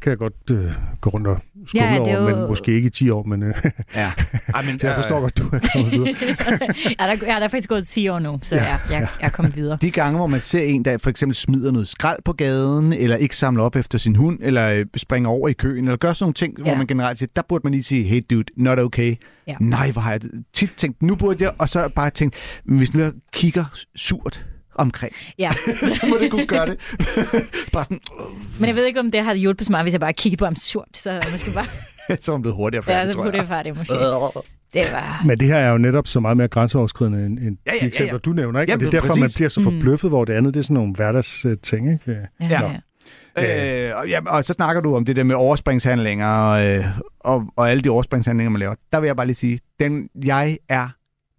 Kan 0.02 0.10
jeg 0.10 0.18
godt 0.18 0.34
øh, 0.52 0.72
gå 1.02 1.10
rundt 1.10 1.28
og 1.28 1.42
stumle 1.68 1.86
Ja, 1.88 2.00
det 2.00 2.08
er 2.14 2.18
over, 2.18 2.30
jo- 2.30 2.36
øh, 2.36 2.38
men 2.40 2.48
måske 2.50 2.74
ikke 2.74 2.88
i 2.88 2.90
10 2.90 3.10
år, 3.10 3.24
men 3.24 3.44
øh, 3.44 3.54
Ja. 3.96 4.12
Ej, 4.56 4.66
men, 4.66 4.80
jeg 4.84 4.96
forstår 4.96 5.20
godt, 5.22 5.38
du 5.38 5.44
er 5.54 5.60
kommet 5.74 5.92
videre. 5.92 6.08
ja, 7.00 7.06
der, 7.06 7.12
ja, 7.34 7.36
der 7.36 7.44
er 7.44 7.48
faktisk 7.48 7.70
gået 7.70 7.88
10 7.88 8.08
år 8.08 8.20
nu, 8.20 8.40
så 8.42 8.56
Ja, 8.56 8.64
ja, 8.64 8.70
jeg, 8.72 8.80
jeg, 8.90 9.00
jeg 9.20 9.26
er 9.26 9.30
kommet 9.30 9.56
videre. 9.56 9.78
De 9.82 9.92
gange, 9.92 10.18
hvor 10.18 10.28
man 10.28 10.42
ser 10.42 10.62
en, 10.64 10.86
der 10.86 10.98
for 10.98 11.10
eksempel 11.10 11.36
smider 11.36 11.72
noget 11.72 11.88
skrald 11.88 12.20
på 12.26 12.34
gaden, 12.34 12.94
eller 12.94 13.16
ikke 13.16 13.38
samler 13.38 13.64
op 13.64 13.76
efter 13.76 13.98
sin 13.98 14.16
hund, 14.16 14.40
eller 14.42 14.70
øh, 14.70 14.86
springer 14.98 15.30
over 15.30 15.48
i 15.48 15.54
køen, 15.54 15.86
eller 15.86 15.98
gør 15.98 16.14
sådan 16.14 16.24
nogle 16.24 16.34
ting, 16.34 16.58
ja. 16.58 16.64
hvor 16.64 16.72
Ja. 16.72 16.78
man 16.78 16.88
generelt 16.88 17.18
siger, 17.20 17.30
der 17.36 17.42
burde 17.50 17.62
man 17.64 17.72
lige 17.74 17.84
sige, 17.84 18.04
hey 18.04 18.22
dude, 18.30 18.44
not 18.58 18.80
okay. 18.80 19.16
Ja. 19.48 19.56
Nej, 19.60 19.92
hvor 19.92 20.02
har 20.02 20.12
jeg 20.12 20.22
tit 20.54 20.74
tænkt, 20.78 21.02
nu 21.04 21.16
burde 21.16 21.44
jeg, 21.44 21.52
og 21.58 21.70
så 21.70 21.90
bare 21.96 22.10
tænkt, 22.10 22.36
hvis 22.66 22.94
nu 22.94 23.00
jeg 23.00 23.12
kigger 23.34 23.66
surt 23.96 24.46
omkring, 24.76 25.14
Ja. 25.40 25.52
så 26.02 26.06
må 26.10 26.18
det 26.22 26.32
kunne 26.32 26.46
gøre 26.48 26.66
det. 26.66 26.78
bare 27.74 27.84
sådan, 27.84 28.00
Men 28.60 28.68
jeg 28.68 28.76
ved 28.76 28.86
ikke, 28.86 29.00
om 29.00 29.12
det 29.12 29.24
har 29.24 29.34
hjulpet 29.34 29.66
så 29.68 29.72
meget, 29.72 29.84
hvis 29.86 29.94
jeg 29.94 30.02
bare 30.02 30.14
kiggede 30.14 30.40
på 30.40 30.46
ham 30.46 30.56
surt, 30.56 30.88
så 30.94 31.22
måske 31.32 31.52
bare... 31.52 31.66
så 32.22 32.32
er 32.32 32.36
man 32.36 32.42
blevet 32.42 32.56
hurtigere 32.56 32.84
Ja, 32.88 32.94
færdig, 33.00 33.14
så 33.14 33.20
kunne 33.20 33.32
jeg. 33.32 33.40
det 33.42 33.48
færdigt 33.48 33.78
måske. 33.78 33.94
Det 34.74 34.92
var... 34.92 35.22
Men 35.26 35.40
det 35.40 35.48
her 35.48 35.56
er 35.56 35.72
jo 35.72 35.78
netop 35.78 36.08
så 36.08 36.20
meget 36.20 36.38
mere 36.38 36.48
grænseoverskridende 36.48 37.26
end, 37.26 37.40
end 37.40 37.58
Ja, 37.66 37.72
ja, 37.72 37.78
de 37.78 37.78
ja, 37.82 37.88
eksempler, 37.88 38.14
ja. 38.14 38.18
du 38.18 38.34
nævner. 38.34 38.62
Ikke? 38.62 38.72
Jamen, 38.72 38.86
og 38.86 38.92
det 38.92 38.98
er 38.98 39.02
derfor, 39.02 39.08
præcis. 39.08 39.22
man 39.22 39.30
bliver 39.36 39.50
så 39.50 39.60
Mm. 39.60 39.64
forbløffet, 39.64 40.10
hvor 40.10 40.26
det 40.26 40.34
andet 40.34 40.54
det 40.54 40.60
er 40.60 40.64
sådan 40.64 40.74
nogle 40.74 40.94
hverdagsting. 40.96 41.92
Ikke? 41.94 42.18
Ja, 42.42 42.48
Ja. 42.50 42.72
ja. 43.38 43.90
Øh, 43.92 43.98
og, 44.00 44.08
ja, 44.10 44.20
og 44.28 44.44
så 44.44 44.54
snakker 44.54 44.82
du 44.82 44.96
om 44.96 45.06
det 45.06 45.16
der 45.16 45.24
med 45.24 45.36
overspringshandlinger 45.36 46.28
og, 46.28 46.66
øh, 46.66 46.86
og, 47.20 47.44
og 47.56 47.72
alle 47.72 47.84
de 47.84 47.90
overspringshandlinger, 47.90 48.50
man 48.50 48.60
laver. 48.60 48.76
Der 48.92 49.00
vil 49.00 49.08
jeg 49.08 49.16
bare 49.16 49.26
lige 49.26 49.36
sige, 49.36 49.60
den, 49.80 50.10
jeg 50.26 50.58
er 50.70 50.88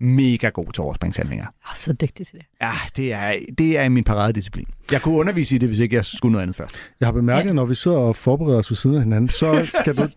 mega 0.02 0.48
god 0.48 0.72
til 0.72 0.82
overspringshandlinger. 0.82 1.44
Jeg 1.44 1.70
er 1.72 1.76
så 1.76 1.92
dygtig 1.92 2.26
til 2.26 2.34
det. 2.38 2.46
Ja, 2.62 2.70
det 2.96 3.12
er, 3.12 3.32
det 3.58 3.78
er 3.78 3.88
min 3.88 4.04
paradedisciplin. 4.04 4.66
Jeg 4.92 5.02
kunne 5.02 5.14
undervise 5.18 5.54
i 5.54 5.58
det, 5.58 5.68
hvis 5.68 5.78
ikke 5.78 5.96
jeg 5.96 6.04
skulle 6.04 6.32
noget 6.32 6.42
andet 6.42 6.56
først. 6.56 6.74
Jeg 7.00 7.06
har 7.06 7.12
bemærket, 7.12 7.48
Ja. 7.48 7.52
når 7.52 7.64
vi 7.64 7.74
sidder 7.74 7.96
og 7.96 8.16
forbereder 8.16 8.58
os 8.58 8.70
ved 8.70 8.76
siden 8.76 8.96
af 8.96 9.02
hinanden, 9.02 9.28
så 9.30 9.64
skal 9.82 9.96
du 9.96 10.08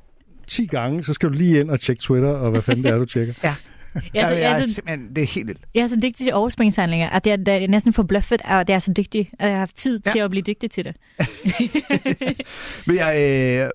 10 0.47 0.65
gange, 0.65 1.03
så 1.03 1.13
skal 1.13 1.29
du 1.29 1.33
lige 1.33 1.59
ind 1.59 1.69
og 1.69 1.79
tjekke 1.81 2.01
Twitter, 2.01 2.29
og 2.29 2.51
hvad 2.51 2.61
fanden 2.61 2.83
det 2.83 2.91
er, 2.91 2.97
du 2.97 3.05
tjekker. 3.05 3.33
Jeg 4.13 4.21
er, 4.23 4.27
så, 4.27 4.33
jeg, 4.33 4.41
jeg, 4.41 4.49
jeg, 4.51 4.61
er 4.61 4.67
så, 4.67 4.73
simpelthen, 4.73 5.09
det 5.15 5.23
er 5.23 5.27
helt 5.27 5.47
vildt. 5.47 5.61
jeg 5.75 5.81
er 5.81 5.87
så 5.87 5.95
dygtig 5.95 6.15
til 6.25 6.33
overspringshandlinger, 6.33 7.09
at 7.09 7.25
det 7.25 7.31
er, 7.33 7.37
det 7.37 7.63
er 7.63 7.67
næsten 7.67 7.93
forbløffet, 7.93 8.41
at 8.45 8.69
jeg 8.69 8.75
er 8.75 8.79
så 8.79 8.93
dygtig, 8.97 9.29
at 9.39 9.45
jeg 9.47 9.53
har 9.55 9.59
haft 9.59 9.75
tid 9.75 9.99
til 9.99 10.19
at 10.19 10.29
blive 10.29 10.43
dygtig 10.43 10.71
til 10.71 10.83
det. 10.85 10.95
Men 12.87 12.95
jeg, 12.95 13.15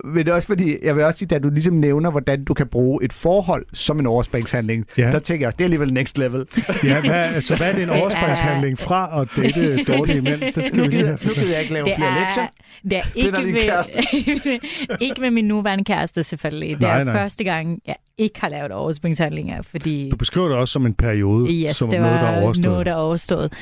øh, 0.04 0.10
men 0.12 0.24
det 0.26 0.30
er 0.30 0.34
også 0.34 0.46
fordi, 0.48 0.76
jeg 0.82 0.96
vil 0.96 1.04
også 1.04 1.18
sige, 1.18 1.34
at 1.34 1.42
du 1.42 1.50
ligesom 1.50 1.74
nævner, 1.74 2.10
hvordan 2.10 2.44
du 2.44 2.54
kan 2.54 2.66
bruge 2.66 3.04
et 3.04 3.12
forhold 3.12 3.66
som 3.72 4.00
en 4.00 4.06
overspringshandling. 4.06 4.86
Ja. 4.98 5.12
Der 5.12 5.18
tænker 5.18 5.46
jeg, 5.46 5.52
det 5.52 5.60
er 5.60 5.66
alligevel 5.66 5.92
next 5.92 6.18
level. 6.18 6.46
Ja, 6.84 7.00
hvad, 7.00 7.10
altså, 7.14 7.56
hvad 7.56 7.68
er 7.70 7.74
det 7.74 7.82
en 7.82 7.90
overspringshandling 7.90 8.78
fra 8.78 9.20
at 9.22 9.28
date 9.36 9.84
dårlige 9.84 10.20
mænd? 10.22 10.40
Den 10.54 10.64
skal 10.64 10.76
nu, 10.76 10.82
vi 10.82 10.88
lige 10.88 11.06
have. 11.06 11.18
nu 11.24 11.32
gider 11.34 11.50
jeg 11.52 11.60
ikke 11.60 11.72
lave 11.72 11.84
Det 11.86 11.94
flere 11.96 12.10
er, 12.10 12.20
lektier. 12.20 12.46
det 12.82 12.98
er 12.98 13.02
ikke 14.12 14.42
med, 14.88 14.96
ikke 15.00 15.20
med 15.20 15.30
min 15.30 15.44
nuværende 15.44 15.84
kæreste, 15.84 16.22
selvfølgelig. 16.22 16.68
Det 16.74 16.80
Nej, 16.80 17.00
er 17.00 17.04
nej. 17.04 17.14
første 17.14 17.44
gang, 17.44 17.78
jeg 17.86 17.96
ikke 18.20 18.40
har 18.40 18.48
lavet 18.48 18.72
overspringshandlinger, 18.72 19.62
fordi... 19.62 20.08
Du 20.10 20.16
beskriver 20.16 20.48
det 20.48 20.56
også 20.56 20.72
som 20.72 20.86
en 20.86 20.94
periode, 20.94 21.50
Yes, 21.52 21.76
som 21.76 21.90
det 21.90 22.00
noget, 22.00 22.20
der 22.20 22.26
er 22.26 22.42
overstået. 22.42 22.64
noget, 22.64 22.86
der 22.86 22.92
er 22.92 22.96
overstået. 22.96 23.52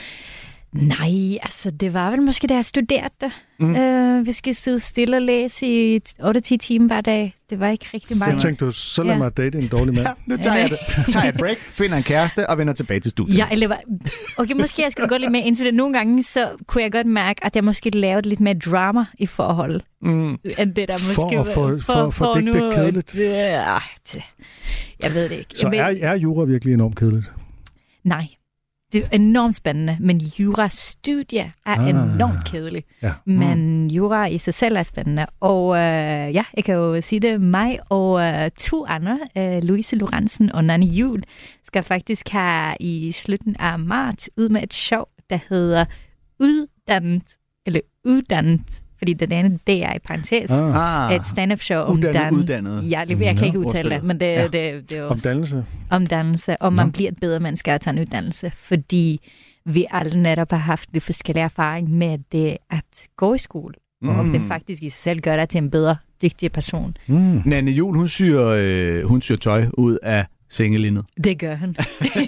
Nej, 0.72 1.38
altså 1.42 1.70
det 1.70 1.92
var 1.94 2.10
vel 2.10 2.22
måske, 2.22 2.46
da 2.46 2.54
jeg 2.54 2.64
studerede. 2.64 3.30
Mm. 3.58 3.76
Øh, 3.76 4.26
vi 4.26 4.32
skal 4.32 4.54
sidde 4.54 4.78
stille 4.78 5.16
og 5.16 5.22
læse 5.22 5.66
i 5.66 6.00
8-10 6.20 6.40
timer 6.60 6.86
hver 6.86 7.00
dag. 7.00 7.34
Det 7.50 7.60
var 7.60 7.68
ikke 7.68 7.86
rigtig 7.94 8.16
Så 8.16 8.24
meget. 8.26 8.40
tænkte 8.42 8.64
du, 8.64 8.70
så 8.72 9.02
lad 9.02 9.12
Ja. 9.12 9.18
mig 9.18 9.36
date 9.36 9.58
en 9.58 9.68
dårlig 9.68 9.94
mand. 9.94 10.06
Ja, 10.06 10.12
nu 10.26 10.36
tager 10.36 10.56
jeg, 10.56 10.70
det. 10.70 10.78
tager 11.12 11.24
jeg 11.24 11.28
et 11.34 11.38
break, 11.40 11.56
finder 11.58 11.96
en 11.96 12.02
kæreste 12.02 12.50
og 12.50 12.58
vender 12.58 12.72
tilbage 12.72 13.00
til 13.00 13.10
studiet. 13.10 13.38
Ja, 13.38 13.46
eller 13.52 13.76
okay, 14.38 14.54
måske 14.54 14.82
jeg 14.82 14.92
skulle 14.92 15.08
gå 15.08 15.16
lidt 15.16 15.32
mere 15.32 15.42
ind 15.42 15.56
til 15.56 15.66
det. 15.66 15.74
Nogle 15.74 15.92
gange, 15.96 16.22
så 16.22 16.48
kunne 16.66 16.82
jeg 16.82 16.92
godt 16.92 17.06
mærke, 17.06 17.44
at 17.44 17.56
jeg 17.56 17.64
måske 17.64 17.90
lavede 17.90 18.28
lidt 18.28 18.40
mere 18.40 18.54
drama 18.54 19.04
i 19.18 19.26
forhold, 19.26 19.80
Mm. 20.02 20.38
end 20.58 20.74
det 20.74 20.88
der 20.88 20.94
måske... 20.94 21.14
For 21.14 21.40
at 21.40 21.46
få- 21.46 21.78
for- 21.92 22.10
for 22.10 22.32
det 22.34 22.46
ikke 22.46 22.70
kedeligt. 22.74 23.12
Det, 23.12 23.18
det, 24.14 24.22
jeg 25.02 25.14
ved 25.14 25.22
det 25.28 25.32
ikke. 25.38 25.50
Så 25.54 25.68
jeg 25.72 25.86
ved, 25.94 26.00
er, 26.02 26.08
er 26.10 26.14
jura 26.16 26.44
virkelig 26.44 26.74
enormt 26.74 26.96
kedeligt? 26.96 27.32
Nej. 28.04 28.26
Det 28.92 29.04
er 29.04 29.08
enormt 29.12 29.54
spændende, 29.54 29.96
men 30.00 30.18
jurastudie 30.18 31.40
er 31.40 31.50
Ah. 31.78 31.88
enormt 31.88 32.44
kedeligt. 32.46 32.86
Ja. 33.02 33.12
Men 33.26 33.90
jura 33.90 34.26
i 34.26 34.38
sig 34.38 34.54
selv 34.54 34.76
er 34.76 34.82
spændende. 34.82 35.26
Og 35.40 35.76
øh, 35.76 36.34
ja, 36.34 36.44
jeg 36.56 36.64
kan 36.64 36.74
jo 36.74 37.00
sige 37.00 37.20
det, 37.20 37.40
mig 37.40 37.78
og 37.90 38.20
øh, 38.20 38.50
to 38.58 38.86
andre, 38.86 39.18
øh, 39.36 39.62
Louise 39.62 39.96
Lorentzen 39.96 40.52
og 40.52 40.64
Nanne 40.64 40.86
Jul, 40.86 41.22
skal 41.64 41.82
faktisk 41.82 42.28
have 42.28 42.74
i 42.80 43.12
slutningen 43.12 43.60
af 43.60 43.78
marts 43.78 44.30
ud 44.36 44.48
med 44.48 44.62
et 44.62 44.74
show, 44.74 45.04
der 45.30 45.38
hedder 45.48 45.84
Uddannet, 46.40 47.36
eller 47.66 47.80
Uddannet, 48.04 48.82
fordi 48.98 49.12
det 49.12 49.32
andet 49.32 49.60
det 49.66 49.84
er 49.84 49.94
i 49.94 49.98
parentes. 49.98 50.50
Ah, 50.50 51.08
Ah, 51.10 51.16
Et 51.16 51.26
stand-up 51.26 51.60
show 51.60 51.78
om 51.82 51.96
uddannet, 51.96 52.14
dan- 52.20 52.34
uddannet. 52.34 52.90
Ja, 52.90 53.04
lige- 53.04 53.24
jeg 53.24 53.36
kan 53.36 53.46
ikke 53.46 53.58
udtale 53.58 53.90
det, 53.90 54.02
men 54.02 54.20
det, 54.20 54.26
Ja. 54.26 54.40
ja. 54.42 54.48
det, 54.48 54.90
det 54.90 54.98
er 54.98 55.04
om 55.04 55.10
også 55.10 55.28
dannelse. 55.28 55.64
om 55.90 56.06
dannelse, 56.06 56.56
og 56.62 56.72
man 56.72 56.86
Nå. 56.86 56.92
bliver 56.92 57.10
et 57.10 57.16
bedre 57.20 57.40
menneske 57.40 57.72
at 57.72 57.80
tage 57.80 57.94
en 57.94 58.00
uddannelse, 58.00 58.52
fordi 58.56 59.20
vi 59.66 59.86
alle 59.90 60.22
netop 60.22 60.50
har 60.50 60.58
haft 60.58 60.88
lidt 60.92 61.04
forskellige 61.04 61.44
erfaring 61.44 61.90
med 61.90 62.18
det 62.32 62.56
at 62.70 63.08
gå 63.16 63.34
i 63.34 63.38
skole, 63.38 63.74
mm. 64.02 64.08
og 64.08 64.14
om 64.16 64.32
det 64.32 64.42
faktisk 64.48 64.82
i 64.82 64.88
sig 64.88 64.98
selv 65.02 65.20
gør 65.20 65.36
dig 65.36 65.48
til 65.48 65.58
en 65.58 65.70
bedre, 65.70 65.96
dygtig 66.22 66.52
person. 66.52 66.96
Mm. 67.06 67.42
Nanne 67.44 67.70
Jul, 67.70 67.96
hun 67.96 68.08
syr, 68.08 68.40
øh, 68.42 69.04
hun 69.04 69.20
syr 69.20 69.36
tøj 69.36 69.64
ud 69.74 69.98
af 70.02 70.26
sengelindet. 70.50 71.04
Det 71.24 71.38
gør 71.38 71.54
han. 71.54 71.68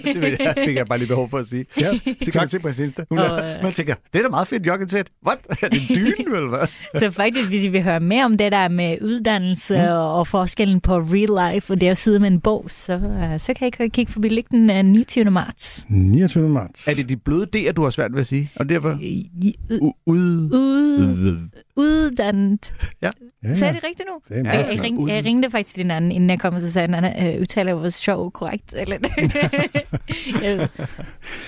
det 0.05 0.21
ved 0.21 0.35
jeg, 0.39 0.53
fik 0.65 0.75
jeg 0.75 0.85
bare 0.87 0.97
lige 0.99 1.07
behov 1.07 1.29
for 1.29 1.37
at 1.37 1.47
sige. 1.47 1.65
Ja, 1.81 1.91
Det 2.05 2.31
kan 2.31 2.39
man 2.41 2.47
se 2.49 2.59
på 2.59 2.67
hans 2.67 2.79
Insta. 2.79 3.03
Hun 3.09 3.19
Og, 3.19 3.25
er, 3.25 3.57
øh, 3.57 3.63
man 3.63 3.73
tænker, 3.73 3.95
det 4.13 4.19
er 4.19 4.23
da 4.23 4.29
meget 4.29 4.47
fedt 4.47 4.67
joggensæt. 4.67 5.07
What? 5.27 5.39
Er 5.61 5.69
det 5.69 5.81
dyne, 5.89 6.35
eller 6.35 6.49
hvad? 6.49 6.67
Så 7.01 7.11
faktisk, 7.11 7.49
hvis 7.49 7.63
I 7.63 7.67
vil 7.67 7.83
høre 7.83 7.99
mere 7.99 8.25
om 8.25 8.37
det 8.37 8.51
der 8.51 8.67
med 8.67 8.97
uddannelse 9.01 9.73
mm. 9.77 9.81
og, 9.83 10.15
og 10.19 10.27
forskellen 10.27 10.81
på 10.81 10.95
real 10.97 11.53
life 11.53 11.73
og 11.73 11.81
det 11.81 11.87
at 11.87 11.97
sidde 11.97 12.19
med 12.19 12.27
en 12.27 12.39
bog, 12.41 12.65
så, 12.67 12.95
uh, 12.95 13.37
så 13.39 13.53
kan 13.53 13.67
I 13.79 13.87
kigge 13.87 14.11
forbi 14.11 14.27
ligge 14.29 14.57
den 14.57 14.69
uh, 14.69 14.75
29. 14.91 15.23
marts. 15.31 15.85
29. 15.89 16.49
marts. 16.49 16.87
Er 16.87 16.93
det 16.93 17.09
de 17.09 17.17
bløde 17.17 17.47
D'er, 17.55 17.71
du 17.71 17.83
har 17.83 17.89
svært 17.89 18.13
ved 18.13 18.19
at 18.19 18.27
sige? 18.27 18.49
Og 18.55 18.69
derfor 18.69 18.97
I- 19.01 19.53
ud- 19.71 19.91
ud... 20.05 21.49
ud, 21.81 22.05
uddannet. 22.11 22.73
Ja. 23.01 23.09
Ja, 23.43 23.53
Så 23.53 23.65
er 23.65 23.71
det 23.71 23.83
rigtigt 23.83 24.09
nu? 24.09 24.35
Det 24.35 24.47
er 24.47 24.53
Jeg, 24.59 24.67
jeg, 24.73 24.83
ring, 24.83 25.09
jeg 25.09 25.25
ringte 25.25 25.49
faktisk 25.49 25.75
til 25.75 25.83
den 25.83 25.91
anden, 25.91 26.11
inden 26.11 26.29
jeg 26.29 26.39
kom, 26.39 26.53
og 26.53 26.61
så 26.61 26.71
sagde 26.71 26.93
han, 26.93 27.03
at 27.05 27.35
øh, 27.35 27.41
udtaler 27.41 27.73
vores 27.73 27.93
sjov 27.93 28.31
korrekt. 28.31 28.73
Eller, 28.77 28.97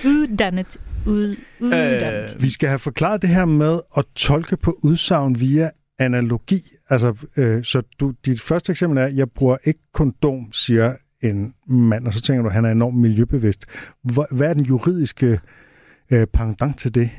uddannet. 0.06 0.78
Ud, 1.06 1.36
uddannet. 1.60 2.36
Øh, 2.36 2.42
Vi 2.44 2.50
skal 2.50 2.70
have 2.70 2.80
forklaret 2.80 3.22
det 3.22 3.30
her 3.30 3.46
med 3.46 3.80
at 3.98 4.06
tolke 4.16 4.58
på 4.58 4.80
udsagn 4.84 5.40
via 5.40 5.70
analogi. 6.00 6.62
Altså, 6.90 7.14
øh, 7.38 7.64
så 7.64 7.82
du, 8.00 8.14
dit 8.26 8.42
første 8.42 8.72
eksempel 8.72 8.98
er, 9.00 9.08
jeg 9.08 9.30
bruger 9.32 9.58
ikke 9.64 9.80
kondom, 9.94 10.52
siger 10.52 10.96
en 11.22 11.54
mand, 11.68 12.08
og 12.08 12.14
så 12.14 12.22
tænker 12.22 12.42
du, 12.42 12.48
at 12.50 12.54
han 12.56 12.66
er 12.66 12.72
enormt 12.72 12.98
miljøbevidst. 12.98 13.66
Hvor, 14.04 14.28
hvad 14.32 14.50
er 14.50 14.54
den 14.54 14.66
juridiske 14.66 15.40
øh, 16.12 16.28
pendant 16.34 16.78
til 16.80 16.96
det? 16.96 17.10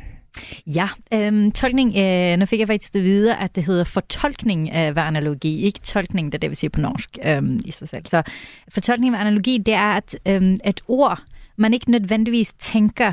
Ja, 0.66 0.88
øhm, 1.12 1.52
tolkning, 1.52 1.96
øh, 1.96 2.38
nu 2.38 2.46
fik 2.46 2.60
jeg 2.60 2.68
faktisk 2.68 2.94
det 2.94 3.02
videre, 3.02 3.40
at 3.40 3.56
det 3.56 3.66
hedder 3.66 3.84
fortolkning 3.84 4.70
af 4.70 4.94
ved 4.94 5.02
analogi, 5.02 5.60
ikke 5.62 5.80
tolkning, 5.80 6.32
det 6.32 6.38
er 6.38 6.40
det, 6.40 6.50
vi 6.50 6.54
siger 6.54 6.70
på 6.70 6.80
norsk 6.80 7.18
øhm, 7.24 7.60
i 7.64 7.70
sig 7.70 7.88
selv. 7.88 8.06
Så 8.06 8.22
fortolkning 8.68 9.12
ved 9.12 9.20
analogi, 9.20 9.58
det 9.58 9.74
er, 9.74 9.92
at 9.92 10.16
øhm, 10.26 10.56
et 10.64 10.80
ord, 10.88 11.22
man 11.56 11.74
ikke 11.74 11.90
nødvendigvis 11.90 12.52
tænker, 12.52 13.12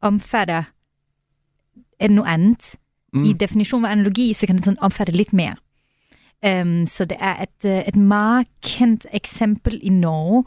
omfatter 0.00 0.62
noget 2.00 2.30
andet. 2.30 2.76
Mm. 3.12 3.24
I 3.24 3.32
definition 3.32 3.82
ved 3.82 3.90
analogi, 3.90 4.32
så 4.32 4.46
kan 4.46 4.56
det 4.56 4.64
sådan 4.64 4.80
omfatte 4.80 5.12
lidt 5.12 5.32
mere. 5.32 5.56
Um, 6.46 6.86
så 6.86 7.04
det 7.04 7.16
er 7.20 7.42
et, 7.42 7.70
øh, 7.70 7.78
et 7.88 7.96
meget 7.96 8.46
kendt 8.62 9.06
eksempel 9.12 9.80
i 9.82 9.88
Norge, 9.88 10.44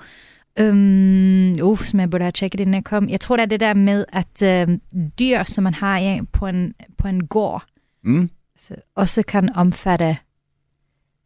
Um, 0.62 1.54
uh, 1.64 1.78
som 1.78 2.00
jeg 2.00 2.10
burde 2.10 2.24
have 2.24 2.32
tjekket, 2.32 2.60
inden 2.60 2.74
jeg 2.74 2.84
kom. 2.84 3.10
Jeg 3.10 3.20
tror, 3.20 3.36
det 3.36 3.44
er 3.44 3.48
det 3.48 3.60
der 3.60 3.74
med, 3.74 4.06
at 4.14 4.68
uh, 4.68 4.76
dyr, 5.20 5.44
som 5.44 5.64
man 5.64 5.74
har 5.74 5.98
ja, 5.98 6.20
på, 6.32 6.48
en, 6.48 6.74
på 6.98 7.08
en 7.08 7.28
gård, 7.28 7.64
mm. 8.04 8.30
så 8.58 8.76
også 8.96 9.24
kan 9.24 9.56
omfatte... 9.56 10.18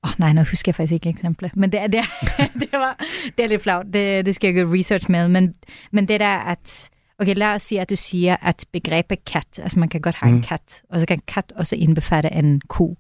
Åh 0.03 0.09
oh, 0.09 0.13
nej, 0.19 0.33
nu 0.33 0.43
husker 0.43 0.69
jeg 0.69 0.75
faktisk 0.75 0.93
ikke 0.93 1.09
eksempler. 1.09 1.49
Men 1.53 1.71
det 1.71 1.81
det 1.91 2.03
det 2.61 2.69
var, 2.71 3.05
det 3.37 3.43
er 3.43 3.47
lidt 3.47 3.61
flavt. 3.61 3.85
Det, 3.93 4.25
det 4.25 4.35
skal 4.35 4.47
jeg 4.47 4.55
gøre 4.55 4.79
research 4.79 5.11
med. 5.11 5.27
Men, 5.27 5.53
men 5.91 6.07
det 6.07 6.19
der, 6.19 6.37
at... 6.37 6.89
Okay, 7.19 7.35
lad 7.35 7.47
os 7.47 7.61
sige, 7.61 7.81
at 7.81 7.89
du 7.89 7.95
siger, 7.95 8.35
at 8.41 8.65
begrebet 8.71 9.25
kat, 9.25 9.59
altså 9.59 9.79
man 9.79 9.89
kan 9.89 10.01
godt 10.01 10.15
have 10.15 10.31
mm. 10.31 10.37
en 10.37 10.43
kat, 10.43 10.83
og 10.89 10.99
så 10.99 11.05
kan 11.05 11.19
kat 11.27 11.53
også 11.55 11.75
indbefatte 11.75 12.33
en 12.33 12.61
ko. 12.67 12.97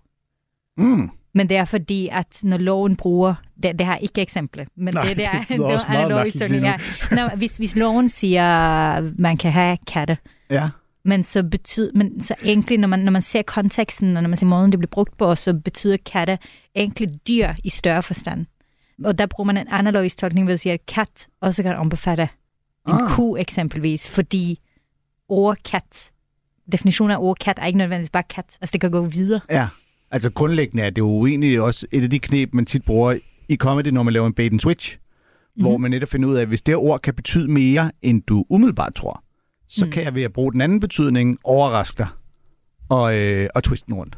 Mm. 0.77 1.09
Men 1.33 1.49
det 1.49 1.57
er 1.57 1.65
fordi, 1.65 2.09
at 2.11 2.39
når 2.43 2.57
loven 2.57 2.95
bruger, 2.95 3.33
det, 3.63 3.79
det 3.79 3.85
har 3.87 3.97
ikke 3.97 4.21
eksempler, 4.21 4.65
men 4.75 4.93
Nej, 4.93 5.03
det, 5.07 5.17
det, 5.17 5.25
er, 5.33 5.39
det 5.49 5.57
lyder 5.57 5.65
også 5.73 5.87
meget 5.89 6.09
mærkeligt 6.11 6.63
ja. 6.63 6.75
Nå, 7.11 7.27
hvis, 7.35 7.57
hvis 7.57 7.75
loven 7.75 8.09
siger, 8.09 8.43
at 8.93 9.19
man 9.19 9.37
kan 9.37 9.51
have 9.51 9.77
katte, 9.87 10.17
Ja. 10.49 10.69
men 11.05 11.23
så 11.23 11.43
betyder, 11.43 11.91
men 11.95 12.21
så 12.21 12.35
egentlig, 12.43 12.77
når 12.77 12.87
man, 12.87 12.99
når 12.99 13.11
man 13.11 13.21
ser 13.21 13.41
konteksten, 13.41 14.17
og 14.17 14.23
når 14.23 14.29
man 14.29 14.37
ser 14.37 14.45
måden, 14.47 14.71
det 14.71 14.79
bliver 14.79 14.89
brugt 14.91 15.17
på, 15.17 15.35
så 15.35 15.53
betyder 15.53 15.97
katte 16.05 16.37
egentlig 16.75 17.09
dyr 17.27 17.53
i 17.63 17.69
større 17.69 18.03
forstand. 18.03 18.45
Og 19.03 19.17
der 19.17 19.25
bruger 19.25 19.45
man 19.45 19.57
en 19.57 19.67
analogisk 19.71 20.17
tolkning 20.17 20.47
ved 20.47 20.53
at 20.53 20.59
sige, 20.59 20.73
at 20.73 20.85
kat 20.85 21.27
også 21.41 21.63
kan 21.63 21.75
ombefatte 21.75 22.29
en 22.87 22.93
Ah. 22.93 23.09
ko 23.09 23.35
eksempelvis, 23.35 24.09
fordi 24.09 24.59
ord 25.29 25.57
kat, 25.65 26.11
definitionen 26.71 27.11
af 27.11 27.17
ord 27.19 27.37
kat 27.39 27.59
er 27.61 27.65
ikke 27.65 27.77
nødvendigvis 27.77 28.09
bare 28.09 28.23
kat, 28.23 28.57
altså 28.61 28.71
det 28.73 28.81
kan 28.81 28.91
gå 28.91 29.01
videre. 29.01 29.41
Ja. 29.49 29.67
Altså 30.11 30.29
grundlæggende 30.29 30.83
er 30.83 30.89
det 30.89 30.97
jo 30.97 31.25
egentlig 31.25 31.61
også 31.61 31.87
et 31.91 32.03
af 32.03 32.09
de 32.09 32.19
knep, 32.19 32.53
man 32.53 32.65
tit 32.65 32.85
bruger 32.85 33.17
i 33.49 33.55
comedy, 33.55 33.87
når 33.87 34.03
man 34.03 34.13
laver 34.13 34.27
en 34.27 34.33
bait 34.33 34.51
and 34.51 34.59
switch. 34.59 34.97
Mm-hmm. 34.97 35.63
Hvor 35.63 35.77
man 35.77 35.91
netop 35.91 36.09
finder 36.09 36.29
ud 36.29 36.35
af, 36.35 36.41
at 36.41 36.47
hvis 36.47 36.61
det 36.61 36.75
ord 36.75 36.99
kan 36.99 37.13
betyde 37.13 37.51
mere, 37.51 37.91
end 38.01 38.23
du 38.23 38.45
umiddelbart 38.49 38.95
tror, 38.95 39.23
så 39.67 39.85
mm. 39.85 39.91
kan 39.91 40.03
jeg 40.03 40.15
ved 40.15 40.23
at 40.23 40.33
bruge 40.33 40.51
den 40.51 40.61
anden 40.61 40.79
betydning 40.79 41.37
overraske 41.43 41.97
dig 41.97 42.07
og, 42.89 43.17
øh, 43.17 43.49
og 43.55 43.63
twiste 43.63 43.85
den 43.85 43.93
rundt. 43.95 44.17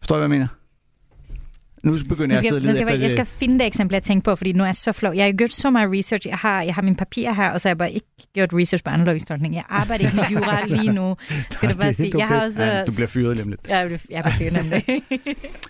Forstår 0.00 0.16
I, 0.16 0.18
hvad 0.18 0.24
jeg 0.24 0.30
mener? 0.30 0.48
Nu 1.84 1.96
begynder 2.08 2.20
jeg 2.20 2.30
Jeg 2.30 2.36
at 2.36 2.40
sidde 2.40 2.48
skal, 2.48 2.62
lede 2.62 2.74
skal, 2.74 2.88
efter 2.88 3.00
jeg 3.00 3.10
skal 3.10 3.26
finde 3.26 3.58
det 3.58 3.66
eksempel, 3.66 3.94
jeg 3.94 4.02
tænkte 4.02 4.24
på, 4.24 4.36
fordi 4.36 4.52
nu 4.52 4.62
er 4.62 4.66
jeg 4.66 4.74
så 4.74 4.92
flov. 4.92 5.14
Jeg 5.14 5.24
har 5.24 5.32
gjort 5.32 5.52
så 5.52 5.70
meget 5.70 5.90
research. 5.98 6.28
Jeg 6.28 6.36
har, 6.36 6.62
jeg 6.62 6.74
har 6.74 6.82
mine 6.82 6.96
papirer 6.96 7.32
her, 7.32 7.50
og 7.50 7.60
så 7.60 7.68
har 7.68 7.70
jeg 7.70 7.78
bare 7.78 7.92
ikke 7.92 8.06
gjort 8.34 8.48
research 8.52 8.84
på 8.84 8.90
analogisk 8.90 9.26
tolkning. 9.26 9.54
Jeg 9.54 9.64
arbejder 9.68 10.04
ikke 10.04 10.16
med 10.16 10.24
jura 10.32 10.66
lige 10.76 10.92
nu, 10.92 11.16
skal 11.50 11.70
du 11.70 11.76
bare 11.76 11.92
sige. 11.92 12.18
Jeg 12.18 12.28
har 12.28 12.36
okay. 12.36 12.46
også... 12.46 12.62
Ja, 12.64 12.84
du 12.84 12.92
bliver 12.94 13.06
fyret 13.08 13.36
lidt. 13.36 13.48
Jeg 13.68 13.86
bliver, 13.86 13.98
jeg 14.10 14.22
bliver 14.24 14.36
fyret 14.38 14.52
nemlig. 14.52 14.84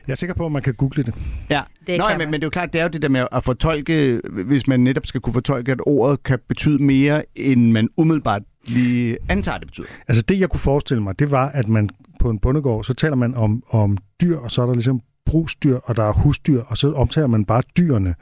Jeg 0.06 0.12
er 0.12 0.14
sikker 0.14 0.34
på, 0.34 0.46
at 0.46 0.52
man 0.52 0.62
kan 0.62 0.74
google 0.74 1.02
det. 1.02 1.14
Ja, 1.50 1.60
Det 1.86 1.98
Nå, 1.98 2.04
kan 2.08 2.18
men, 2.18 2.30
men 2.30 2.40
det 2.40 2.44
er 2.44 2.46
jo 2.46 2.50
klart, 2.50 2.72
det 2.72 2.78
er 2.78 2.84
jo 2.84 2.88
det 2.88 3.02
der 3.02 3.08
med 3.08 3.26
at 3.32 3.44
fortolke, 3.44 4.20
hvis 4.46 4.66
man 4.66 4.80
netop 4.80 5.06
skal 5.06 5.20
kunne 5.20 5.32
fortolke, 5.32 5.72
at 5.72 5.78
ordet 5.86 6.22
kan 6.22 6.38
betyde 6.48 6.82
mere, 6.82 7.22
end 7.36 7.72
man 7.72 7.88
umiddelbart 7.96 8.42
lige 8.66 9.16
antager, 9.28 9.58
det 9.58 9.66
betyder. 9.66 9.86
Altså 10.08 10.22
det, 10.22 10.40
jeg 10.40 10.48
kunne 10.48 10.60
forestille 10.60 11.02
mig, 11.02 11.18
det 11.18 11.30
var, 11.30 11.48
at 11.48 11.68
man 11.68 11.88
på 12.20 12.30
en 12.30 12.38
bondegård, 12.38 12.84
så 12.84 12.94
taler 12.94 13.16
man 13.16 13.34
om, 13.34 13.62
om 13.70 13.98
dyr, 14.22 14.36
og 14.38 14.50
så 14.50 14.62
er 14.62 14.66
der 14.66 14.74
ligesom 14.74 15.00
brugsdyr, 15.26 15.76
og 15.76 15.96
der 15.96 16.02
er 16.02 16.12
husdyr, 16.12 16.62
og 16.62 16.78
så 16.78 16.92
omtaler 16.92 17.26
man 17.26 17.44
bare 17.44 17.62
dyrene. 17.76 18.14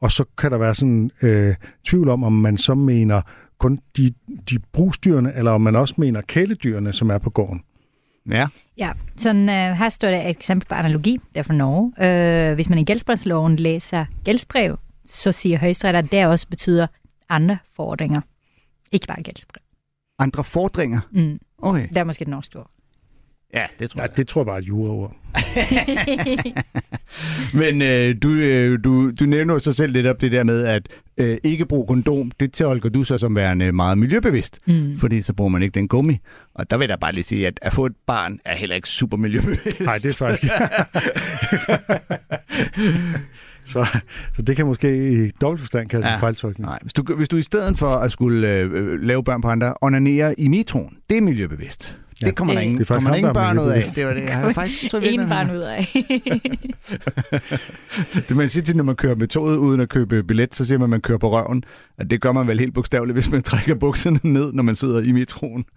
Og 0.00 0.12
så 0.12 0.24
kan 0.38 0.50
der 0.50 0.58
være 0.58 0.74
sådan 0.74 1.10
øh, 1.22 1.54
tvivl 1.84 2.08
om, 2.08 2.24
om 2.24 2.32
man 2.32 2.56
så 2.56 2.74
mener 2.74 3.22
kun 3.58 3.78
de, 3.96 4.12
de 4.50 4.58
brugsdyrene, 4.72 5.34
eller 5.34 5.50
om 5.50 5.60
man 5.60 5.76
også 5.76 5.94
mener 5.98 6.20
kæledyrene, 6.20 6.92
som 6.92 7.10
er 7.10 7.18
på 7.18 7.30
gården. 7.30 7.62
Ja. 8.30 8.46
Ja, 8.78 8.92
sådan, 9.16 9.48
øh, 9.48 9.76
her 9.76 9.88
står 9.88 10.08
der 10.08 10.20
et 10.20 10.30
eksempel 10.30 10.68
på 10.68 10.74
analogi, 10.74 11.20
det 11.32 11.38
er 11.38 11.42
fra 11.42 11.54
Norge. 11.54 11.92
Øh, 12.50 12.54
hvis 12.54 12.68
man 12.68 12.78
i 12.78 12.84
gældsbrevsloven 12.84 13.56
læser 13.56 14.04
gældsbrev, 14.24 14.78
så 15.06 15.32
siger 15.32 15.58
højesteret, 15.58 15.94
at 15.94 16.12
det 16.12 16.26
også 16.26 16.48
betyder 16.48 16.86
andre 17.28 17.58
fordringer. 17.76 18.20
Ikke 18.92 19.06
bare 19.06 19.22
gældsbrev. 19.22 19.62
Andre 20.18 20.44
fordringer. 20.44 21.00
Mm. 21.10 21.40
Okay. 21.58 21.88
Det 21.88 21.96
er 21.96 22.04
måske 22.04 22.22
et 22.22 22.28
norsk 22.28 22.56
ord. 22.56 22.70
Ja, 23.54 23.66
det 23.78 23.90
tror 23.90 23.98
Nej, 23.98 24.06
jeg. 24.10 24.16
det 24.16 24.28
tror 24.28 24.40
jeg 24.40 24.46
bare 24.46 24.56
er 24.56 24.60
et 24.60 24.68
juraord. 24.68 25.16
Men 27.54 27.82
øh, 27.82 28.16
du, 28.22 28.30
øh, 28.30 28.78
du, 28.84 29.10
du 29.10 29.24
nævner 29.24 29.54
jo 29.54 29.60
så 29.60 29.72
selv 29.72 29.92
lidt 29.92 30.06
op 30.06 30.20
det 30.20 30.32
der 30.32 30.44
med, 30.44 30.64
at 30.64 30.88
øh, 31.16 31.38
ikke 31.44 31.66
bruge 31.66 31.86
kondom, 31.86 32.30
det 32.40 32.52
tolker 32.52 32.88
du 32.88 33.04
så 33.04 33.18
som 33.18 33.36
værende 33.36 33.72
meget 33.72 33.98
miljøbevidst, 33.98 34.58
Mm. 34.66 34.98
fordi 34.98 35.22
så 35.22 35.32
bruger 35.32 35.48
man 35.48 35.62
ikke 35.62 35.74
den 35.74 35.88
gummi. 35.88 36.18
Og 36.54 36.70
der 36.70 36.76
vil 36.76 36.88
jeg 36.88 36.98
bare 37.00 37.12
lige 37.12 37.24
sige, 37.24 37.46
at 37.46 37.58
at 37.62 37.72
få 37.72 37.86
et 37.86 37.92
barn 38.06 38.38
er 38.44 38.56
heller 38.56 38.76
ikke 38.76 38.88
super 38.88 39.16
miljøbevidst. 39.16 39.80
Nej, 39.80 39.94
det 40.02 40.06
er 40.06 40.16
faktisk... 40.18 40.52
så, 43.64 43.84
så 44.36 44.42
det 44.42 44.56
kan 44.56 44.66
måske 44.66 45.24
i 45.26 45.30
dobbelt 45.40 45.60
forstand 45.60 45.88
kaldes 45.88 46.06
ja. 46.06 46.14
En 46.14 46.20
fejltolkning. 46.20 46.66
Nej, 46.66 46.78
hvis 46.82 46.92
du, 46.92 47.14
hvis 47.14 47.28
du 47.28 47.36
i 47.36 47.42
stedet 47.42 47.78
for 47.78 47.90
at 47.96 48.12
skulle 48.12 48.50
øh, 48.58 48.70
øh, 48.72 49.00
lave 49.02 49.24
børn 49.24 49.40
på 49.40 49.48
andre, 49.48 49.74
onanere 49.80 50.40
i 50.40 50.48
metroen, 50.48 50.96
det 51.10 51.16
er 51.18 51.22
miljøbevidst. 51.22 51.98
Ja, 52.22 52.26
det 52.26 52.34
kommer 52.34 52.54
det- 52.54 52.56
der 52.58 52.62
ingen, 52.62 52.78
det 52.78 52.90
er 52.90 52.94
kommer 52.94 53.14
ingen 53.14 53.24
ham, 53.26 53.34
der 53.34 53.40
er 53.40 53.46
børn 53.54 53.58
ud 53.58 53.70
af. 53.70 53.82
Det 53.94 54.06
var 54.06 54.14
det. 54.14 54.22
Jeg 54.22 54.34
har 54.34 54.52
faktisk, 54.52 54.90
tror, 54.90 55.00
jeg, 55.00 55.12
En 55.12 55.28
barn 55.28 55.50
ud 55.50 55.60
af. 55.60 55.86
Det 58.28 58.36
man 58.36 58.48
siger 58.48 58.64
til, 58.64 58.76
når 58.76 58.84
man 58.84 58.96
kører 58.96 59.14
med 59.14 59.28
toget 59.28 59.56
uden 59.56 59.80
at 59.80 59.88
købe 59.88 60.22
billet, 60.22 60.54
så 60.54 60.64
siger 60.64 60.78
man, 60.78 60.84
at 60.84 60.90
man 60.90 61.00
kører 61.00 61.18
på 61.18 61.30
røven. 61.30 61.64
Og 61.98 62.10
det 62.10 62.20
gør 62.20 62.32
man 62.32 62.46
vel 62.46 62.58
helt 62.58 62.74
bogstaveligt, 62.74 63.16
hvis 63.16 63.30
man 63.30 63.42
trækker 63.50 63.74
bukserne 63.74 64.20
ned, 64.22 64.52
når 64.52 64.62
man 64.62 64.74
sidder 64.74 65.00
i 65.02 65.12
metroen. 65.12 65.64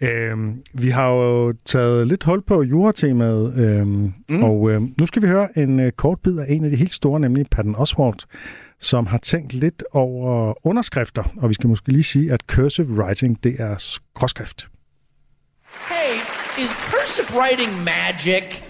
Øhm, 0.00 0.62
vi 0.74 0.88
har 0.88 1.08
jo 1.08 1.54
taget 1.64 2.06
lidt 2.08 2.24
hul 2.24 2.42
på 2.42 2.62
juratemaet, 2.62 3.54
øhm, 3.56 4.12
mm. 4.28 4.44
og 4.44 4.70
øhm, 4.70 4.94
nu 5.00 5.06
skal 5.06 5.22
vi 5.22 5.26
høre 5.26 5.58
en 5.58 5.80
øh, 5.80 5.92
kort 5.92 6.18
bid 6.24 6.38
af 6.38 6.46
en 6.48 6.64
af 6.64 6.70
de 6.70 6.76
helt 6.76 6.94
store, 6.94 7.20
nemlig 7.20 7.46
Patton 7.50 7.74
Oswalt, 7.76 8.24
som 8.84 9.06
har 9.06 9.18
tænkt 9.18 9.52
lidt 9.52 9.82
over 9.92 10.54
underskrifter, 10.66 11.22
og 11.36 11.48
vi 11.48 11.54
skal 11.54 11.68
måske 11.68 11.92
lige 11.92 12.02
sige, 12.02 12.32
at 12.32 12.40
cursive 12.46 13.02
writing, 13.02 13.44
det 13.44 13.60
er 13.60 13.76
skråskrift. 13.78 14.68
Hey, 15.90 16.14
is 16.58 16.70
cursive 16.70 17.38
writing 17.38 17.84
magic? 17.84 18.62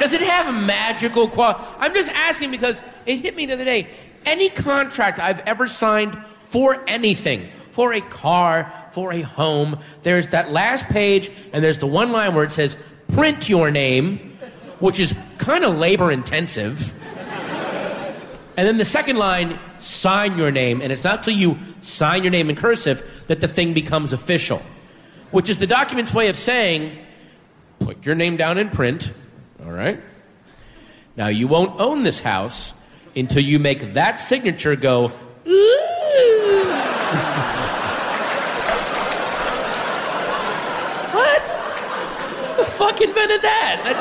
Does 0.00 0.12
it 0.12 0.20
have 0.20 0.48
a 0.48 0.66
magical 0.66 1.26
quality? 1.28 1.60
I'm 1.80 1.94
just 1.96 2.10
asking 2.28 2.50
because 2.50 2.82
it 3.06 3.20
hit 3.20 3.36
me 3.36 3.46
the 3.46 3.54
other 3.54 3.64
day. 3.64 3.86
Any 4.26 4.48
contract 4.50 5.18
I've 5.18 5.42
ever 5.46 5.66
signed 5.66 6.12
for 6.44 6.76
anything, 6.86 7.40
for 7.70 7.94
a 7.94 8.00
car, 8.00 8.72
for 8.92 9.12
a 9.12 9.22
home, 9.22 9.78
there's 10.02 10.26
that 10.28 10.52
last 10.52 10.88
page 10.88 11.30
and 11.52 11.64
there's 11.64 11.78
the 11.78 11.86
one 11.86 12.12
line 12.12 12.34
where 12.34 12.44
it 12.44 12.52
says 12.52 12.76
print 13.14 13.48
your 13.48 13.70
name, 13.70 14.18
which 14.80 15.00
is 15.00 15.14
kind 15.38 15.64
of 15.64 15.78
labor 15.78 16.12
intensive. 16.12 16.92
And 18.56 18.66
then 18.66 18.78
the 18.78 18.84
second 18.86 19.16
line, 19.16 19.58
sign 19.78 20.38
your 20.38 20.50
name. 20.50 20.80
And 20.80 20.90
it's 20.90 21.04
not 21.04 21.22
till 21.22 21.34
you 21.34 21.58
sign 21.80 22.22
your 22.22 22.30
name 22.30 22.48
in 22.48 22.56
cursive 22.56 23.24
that 23.26 23.40
the 23.40 23.48
thing 23.48 23.74
becomes 23.74 24.14
official, 24.14 24.62
which 25.30 25.50
is 25.50 25.58
the 25.58 25.66
document's 25.66 26.14
way 26.14 26.28
of 26.28 26.36
saying, 26.36 26.96
put 27.80 28.06
your 28.06 28.14
name 28.14 28.38
down 28.38 28.56
in 28.56 28.70
print, 28.70 29.12
all 29.64 29.72
right? 29.72 30.00
Now, 31.16 31.28
you 31.28 31.48
won't 31.48 31.78
own 31.78 32.02
this 32.02 32.20
house 32.20 32.72
until 33.14 33.42
you 33.42 33.58
make 33.58 33.92
that 33.94 34.20
signature 34.20 34.74
go, 34.76 35.08
What? 41.12 41.48
Who 41.48 42.56
the 42.56 42.64
fuck 42.68 43.00
invented 43.00 43.42
that? 43.42 43.80
That 43.84 43.96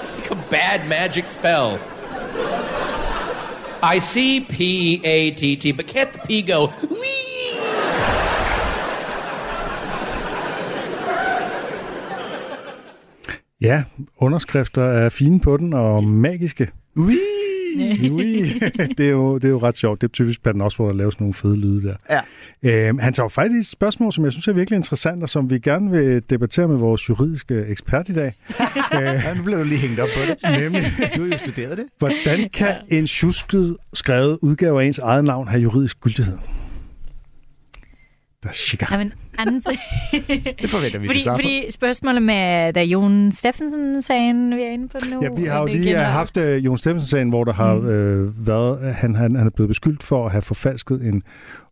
just. 0.00 0.12
It's 0.12 0.30
like 0.30 0.30
a 0.30 0.50
bad 0.50 0.88
magic 0.88 1.26
spell. 1.26 1.80
I 3.82 3.98
see 3.98 4.40
P 4.40 5.00
A 5.04 5.30
T 5.30 5.56
T, 5.56 5.72
but 5.72 5.86
can't 5.86 6.12
the 6.12 6.20
P 6.26 6.42
go? 6.42 6.66
Wee? 6.90 7.22
Ja, 13.60 13.84
underskrifter 14.18 14.82
er 14.82 15.08
fine 15.08 15.40
på 15.40 15.56
den 15.56 15.72
og 15.72 16.04
magiske. 16.04 16.70
Ui! 16.96 17.41
Ui. 18.10 18.42
det, 18.98 19.06
er 19.06 19.10
jo, 19.10 19.34
det 19.34 19.44
er 19.44 19.48
jo 19.48 19.58
ret 19.58 19.76
sjovt. 19.76 20.00
Det 20.00 20.08
er 20.08 20.12
typisk 20.12 20.42
Patton 20.42 20.60
Oswalt 20.60 20.90
at 20.90 20.96
lave 20.96 21.12
sådan 21.12 21.24
nogle 21.24 21.34
fede 21.34 21.56
lyde 21.56 21.82
der. 21.88 21.94
Ja. 22.10 22.88
Øhm, 22.88 22.98
han 22.98 23.12
tager 23.12 23.24
jo 23.24 23.28
faktisk 23.28 23.58
et 23.58 23.66
spørgsmål, 23.66 24.12
som 24.12 24.24
jeg 24.24 24.32
synes 24.32 24.48
er 24.48 24.52
virkelig 24.52 24.76
interessant, 24.76 25.22
og 25.22 25.28
som 25.28 25.50
vi 25.50 25.58
gerne 25.58 25.90
vil 25.90 26.22
debattere 26.30 26.68
med 26.68 26.76
vores 26.76 27.08
juridiske 27.08 27.64
ekspert 27.68 28.08
i 28.08 28.14
dag. 28.14 28.32
Ja, 28.92 29.34
nu 29.34 29.42
bliver 29.42 29.58
du 29.58 29.64
lige 29.64 29.78
hængt 29.78 30.00
op 30.00 30.08
på 30.16 30.20
det. 30.26 30.36
Nemlig, 30.62 30.82
Du 31.16 31.22
har 31.22 31.28
jo 31.28 31.38
studeret 31.38 31.78
det. 31.78 31.84
hvordan 31.98 32.48
kan 32.52 32.74
en 32.88 33.06
tjusket 33.06 33.76
skrevet 33.94 34.38
udgave 34.42 34.82
af 34.82 34.86
ens 34.86 34.98
eget 34.98 35.24
navn 35.24 35.48
have 35.48 35.62
juridisk 35.62 36.00
gyldighed? 36.00 36.38
Der 38.42 38.48
er 38.48 38.52
chica. 38.52 38.86
Jamen, 38.90 39.12
Anders, 39.38 39.64
Det 40.60 40.70
forventer 40.70 40.98
vi, 40.98 41.06
fordi, 41.06 41.24
fordi 41.34 41.70
spørgsmålet 41.70 42.22
med, 42.22 42.72
da 42.72 42.82
Jon 42.82 43.32
Steffensen-sagen, 43.32 44.56
vi 44.56 44.62
er 44.62 44.70
inde 44.70 44.88
på 44.88 44.98
nu. 45.10 45.22
Ja, 45.22 45.28
vi 45.36 45.44
har 45.44 45.60
jo 45.60 45.66
det 45.66 45.74
lige 45.80 45.94
uh, 45.94 45.98
var- 45.98 46.04
haft 46.04 46.36
uh, 46.36 46.64
Jon 46.64 46.78
Steffensen-sagen, 46.78 47.28
hvor 47.28 47.44
der 47.44 47.52
har 47.52 47.74
Mm. 47.74 47.86
øh, 47.86 48.46
været, 48.46 48.94
han, 48.94 49.14
han, 49.14 49.36
han 49.36 49.46
er 49.46 49.50
blevet 49.50 49.68
beskyldt 49.68 50.02
for 50.02 50.26
at 50.26 50.32
have 50.32 50.42
forfalsket 50.42 51.06
en 51.06 51.22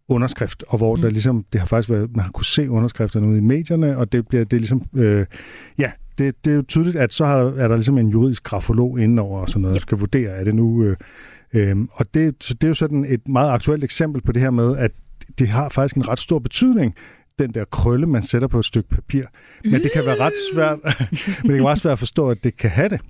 underskrift, 0.09 0.65
og 0.69 0.79
hvor 0.79 0.97
mm. 0.97 1.03
der 1.03 1.11
ligesom, 1.11 1.45
det 1.53 1.61
har 1.61 1.67
faktisk 1.67 1.91
været, 1.91 2.11
man 2.17 2.25
har 2.25 2.31
kunne 2.31 2.45
se 2.45 2.71
underskrifterne 2.71 3.27
ude 3.27 3.39
i 3.39 3.41
medierne, 3.41 3.97
og 3.97 4.13
det 4.13 4.29
bliver, 4.29 4.45
det 4.45 4.57
er 4.57 4.61
ligesom, 4.61 4.83
øh, 4.97 5.27
ja, 5.79 5.91
det, 6.19 6.45
det 6.45 6.51
er 6.51 6.55
jo 6.55 6.63
tydeligt, 6.69 6.97
at 6.97 7.13
så 7.13 7.27
har, 7.27 7.37
er 7.39 7.69
der 7.69 7.75
ligesom 7.77 7.99
en 7.99 8.09
juridisk 8.09 8.43
grafolog 8.43 8.99
indenover 9.01 9.41
og 9.41 9.49
sådan 9.49 9.63
noget, 9.63 9.75
der 9.75 9.81
skal 9.81 9.99
vurdere, 9.99 10.31
er 10.31 10.45
det 10.45 10.55
nu, 10.55 10.85
øh, 10.85 10.97
øh, 11.55 11.77
og 11.93 12.15
det, 12.15 12.35
så 12.41 12.55
det 12.55 12.65
er 12.65 12.69
jo 12.69 12.75
sådan 12.75 13.05
et 13.09 13.29
meget 13.29 13.51
aktuelt 13.51 13.85
eksempel 13.85 14.23
på 14.23 14.33
det 14.33 14.43
her 14.43 14.51
med, 14.51 14.77
at 14.77 14.91
det 15.39 15.49
har 15.49 15.69
faktisk 15.69 15.97
en 15.97 16.09
ret 16.09 16.19
stor 16.19 16.39
betydning, 16.39 16.95
den 17.39 17.55
der 17.55 17.65
krølle, 17.65 18.07
man 18.07 18.23
sætter 18.23 18.49
på 18.49 18.59
et 18.59 18.65
stykke 18.65 18.89
papir. 18.89 19.23
Men 19.65 19.73
det 19.83 19.91
kan 19.95 20.07
være 20.07 20.17
ret 20.21 20.33
svært, 20.55 20.79
men 21.43 21.51
det 21.51 21.57
kan 21.57 21.65
være 21.65 21.77
svært 21.77 21.93
at 21.93 21.99
forstå, 21.99 22.31
at 22.31 22.45
det 22.45 22.57
kan 22.57 22.71
have 22.71 22.89
det. 22.89 23.01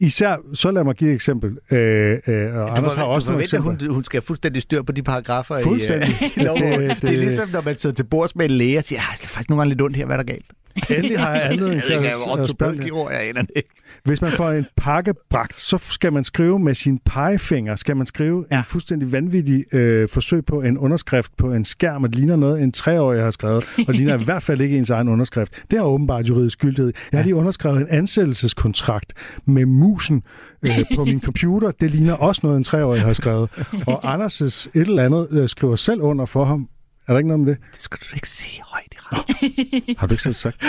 Især, 0.00 0.36
så 0.54 0.70
lad 0.70 0.84
mig 0.84 0.94
give 0.94 1.10
et 1.10 1.14
eksempel. 1.14 1.58
Øh, 1.70 2.18
øh, 2.26 2.54
og 2.54 2.68
Du, 2.68 2.72
Anders 2.74 2.94
har 2.94 3.04
også 3.04 3.26
du 3.26 3.30
nogle 3.30 3.42
eksempler. 3.42 3.70
hun, 3.80 3.94
hun 3.94 4.04
skal 4.04 4.22
fuldstændig 4.22 4.62
styr 4.62 4.82
på 4.82 4.92
de 4.92 5.02
paragrafer 5.02 5.58
i, 5.58 5.62
Fuldstændig. 5.62 6.08
øh, 6.22 6.36
i 6.36 6.40
lovbogen. 6.46 6.80
Det- 6.80 6.88
det, 6.90 7.02
det, 7.02 7.10
er 7.10 7.16
ligesom, 7.24 7.48
når 7.48 7.60
man 7.60 7.76
sidder 7.78 7.96
til 7.96 8.04
bords 8.04 8.36
med 8.36 8.44
en 8.44 8.50
læge 8.50 8.78
og 8.78 8.84
siger, 8.84 8.98
"Ah, 9.00 9.16
det 9.18 9.24
er 9.24 9.28
faktisk 9.28 9.48
nogle 9.50 9.60
gange 9.60 9.68
lidt 9.68 9.82
ondt 9.82 9.96
her, 9.96 10.06
hvad 10.06 10.16
er 10.18 10.22
der 10.22 10.32
galt? 10.32 10.46
Endelig 10.90 11.18
har 11.20 11.34
jeg 11.34 11.44
anledning 11.50 11.82
til 11.82 11.92
at, 11.92 12.04
er 12.04 12.36
at 12.42 12.48
spørge. 12.48 13.10
jeg 13.10 13.28
aner 13.28 13.42
det 13.42 13.50
ikke. 13.56 13.68
Hvis 14.04 14.22
man 14.22 14.30
får 14.30 14.50
en 14.50 14.66
pakke 14.76 15.14
bragt, 15.30 15.60
så 15.60 15.78
skal 15.82 16.12
man 16.12 16.24
skrive 16.24 16.58
med 16.58 16.74
sin 16.74 16.98
pegefinger, 17.04 17.76
skal 17.76 17.96
man 17.96 18.06
skrive 18.06 18.44
ja. 18.50 18.58
en 18.58 18.64
fuldstændig 18.64 19.12
vanvittig 19.12 19.74
øh, 19.74 20.08
forsøg 20.08 20.44
på 20.44 20.62
en 20.62 20.78
underskrift 20.78 21.36
på 21.36 21.52
en 21.52 21.64
skærm, 21.64 22.02
og 22.02 22.08
det 22.08 22.16
ligner 22.16 22.36
noget, 22.36 22.62
en 22.62 22.72
treårig 22.72 23.22
har 23.22 23.30
skrevet, 23.30 23.68
og 23.78 23.86
det 23.86 23.96
ligner 23.96 24.18
i 24.18 24.24
hvert 24.24 24.42
fald 24.42 24.60
ikke 24.60 24.78
ens 24.78 24.90
egen 24.90 25.08
underskrift. 25.08 25.62
Det 25.70 25.78
har 25.78 25.86
åbenbart 25.86 26.26
juridisk 26.26 26.58
gyldighed. 26.58 26.92
Jeg 27.12 27.18
har 27.18 27.24
lige 27.24 27.34
underskrevet 27.34 27.80
en 27.80 27.86
ansættelseskontrakt 27.90 29.12
med 29.44 29.66
musen 29.66 30.22
øh, 30.62 30.96
på 30.96 31.04
min 31.04 31.20
computer. 31.20 31.70
Det 31.70 31.90
ligner 31.90 32.14
også 32.14 32.40
noget, 32.44 32.56
en 32.56 32.64
treårig 32.64 33.00
har 33.00 33.12
skrevet. 33.12 33.50
Og 33.86 34.14
Anders' 34.14 34.40
et 34.40 34.70
eller 34.74 35.04
andet 35.04 35.28
øh, 35.30 35.48
skriver 35.48 35.76
selv 35.76 36.00
under 36.00 36.26
for 36.26 36.44
ham. 36.44 36.68
Er 37.10 37.14
der 37.14 37.18
ikke 37.18 37.28
noget 37.28 37.40
med 37.40 37.52
det? 37.52 37.62
Det 37.72 37.80
skal 37.82 37.98
du 38.00 38.06
ikke 38.14 38.28
sige 38.28 38.62
højt 38.64 38.92
i 38.92 38.96
radio. 38.98 39.94
Har 39.98 40.06
du 40.06 40.14
ikke 40.14 40.22
selv 40.22 40.34
sagt? 40.34 40.64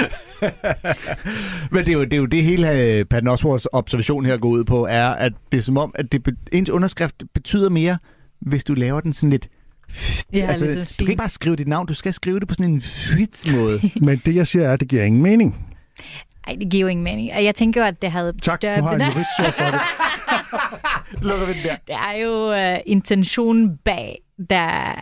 Men 1.71 1.85
det 1.85 1.89
er, 1.89 1.93
jo, 1.93 2.03
det 2.03 2.13
er 2.13 2.17
jo 2.17 2.25
det 2.25 2.43
hele 2.43 2.71
øh, 2.71 3.05
Patton 3.05 3.27
Oswalts 3.27 3.67
observation 3.71 4.25
her 4.25 4.37
går 4.37 4.49
ud 4.49 4.63
på, 4.63 4.85
er, 4.85 5.09
at 5.09 5.33
det 5.51 5.57
er 5.57 5.61
som 5.61 5.77
om, 5.77 5.91
at 5.95 6.11
det, 6.11 6.23
be- 6.23 6.35
ens 6.51 6.69
underskrift 6.69 7.23
betyder 7.33 7.69
mere, 7.69 7.97
hvis 8.39 8.63
du 8.63 8.73
laver 8.73 8.99
den 9.01 9.13
sådan 9.13 9.29
lidt... 9.29 9.47
Ja, 10.33 10.45
altså, 10.45 10.65
lidt 10.65 10.89
du 10.89 10.93
kan 10.97 11.07
ikke 11.07 11.17
bare 11.19 11.29
skrive 11.29 11.55
dit 11.55 11.67
navn, 11.67 11.87
du 11.87 11.93
skal 11.93 12.13
skrive 12.13 12.39
det 12.39 12.47
på 12.47 12.53
sådan 12.53 12.73
en 12.73 12.81
frit 12.81 13.51
måde. 13.53 13.81
Men 14.05 14.21
det, 14.25 14.35
jeg 14.35 14.47
siger, 14.47 14.67
er, 14.67 14.73
at 14.73 14.79
det 14.79 14.87
giver 14.87 15.03
ingen 15.03 15.21
mening. 15.21 15.65
Ej, 16.47 16.55
det 16.59 16.69
giver 16.69 16.81
jo 16.81 16.87
ingen 16.87 17.03
mening. 17.03 17.29
Jeg 17.29 17.55
tænker 17.55 17.81
jo, 17.81 17.87
at 17.87 18.01
det 18.01 18.11
havde 18.11 18.33
Tak, 18.41 18.57
større... 18.57 18.77
nu 18.77 18.83
har 18.83 18.91
jeg 18.91 19.07
en 19.07 19.13
jurist 19.13 19.29
for 19.57 19.71
det. 19.71 19.81
Lukker 21.23 21.45
vi 21.45 21.53
den 21.53 21.63
der. 21.63 21.75
Det 21.87 21.95
er 21.95 22.11
jo 22.11 22.73
uh, 22.73 22.79
intentionen 22.85 23.77
bag, 23.85 24.21
der, 24.49 24.93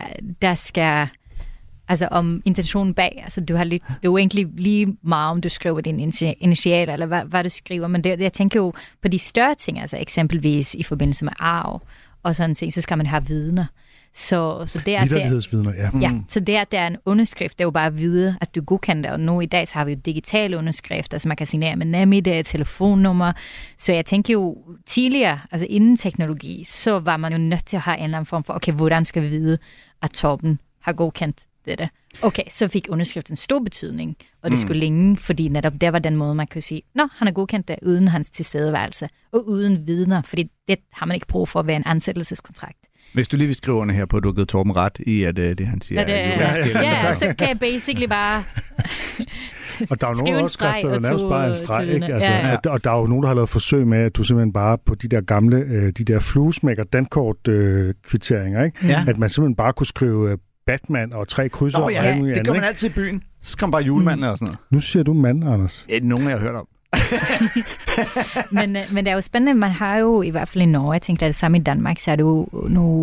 der 0.42 0.54
skal... 0.54 1.08
Altså 1.90 2.08
om 2.10 2.42
intentionen 2.44 2.94
bag, 2.94 3.20
altså 3.24 3.40
du 3.40 3.56
har 3.56 3.64
lidt, 3.64 3.82
det 3.82 3.94
er 3.94 3.98
jo 4.04 4.16
egentlig 4.16 4.46
lige 4.56 4.96
meget, 5.02 5.30
om 5.30 5.40
du 5.40 5.48
skriver 5.48 5.80
din 5.80 6.00
initi- 6.00 6.34
initialer, 6.38 6.92
eller 6.92 7.06
hvad, 7.06 7.24
hvad 7.24 7.44
du 7.44 7.48
skriver, 7.48 7.88
men 7.88 8.04
det, 8.04 8.20
jeg 8.20 8.32
tænker 8.32 8.60
jo 8.60 8.72
på 9.02 9.08
de 9.08 9.18
større 9.18 9.54
ting, 9.54 9.80
altså 9.80 9.96
eksempelvis 9.96 10.74
i 10.74 10.82
forbindelse 10.82 11.24
med 11.24 11.32
arv 11.38 11.82
og 12.22 12.36
sådan 12.36 12.54
ting, 12.54 12.72
så 12.72 12.80
skal 12.80 12.96
man 12.96 13.06
have 13.06 13.26
vidner. 13.26 13.64
Så, 14.14 14.62
så 14.66 14.82
det 14.86 14.94
er, 14.94 15.00
det, 15.00 15.10
Vitterlighedsvidner, 15.10 15.74
ja. 15.74 15.90
Ja, 16.00 16.12
så 16.28 16.40
det, 16.40 16.56
at 16.56 16.72
der 16.72 16.80
er 16.80 16.86
en 16.86 16.96
underskrift, 17.04 17.58
det 17.58 17.64
er 17.64 17.66
jo 17.66 17.70
bare 17.70 17.86
at 17.86 17.98
vide, 17.98 18.36
at 18.40 18.54
du 18.54 18.60
godkender. 18.60 19.12
Og 19.12 19.20
nu 19.20 19.40
i 19.40 19.46
dag, 19.46 19.68
så 19.68 19.74
har 19.74 19.84
vi 19.84 19.92
jo 19.92 19.98
digitale 20.04 20.58
underskrifter, 20.58 21.18
så 21.18 21.28
man 21.28 21.36
kan 21.36 21.46
signere 21.46 21.76
med 21.76 21.86
NemID, 21.86 22.44
telefonnummer. 22.44 23.32
Så 23.78 23.92
jeg 23.92 24.06
tænker 24.06 24.34
jo 24.34 24.56
tidligere, 24.86 25.40
altså 25.50 25.66
inden 25.70 25.96
teknologi, 25.96 26.64
så 26.64 26.98
var 26.98 27.16
man 27.16 27.32
jo 27.32 27.38
nødt 27.38 27.64
til 27.64 27.76
at 27.76 27.82
have 27.82 27.98
en 27.98 28.04
eller 28.04 28.18
anden 28.18 28.26
form 28.26 28.44
for, 28.44 28.54
okay, 28.54 28.72
hvordan 28.72 29.04
skal 29.04 29.22
vi 29.22 29.28
vide, 29.28 29.58
at 30.02 30.10
Torben 30.10 30.58
har 30.80 30.92
godkendt 30.92 31.40
dette? 31.70 31.88
Okay, 32.22 32.42
så 32.50 32.68
fik 32.68 32.86
underskriften 32.90 33.36
stor 33.36 33.58
betydning, 33.58 34.16
og 34.42 34.50
det 34.50 34.58
Mm. 34.58 34.62
skulle 34.62 34.80
længe, 34.80 35.16
fordi 35.16 35.48
netop 35.48 35.72
der 35.80 35.90
var 35.90 35.98
den 35.98 36.16
måde, 36.16 36.34
man 36.34 36.46
kunne 36.52 36.62
sige, 36.62 36.82
nå, 36.94 37.08
han 37.12 37.26
har 37.28 37.32
godkendt 37.32 37.68
det 37.68 37.76
uden 37.82 38.08
hans 38.08 38.30
tilstedeværelse, 38.30 39.08
og 39.32 39.48
uden 39.48 39.86
vidner, 39.86 40.22
fordi 40.22 40.50
det 40.68 40.78
har 40.92 41.06
man 41.06 41.14
ikke 41.14 41.26
brug 41.26 41.48
for 41.48 41.62
være 41.62 41.76
en 41.76 41.82
ansættelseskontrakt. 41.86 42.78
Hvis 43.14 43.28
du 43.28 43.36
lige 43.36 43.46
vil 43.46 43.56
skrive 43.56 43.76
under 43.76 43.94
her 43.94 44.06
på, 44.06 44.16
at 44.16 44.22
du 44.22 44.28
har 44.28 44.34
givet 44.34 44.48
Torben 44.48 44.76
ret 44.76 44.98
i, 44.98 45.22
at 45.22 45.38
øh, 45.38 45.58
det 45.58 45.66
han 45.66 45.80
siger 45.80 46.00
Ja, 46.00 46.06
det, 46.06 46.14
er 46.14 46.18
ja, 46.18 46.24
ja, 46.56 46.62
gældende. 46.64 46.80
ja, 46.88 47.12
så 47.12 47.34
kan 47.38 47.48
jeg 47.48 47.58
basically 47.60 48.06
bare 48.06 48.44
Og 49.90 50.00
der 50.00 50.06
er 50.06 50.10
jo 50.10 50.24
nogle 50.24 50.38
overskrifter, 50.40 50.88
der 50.88 50.96
og 50.96 51.02
nærmest 51.02 51.24
bare 51.28 51.44
er 51.44 51.48
en 51.48 51.54
streg, 51.54 51.88
ikke? 51.88 52.14
Altså, 52.14 52.30
Ja, 52.32 52.46
ja. 52.48 52.52
at- 52.52 52.66
Og 52.66 52.84
der 52.84 52.90
er 52.90 52.98
jo 53.00 53.06
nogen, 53.06 53.22
der 53.22 53.26
har 53.28 53.34
lavet 53.34 53.48
forsøg 53.48 53.86
med, 53.86 53.98
at 53.98 54.16
du 54.16 54.22
simpelthen 54.22 54.52
bare 54.52 54.78
på 54.86 54.94
de 54.94 55.08
der 55.08 55.20
gamle, 55.20 55.56
øh, 55.56 55.92
de 55.98 56.04
der 56.04 56.18
fluesmækker 56.18 56.84
dankort 56.84 57.48
øh, 57.48 57.94
kvitteringer, 58.08 58.64
ikke? 58.64 58.86
Ja. 58.86 59.04
At 59.08 59.18
man 59.18 59.30
simpelthen 59.30 59.56
bare 59.56 59.72
kunne 59.72 59.86
skrive 59.86 60.30
øh, 60.32 60.38
Batman 60.66 61.12
og 61.12 61.28
tre 61.28 61.48
krydser 61.48 61.78
Nå 61.78 61.84
og 61.84 61.92
alt 61.92 62.06
ja, 62.06 62.16
muligt 62.16 62.34
det 62.34 62.38
andet, 62.38 62.46
gør 62.46 62.52
man 62.52 62.62
ikke? 62.62 62.68
altid 62.68 62.88
i 62.88 62.92
byen. 62.92 63.22
Så 63.42 63.58
kommer 63.58 63.72
bare 63.72 63.82
julemanden 63.82 64.24
og 64.26 64.38
sådan 64.38 64.46
noget. 64.46 64.58
Nu 64.70 64.80
siger 64.80 65.02
du 65.02 65.12
mand, 65.12 65.44
Anders. 65.44 65.86
Ja, 65.88 65.98
nogen 66.02 66.24
jeg 66.24 66.32
har 66.32 66.38
hørt 66.38 66.54
om. 66.54 66.66
men, 68.50 68.76
øh, 68.76 68.82
men 68.92 69.04
det 69.04 69.10
er 69.10 69.14
jo 69.14 69.20
spændende, 69.20 69.54
man 69.54 69.70
har 69.70 69.98
jo 69.98 70.22
i 70.22 70.30
hvert 70.30 70.48
fald 70.48 70.62
i 70.62 70.66
Norge, 70.66 70.92
jeg 70.92 71.02
tænker, 71.02 71.18
det 71.18 71.26
er 71.26 71.28
det 71.28 71.36
samme 71.36 71.58
i 71.58 71.60
Danmark, 71.60 71.98
så 71.98 72.10
er 72.10 72.16
det 72.16 72.22
jo 72.22 72.48
nu 72.68 72.94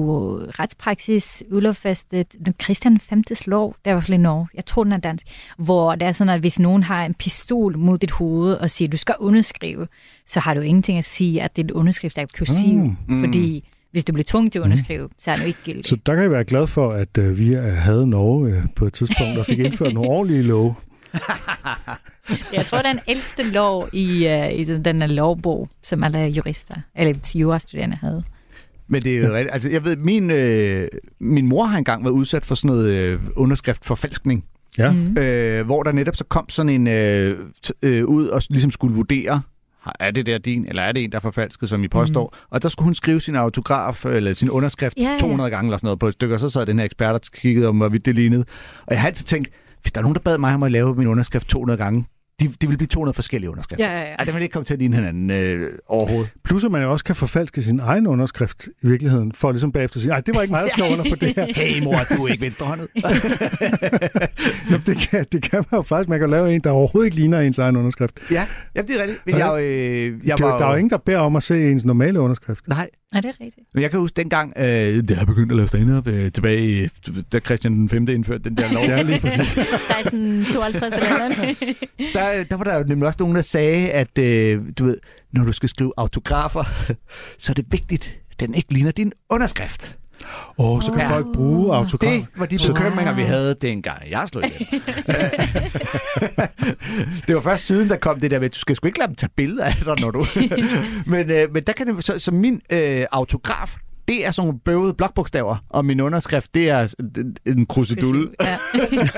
retspraksis 0.60 1.44
udlovfæstet, 1.52 2.36
den 2.46 2.54
Christian 2.64 3.00
5. 3.00 3.24
lov, 3.48 3.76
det 3.86 3.88
er 3.88 3.92
i 3.92 3.94
hvert 3.94 4.04
fald 4.04 4.18
i 4.20 4.22
Norge, 4.22 4.48
jeg 4.54 4.66
tror 4.66 4.84
den 4.84 4.94
er 4.94 4.98
dansk, 4.98 5.28
hvor 5.58 5.96
det 5.96 6.08
er 6.08 6.12
sådan, 6.12 6.34
at 6.34 6.40
hvis 6.40 6.60
nogen 6.60 6.84
har 6.84 7.06
en 7.06 7.14
pistol 7.14 7.78
mod 7.78 7.98
dit 7.98 8.12
hoved 8.12 8.54
og 8.54 8.70
siger, 8.70 8.90
du 8.90 8.98
skal 8.98 9.16
underskrive, 9.20 9.88
så 10.26 10.40
har 10.40 10.54
du 10.54 10.62
ingenting 10.62 10.98
at 10.98 11.06
sige, 11.06 11.42
at 11.42 11.58
dit 11.58 11.72
underskrift 11.72 12.18
er 12.18 12.26
kursiv, 12.38 12.78
Mm. 12.80 12.96
mm. 13.08 13.20
fordi 13.24 13.70
hvis 13.92 14.06
du 14.06 14.14
bliver 14.14 14.24
tvunget 14.24 14.52
til 14.52 14.60
at 14.60 14.64
underskrive, 14.64 15.10
så 15.18 15.32
er 15.32 15.36
det 15.36 15.42
jo 15.42 15.48
ikke 15.48 15.60
gildt. 15.64 15.88
Så 15.88 15.98
der 16.06 16.14
kan 16.14 16.24
jeg 16.24 16.32
være 16.32 16.44
glad 16.44 16.68
for, 16.68 16.92
at 16.92 17.18
øh, 17.18 17.40
vi 17.40 17.56
øh, 17.56 17.64
havde 17.64 18.08
Norge 18.08 18.50
øh, 18.50 18.62
på 18.76 18.86
et 18.86 18.94
tidspunkt 18.94 19.38
og 19.38 19.46
fik 19.46 19.60
indført 19.60 19.94
nogle 19.94 20.10
ordentlige 20.10 20.44
love. 20.44 20.76
Jeg 22.54 22.66
tror, 22.66 22.78
det 22.78 22.86
er 22.86 22.92
den 22.92 23.02
ældste 23.08 23.44
lov 23.44 23.90
i, 23.94 24.28
uh, 24.28 24.60
i 24.60 24.64
den, 24.64 24.86
den 24.86 25.10
lovbog, 25.10 25.70
som 25.84 26.04
alle 26.04 26.20
jurister, 26.20 26.76
eller 26.96 27.32
jurastuderende 27.36 27.96
havde. 27.96 28.24
Men 28.88 29.02
det 29.02 29.18
er 29.18 29.28
jo 29.28 29.34
rigtigt. 29.34 29.54
Altså, 29.54 29.70
jeg 29.70 29.84
ved, 29.84 29.96
min, 29.96 30.32
øh, 30.32 30.88
min 31.20 31.48
mor 31.48 31.64
har 31.64 31.78
engang 31.78 32.04
været 32.04 32.14
udsat 32.14 32.46
for 32.46 32.56
sådan 32.56 32.68
noget 32.76 32.90
øh, 32.94 33.20
underskriftforfalskning. 33.36 34.46
Ja. 34.78 34.92
Mm. 34.92 35.18
Øh, 35.18 35.66
hvor 35.66 35.84
der 35.84 35.92
netop 35.92 36.16
så 36.16 36.24
kom 36.24 36.50
sådan 36.50 36.70
en 36.70 36.88
øh, 36.88 37.40
t- 37.68 37.72
øh, 37.82 38.06
ud 38.06 38.28
og 38.28 38.42
ligesom 38.50 38.72
skulle 38.72 38.96
vurdere, 38.96 39.42
er 40.00 40.12
det 40.12 40.26
der 40.26 40.38
din, 40.38 40.66
eller 40.68 40.82
er 40.82 40.92
det 40.92 41.04
en, 41.04 41.12
der 41.12 41.16
er 41.16 41.22
forfalsket, 41.22 41.70
som 41.70 41.84
I 41.84 41.88
påstår? 41.88 42.34
Mm. 42.34 42.48
Og 42.50 42.64
der 42.64 42.70
skulle 42.70 42.86
hun 42.86 42.94
skrive 42.96 43.22
sin 43.22 43.36
autograf, 43.36 44.06
eller 44.06 44.34
sin 44.34 44.50
underskrift, 44.50 44.98
Ja, 44.98 45.10
ja. 45.10 45.18
200 45.18 45.50
gange 45.50 45.68
eller 45.70 45.78
sådan 45.78 45.86
noget 45.88 46.00
på 46.00 46.08
et 46.08 46.14
stykke, 46.14 46.36
og 46.36 46.40
så 46.40 46.50
sad 46.50 46.66
den 46.66 46.78
her 46.80 46.86
ekspert 46.86 47.16
og 47.16 47.22
kiggede 47.22 47.68
om, 47.68 47.78
hvorvidt 47.78 48.06
det 48.06 48.16
lignede. 48.16 48.46
Og 48.86 48.92
jeg 48.94 49.02
har 49.02 49.08
altid 49.08 49.26
tænkt, 49.26 49.50
hvis 49.82 49.92
der 49.92 50.00
er 50.00 50.04
nogen, 50.04 50.16
der 50.16 50.22
bad 50.22 50.38
mig 50.38 50.54
om 50.54 50.64
at 50.64 50.72
lave 50.72 50.96
min 50.96 51.08
underskrift 51.08 51.48
200 51.50 51.78
gange, 51.78 52.06
de, 52.40 52.48
det 52.62 52.70
vil 52.70 52.78
blive 52.78 52.88
200 52.88 53.16
forskellige 53.16 53.50
underskrifter. 53.50 53.86
Ja, 53.92 54.00
ja, 54.00 54.06
ja. 54.06 54.16
Ej, 54.16 54.24
den 54.24 54.34
vil 54.36 54.42
ikke 54.42 54.54
komme 54.54 54.66
til 54.66 54.74
at 54.74 54.80
ligne 54.80 54.96
hinanden 54.96 55.30
øh, 55.32 55.70
overhovedet. 55.88 56.30
Plus 56.44 56.64
at 56.64 56.72
man 56.72 56.82
jo 56.82 56.92
også 56.92 57.06
kan 57.06 57.16
forfalske 57.16 57.62
sin 57.62 57.80
egen 57.80 58.08
underskrift 58.08 58.68
i 58.84 58.88
virkeligheden, 58.88 59.32
for 59.32 59.52
ligesom 59.52 59.72
bagefter 59.72 59.98
at 59.98 60.02
sige, 60.02 60.10
nej, 60.10 60.22
det 60.22 60.36
var 60.36 60.42
ikke 60.42 60.52
mig, 60.52 60.64
der 60.64 60.70
skrev 60.70 60.92
under 60.92 61.06
på 61.10 61.16
det 61.16 61.36
her. 61.36 61.48
Hey 61.56 61.84
mor, 61.84 61.96
du 62.18 62.26
er 62.26 62.32
ikke 62.32 62.42
venstrehåndet. 62.42 62.88
Nå, 64.72 64.78
det, 64.86 64.98
kan, 64.98 65.26
det 65.32 65.42
kan 65.44 65.66
man 65.72 65.78
jo 65.78 65.82
faktisk. 65.82 66.10
Man 66.10 66.20
kan 66.20 66.30
lave 66.30 66.56
en, 66.56 66.62
der 66.62 66.72
overhovedet 66.72 67.06
ikke 67.08 67.16
ligner 67.16 67.40
ens 67.40 67.58
egen 67.58 67.76
underskrift. 67.76 68.20
ja, 68.32 68.48
ja, 68.76 68.82
det 68.82 68.90
er 68.90 69.02
rigtigt. 69.02 69.22
Men 69.26 69.38
jeg, 69.38 69.64
øh, 69.64 70.28
jeg 70.28 70.38
det, 70.38 70.46
var, 70.46 70.58
der 70.58 70.66
er 70.66 70.70
jo 70.70 70.76
ingen, 70.76 70.90
der 70.90 70.98
beder 70.98 71.20
om 71.20 71.36
at 71.36 71.44
se 71.44 71.72
ens 71.72 71.86
normale 71.86 72.20
underskrift. 72.20 72.68
Nej, 72.68 72.90
Er 73.16 73.22
det 73.22 73.36
rigtigt? 73.42 73.68
men 73.74 73.82
jeg 73.84 73.92
kan 73.92 74.00
huske 74.00 74.16
dengang, 74.16 74.54
øh, 74.58 74.64
da 75.10 75.14
jeg 75.18 75.26
begyndte 75.28 75.54
at 75.54 75.58
lave 75.58 75.68
stand-up 75.68 76.08
øh, 76.08 76.32
tilbage, 76.32 76.86
i, 76.86 76.88
da 77.32 77.40
Christian 77.40 77.74
den 77.74 77.90
5. 77.90 78.08
indførte 78.10 78.44
den 78.44 78.58
der 78.58 78.72
lov. 78.74 78.84
Ja, 78.84 79.02
lige 79.02 79.20
præcis. 79.30 79.58
1652 79.58 80.94
eller 80.94 81.18
der, 82.14 82.44
der 82.44 82.56
var 82.56 82.64
der 82.64 82.78
jo 82.78 82.84
nemlig 82.84 83.08
også 83.08 83.18
nogen, 83.20 83.36
der 83.36 83.42
sagde, 83.42 83.90
at 83.92 84.18
øh, 84.18 84.62
du 84.80 84.86
ved, 84.86 84.98
når 85.32 85.46
du 85.46 85.52
skal 85.52 85.70
skrive 85.70 85.94
autografer, 85.98 86.64
så 87.40 87.52
er 87.52 87.54
det 87.54 87.66
vigtigt, 87.72 88.20
at 88.32 88.40
den 88.40 88.54
ikke 88.56 88.74
ligner 88.74 88.92
din 88.92 89.14
underskrift. 89.30 89.98
Åh, 90.58 90.72
oh, 90.76 90.82
så 90.82 90.92
kan 90.92 91.02
Ja. 91.02 91.10
folk 91.10 91.28
bruge 91.34 91.76
autograf. 91.76 92.12
Det 92.12 92.26
var 92.36 92.46
de 92.46 92.58
bekymringer, 92.68 93.14
vi 93.14 93.24
havde 93.24 93.56
dengang. 93.62 94.02
Jeg 94.10 94.24
slog 94.28 94.44
ihjel. 94.46 94.68
det 97.28 97.36
var 97.36 97.42
først 97.42 97.66
siden, 97.66 97.90
der 97.90 97.98
kom 97.98 98.20
det 98.20 98.32
der 98.32 98.40
med, 98.40 98.46
at 98.46 98.54
du 98.56 98.60
skal 98.60 98.76
sgu 98.76 98.88
ikke 98.88 99.00
lade 99.00 99.08
dem 99.08 99.16
tage 99.16 99.30
billeder 99.36 99.64
af 99.64 99.74
dig, 99.86 100.00
når 100.00 100.12
du... 100.12 100.26
men, 101.12 101.30
øh, 101.30 101.54
men 101.54 101.64
der 101.64 101.74
kan 101.74 101.88
det... 101.88 102.06
Så, 102.06 102.20
så 102.20 102.32
min 102.32 102.62
øh, 102.72 103.06
autograf, 103.12 103.76
det 104.08 104.26
er 104.26 104.32
sådan 104.32 104.48
nogle 104.48 104.60
bøvede 104.60 104.94
blokbogstaver, 104.94 105.58
og 105.70 105.86
min 105.86 106.00
underskrift, 106.00 106.56
det 106.56 106.70
er 106.70 106.94
en- 107.46 107.66
krusedulle. 107.66 108.30
Ja. 108.42 108.58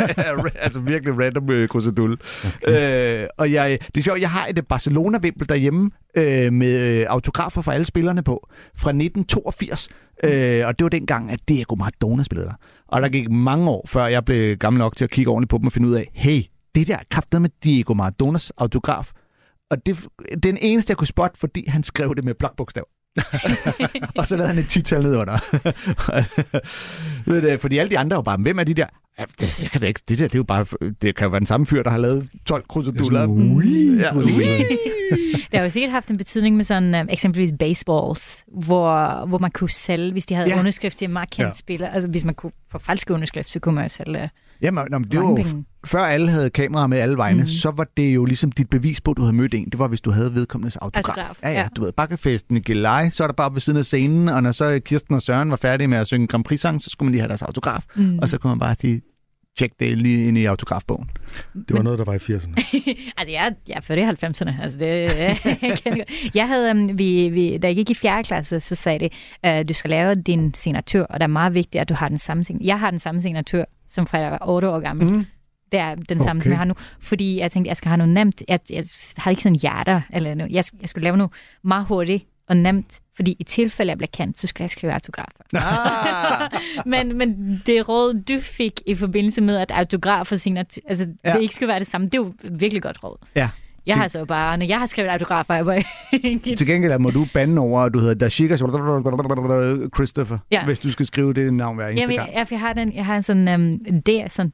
altså 0.66 0.80
virkelig 0.80 1.20
random 1.20 1.50
øh, 1.52 1.70
krusedulle. 1.70 2.18
Okay. 2.64 3.22
Øh, 3.24 3.28
og 3.38 3.52
jeg, 3.52 3.80
det 3.96 3.98
er 3.98 4.04
sjovt, 4.04 4.22
jeg 4.22 4.32
har 4.32 4.48
et 4.48 4.68
Barcelona-vimpel 4.68 5.50
derhjemme 5.50 5.92
øh, 6.18 6.54
med 6.54 7.00
øh, 7.00 7.06
autografer 7.10 7.62
fra 7.62 7.74
alle 7.74 7.86
spillerne 7.86 8.24
på, 8.24 8.48
fra 8.76 8.90
1982. 8.90 9.90
Øh, 10.24 10.68
og 10.68 10.80
det 10.80 10.84
var 10.84 10.90
dengang, 10.90 11.32
at 11.32 11.40
Diego 11.50 11.76
Maradona 11.76 12.24
spillede 12.24 12.48
der. 12.48 12.54
Og 12.88 13.02
der 13.02 13.10
gik 13.10 13.32
mange 13.32 13.70
år, 13.70 13.86
før 13.88 14.06
jeg 14.08 14.26
blev 14.26 14.58
gammel 14.58 14.80
nok 14.80 14.96
til 14.96 15.04
at 15.04 15.10
kigge 15.12 15.32
ordentligt 15.32 15.50
på 15.50 15.58
dem 15.58 15.66
og 15.66 15.72
finde 15.72 15.88
ud 15.88 15.94
af, 15.94 16.10
hey, 16.14 16.42
det 16.76 16.88
der 16.88 16.98
kraftede 17.12 17.40
med 17.40 17.50
Diego 17.64 17.94
Maradonas 17.94 18.52
autograf. 18.58 19.12
Og 19.72 19.86
det, 19.86 20.08
den 20.44 20.58
eneste, 20.62 20.92
jeg 20.92 20.98
kunne 20.98 21.08
spotte, 21.08 21.40
fordi 21.40 21.66
han 21.68 21.84
skrev 21.84 22.16
det 22.16 22.24
med 22.24 22.34
blokbogstav. 22.34 22.88
og 24.18 24.28
så 24.28 24.36
lavede 24.36 24.47
han 24.47 24.57
et 24.57 24.68
tital 24.70 25.01
ned 25.03 25.16
under. 25.16 25.38
Ved 27.32 27.41
du, 27.51 27.57
fordi 27.62 27.78
alle 27.78 27.89
de 27.89 27.97
andre 27.99 28.16
var 28.16 28.22
bare, 28.24 28.38
hvem 28.38 28.60
er 28.60 28.64
de 28.64 28.74
der? 28.74 28.86
Ja, 29.20 29.24
det, 29.39 29.62
jeg 29.62 29.70
kan 29.72 29.82
da 29.82 29.88
ikke, 29.88 30.01
det 30.10 30.20
der, 30.20 30.26
det 30.28 30.36
er 30.36 30.39
jo 30.39 30.43
bare, 30.43 30.66
det 31.01 31.16
kan 31.16 31.26
jo 31.26 31.30
være 31.30 31.39
den 31.39 31.45
samme 31.47 31.66
fyr, 31.66 31.84
der 31.84 31.89
har 31.89 31.97
lavet 31.97 32.30
12 32.45 32.64
kruseduller. 32.70 33.22
Ja, 33.22 33.26
Det 35.51 35.57
har 35.60 35.64
jo 35.64 35.70
sikkert 35.70 35.91
haft 35.91 36.10
en 36.10 36.18
betydning 36.18 36.55
med 36.55 36.64
sådan 36.64 36.95
um, 37.01 37.07
eksempelvis 37.10 37.53
baseballs, 37.60 38.43
hvor, 38.47 39.26
hvor 39.26 39.38
man 39.38 39.51
kunne 39.51 39.70
sælge, 39.70 40.12
hvis 40.12 40.26
de 40.26 40.34
havde 40.36 40.49
Ja. 40.49 40.60
underskrift 40.60 40.97
til 40.97 41.05
en 41.05 41.14
meget 41.14 41.30
kendt 41.32 41.47
Ja. 41.47 41.53
spiller. 41.53 41.88
Altså 41.89 42.10
hvis 42.10 42.26
man 42.26 42.36
kunne 42.36 42.51
få 42.72 42.78
falske 42.80 43.14
underskrift, 43.14 43.49
så 43.49 43.60
kunne 43.60 43.76
man 43.76 43.84
jo 43.84 43.89
sælge 43.89 44.30
Jamen, 44.62 44.88
nå, 44.91 44.99
det 44.99 45.20
var 45.20 45.36
penge. 45.36 45.66
Før 45.86 46.00
alle 46.00 46.30
havde 46.30 46.50
kameraer 46.50 46.88
med 46.88 46.98
alle 46.98 47.18
vegne, 47.18 47.40
mm. 47.40 47.46
Så 47.46 47.72
var 47.72 47.88
det 47.98 48.16
jo 48.16 48.26
ligesom 48.26 48.52
dit 48.52 48.70
bevis 48.70 49.02
på, 49.02 49.12
at 49.12 49.18
du 49.18 49.22
havde 49.22 49.36
mødt 49.36 49.54
en. 49.54 49.66
Det 49.66 49.80
var, 49.80 49.88
hvis 49.88 50.02
du 50.02 50.12
havde 50.12 50.36
vedkommendes 50.36 50.76
autograf. 50.76 51.18
Autograf, 51.18 51.40
ja, 51.44 51.50
ja, 51.50 51.60
ja. 51.60 51.68
du 51.76 51.84
ved, 51.84 51.92
bakkefesten 51.92 52.58
i 52.58 52.60
Gilleleje, 52.60 53.12
så 53.12 53.24
er 53.24 53.28
der 53.28 53.34
bare 53.34 53.54
ved 53.54 53.62
siden 53.62 53.80
af 53.80 53.86
scenen, 53.86 54.30
og 54.30 54.44
når 54.44 54.52
så 54.52 54.80
Kirsten 54.86 55.16
og 55.16 55.22
Søren 55.22 55.52
var 55.52 55.56
færdige 55.58 55.88
med 55.88 55.98
at 55.98 56.08
synge 56.08 56.28
Grand 56.28 56.44
Prix-sang, 56.44 56.82
så 56.82 56.90
skulle 56.90 57.08
man 57.08 57.12
lige 57.12 57.22
have 57.22 57.28
deres 57.28 57.42
autograf. 57.42 57.84
Mm. 57.96 58.20
Og 58.20 58.30
så 58.30 58.38
kunne 58.38 58.52
man 58.52 58.60
bare 58.60 58.76
sige, 58.76 59.02
tjek 59.58 59.72
det 59.80 59.98
lige 59.98 60.28
ind 60.28 60.38
i 60.38 60.46
autografbogen. 60.46 61.10
Det 61.54 61.78
var 61.78 61.82
noget, 61.82 62.00
der 62.00 62.06
var 62.06 62.14
i 62.14 62.18
80'erne. 62.18 62.54
altså, 63.18 63.32
jeg, 63.32 63.54
jeg 63.68 63.76
er 63.76 63.82
født 63.82 64.00
i 64.00 64.04
90'erne. 64.04 64.62
Altså, 64.62 64.78
det, 64.78 64.88
jeg, 64.88 65.38
kan 65.84 65.98
godt. 65.98 66.36
jeg 66.36 66.48
havde, 66.48 66.72
um, 66.72 66.98
vi, 66.98 67.30
vi, 67.30 67.58
da 67.58 67.68
jeg 67.68 67.76
gik 67.76 67.90
i 67.90 67.94
4. 67.94 68.24
klasse, 68.24 68.60
så 68.60 68.76
sagde 68.76 69.00
det, 69.00 69.14
uh, 69.48 69.68
du 69.70 69.74
skal 69.74 69.90
lave 69.90 70.16
din 70.16 70.54
signatur, 70.54 71.04
og 71.04 71.20
det 71.20 71.24
er 71.24 71.28
meget 71.28 71.54
vigtigt, 71.54 71.82
at 71.82 71.90
du 71.90 71.94
har 71.94 72.10
den 72.10 72.18
samme 72.18 72.44
signatur. 72.44 72.66
Jeg 72.66 72.80
har 72.80 72.90
den 72.90 73.00
samme 73.00 73.22
signatur, 73.22 73.66
som 73.88 74.08
fra 74.08 74.18
jeg 74.18 74.32
var 74.32 74.50
8 74.50 74.70
år 74.70 74.80
gammel. 74.80 75.08
Mm. 75.08 75.26
Det 75.72 75.80
er 75.80 75.96
den 75.96 76.20
samme, 76.20 76.40
Okay. 76.40 76.44
som 76.44 76.52
jeg 76.52 76.58
har 76.58 76.66
nu. 76.66 76.74
Fordi 77.02 77.40
jeg 77.40 77.52
tænkte, 77.52 77.70
jeg 77.70 77.78
skal 77.78 77.90
have 77.90 77.98
noget 77.98 78.14
nemt. 78.14 78.44
Jeg, 78.48 78.60
jeg 78.72 78.84
har 79.18 79.32
ikke 79.32 79.44
sådan 79.44 79.56
hjerter 79.56 80.02
eller 80.14 80.34
noget. 80.36 80.52
Jeg, 80.52 80.64
jeg 80.82 80.90
skulle 80.90 81.04
lave 81.04 81.18
noget 81.18 81.32
meget 81.64 81.86
hurtigt 81.86 82.26
og 82.50 82.58
nemt. 82.58 83.00
Fordi 83.16 83.36
i 83.40 83.44
tilfælde, 83.44 83.90
jeg 83.90 83.98
bliver 83.98 84.10
kendt, 84.14 84.38
så 84.40 84.48
skulle 84.48 84.64
jeg 84.64 84.70
skrive 84.70 84.94
autografer. 84.94 85.44
Ah, 85.54 86.50
men, 86.92 87.18
men 87.18 87.62
det 87.66 87.90
råd, 87.90 88.14
du 88.14 88.40
fik 88.42 88.82
i 88.86 88.96
forbindelse 88.96 89.42
med, 89.42 89.58
at 89.58 89.72
autograf 89.72 90.32
og 90.32 90.40
signatur, 90.40 90.82
altså 90.90 91.08
Ja. 91.26 91.34
det 91.34 91.42
ikke 91.42 91.56
skulle 91.56 91.68
være 91.68 91.80
det 91.80 91.88
samme, 91.88 92.06
det 92.08 92.14
er 92.16 92.18
jo 92.22 92.34
et 92.44 92.60
virkelig 92.62 92.82
godt 92.84 93.04
råd. 93.04 93.18
ja. 93.36 93.50
Jeg 93.86 93.98
har 93.98 94.08
så 94.08 94.26
bare, 94.26 94.58
når 94.58 94.66
jeg 94.66 94.80
har 94.80 94.86
skrevet 94.86 95.10
autografer, 95.10 95.54
jeg 95.56 95.66
bare 95.66 95.84
Til 96.56 96.68
gengæld 96.68 96.98
må 97.00 97.10
du 97.12 97.28
bande 97.34 97.62
over, 97.62 97.82
at 97.82 97.94
du 97.94 98.00
hedder 98.00 98.14
Dashika 98.14 98.58
Christopher, 99.96 100.38
Ja. 100.52 100.66
hvis 100.66 100.80
du 100.80 100.92
skal 100.92 101.06
skrive 101.06 101.34
det 101.34 101.54
navn 101.54 101.76
hver 101.76 101.88
eneste 101.88 102.02
Jamen, 102.02 102.18
gang. 102.18 102.34
jeg, 102.40 102.48
jeg, 102.52 102.60
har 102.60 102.74
den, 102.74 102.96
jeg 102.96 103.06
har 103.06 103.22
sådan 103.22 103.48
um, 103.62 104.02
D, 104.02 104.10
sådan, 104.30 104.54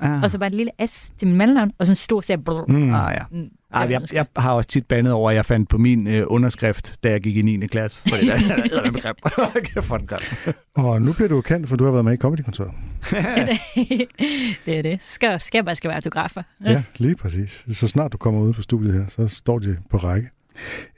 Ah. 0.00 0.22
og 0.22 0.30
så 0.30 0.38
bare 0.38 0.46
et 0.46 0.54
lille 0.54 0.72
S 0.86 1.10
til 1.18 1.28
min 1.28 1.36
mellemnavn, 1.36 1.72
og 1.78 1.86
så 1.86 1.92
en 1.92 1.96
stor 1.96 2.20
C. 2.20 2.30
Mm. 2.68 2.74
Mm. 2.74 2.94
Ah, 2.94 3.14
ja. 3.14 3.24
Mm. 3.30 3.50
Ah, 3.72 3.90
jeg, 3.90 4.02
jeg 4.12 4.26
har 4.36 4.52
også 4.52 4.68
tit 4.68 4.86
bandet 4.86 5.12
over, 5.12 5.30
at 5.30 5.36
jeg 5.36 5.44
fandt 5.44 5.68
på 5.68 5.78
min 5.78 6.06
øh, 6.06 6.24
underskrift, 6.26 6.94
da 7.02 7.10
jeg 7.10 7.20
gik 7.20 7.36
i 7.36 7.42
9. 7.42 7.66
klasse. 7.66 8.00
Fordi 8.08 8.26
der 8.26 8.34
er 8.34 8.82
en 8.82 8.92
begreb. 8.92 9.16
Hvor 9.34 9.94
er 9.94 9.98
den 9.98 10.06
grim. 10.06 10.54
Og 10.74 11.02
nu 11.02 11.12
bliver 11.12 11.28
du 11.28 11.40
kendt, 11.40 11.68
for 11.68 11.76
du 11.76 11.84
har 11.84 11.90
været 11.90 12.04
med 12.04 12.12
i 12.12 12.16
Comedy-kontoret. 12.16 12.70
det 14.66 14.78
er 14.78 14.82
det. 14.82 14.98
Skal, 15.02 15.40
skal 15.40 15.58
jeg 15.58 15.64
bare 15.64 15.76
skrive 15.76 15.94
autografer. 15.94 16.42
Ja, 16.64 16.82
lige 16.96 17.16
præcis. 17.16 17.64
Så 17.72 17.88
snart 17.88 18.12
du 18.12 18.16
kommer 18.16 18.40
ud 18.40 18.52
på 18.52 18.62
studiet 18.62 18.94
her, 18.94 19.06
så 19.08 19.28
står 19.28 19.58
de 19.58 19.76
på 19.90 19.96
række. 19.96 20.28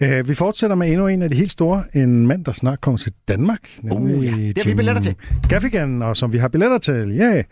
Uh, 0.00 0.28
vi 0.28 0.34
fortsætter 0.34 0.76
med 0.76 0.88
endnu 0.88 1.06
en 1.06 1.22
af 1.22 1.28
de 1.28 1.36
helt 1.36 1.50
store. 1.50 1.84
En 1.94 2.26
mand, 2.26 2.44
der 2.44 2.52
snart 2.52 2.80
kommer 2.80 2.98
til 2.98 3.12
Danmark. 3.28 3.78
Uh, 3.82 4.24
ja. 4.24 4.30
Det 4.30 4.58
har 4.62 4.70
vi 4.70 4.74
billetter 4.74 5.02
til. 5.02 5.14
Gaffigan, 5.48 6.02
og 6.02 6.16
som 6.16 6.32
vi 6.32 6.38
har 6.38 6.48
billetter 6.48 6.78
til. 6.78 7.14
Ja. 7.16 7.34
Yeah. 7.34 7.44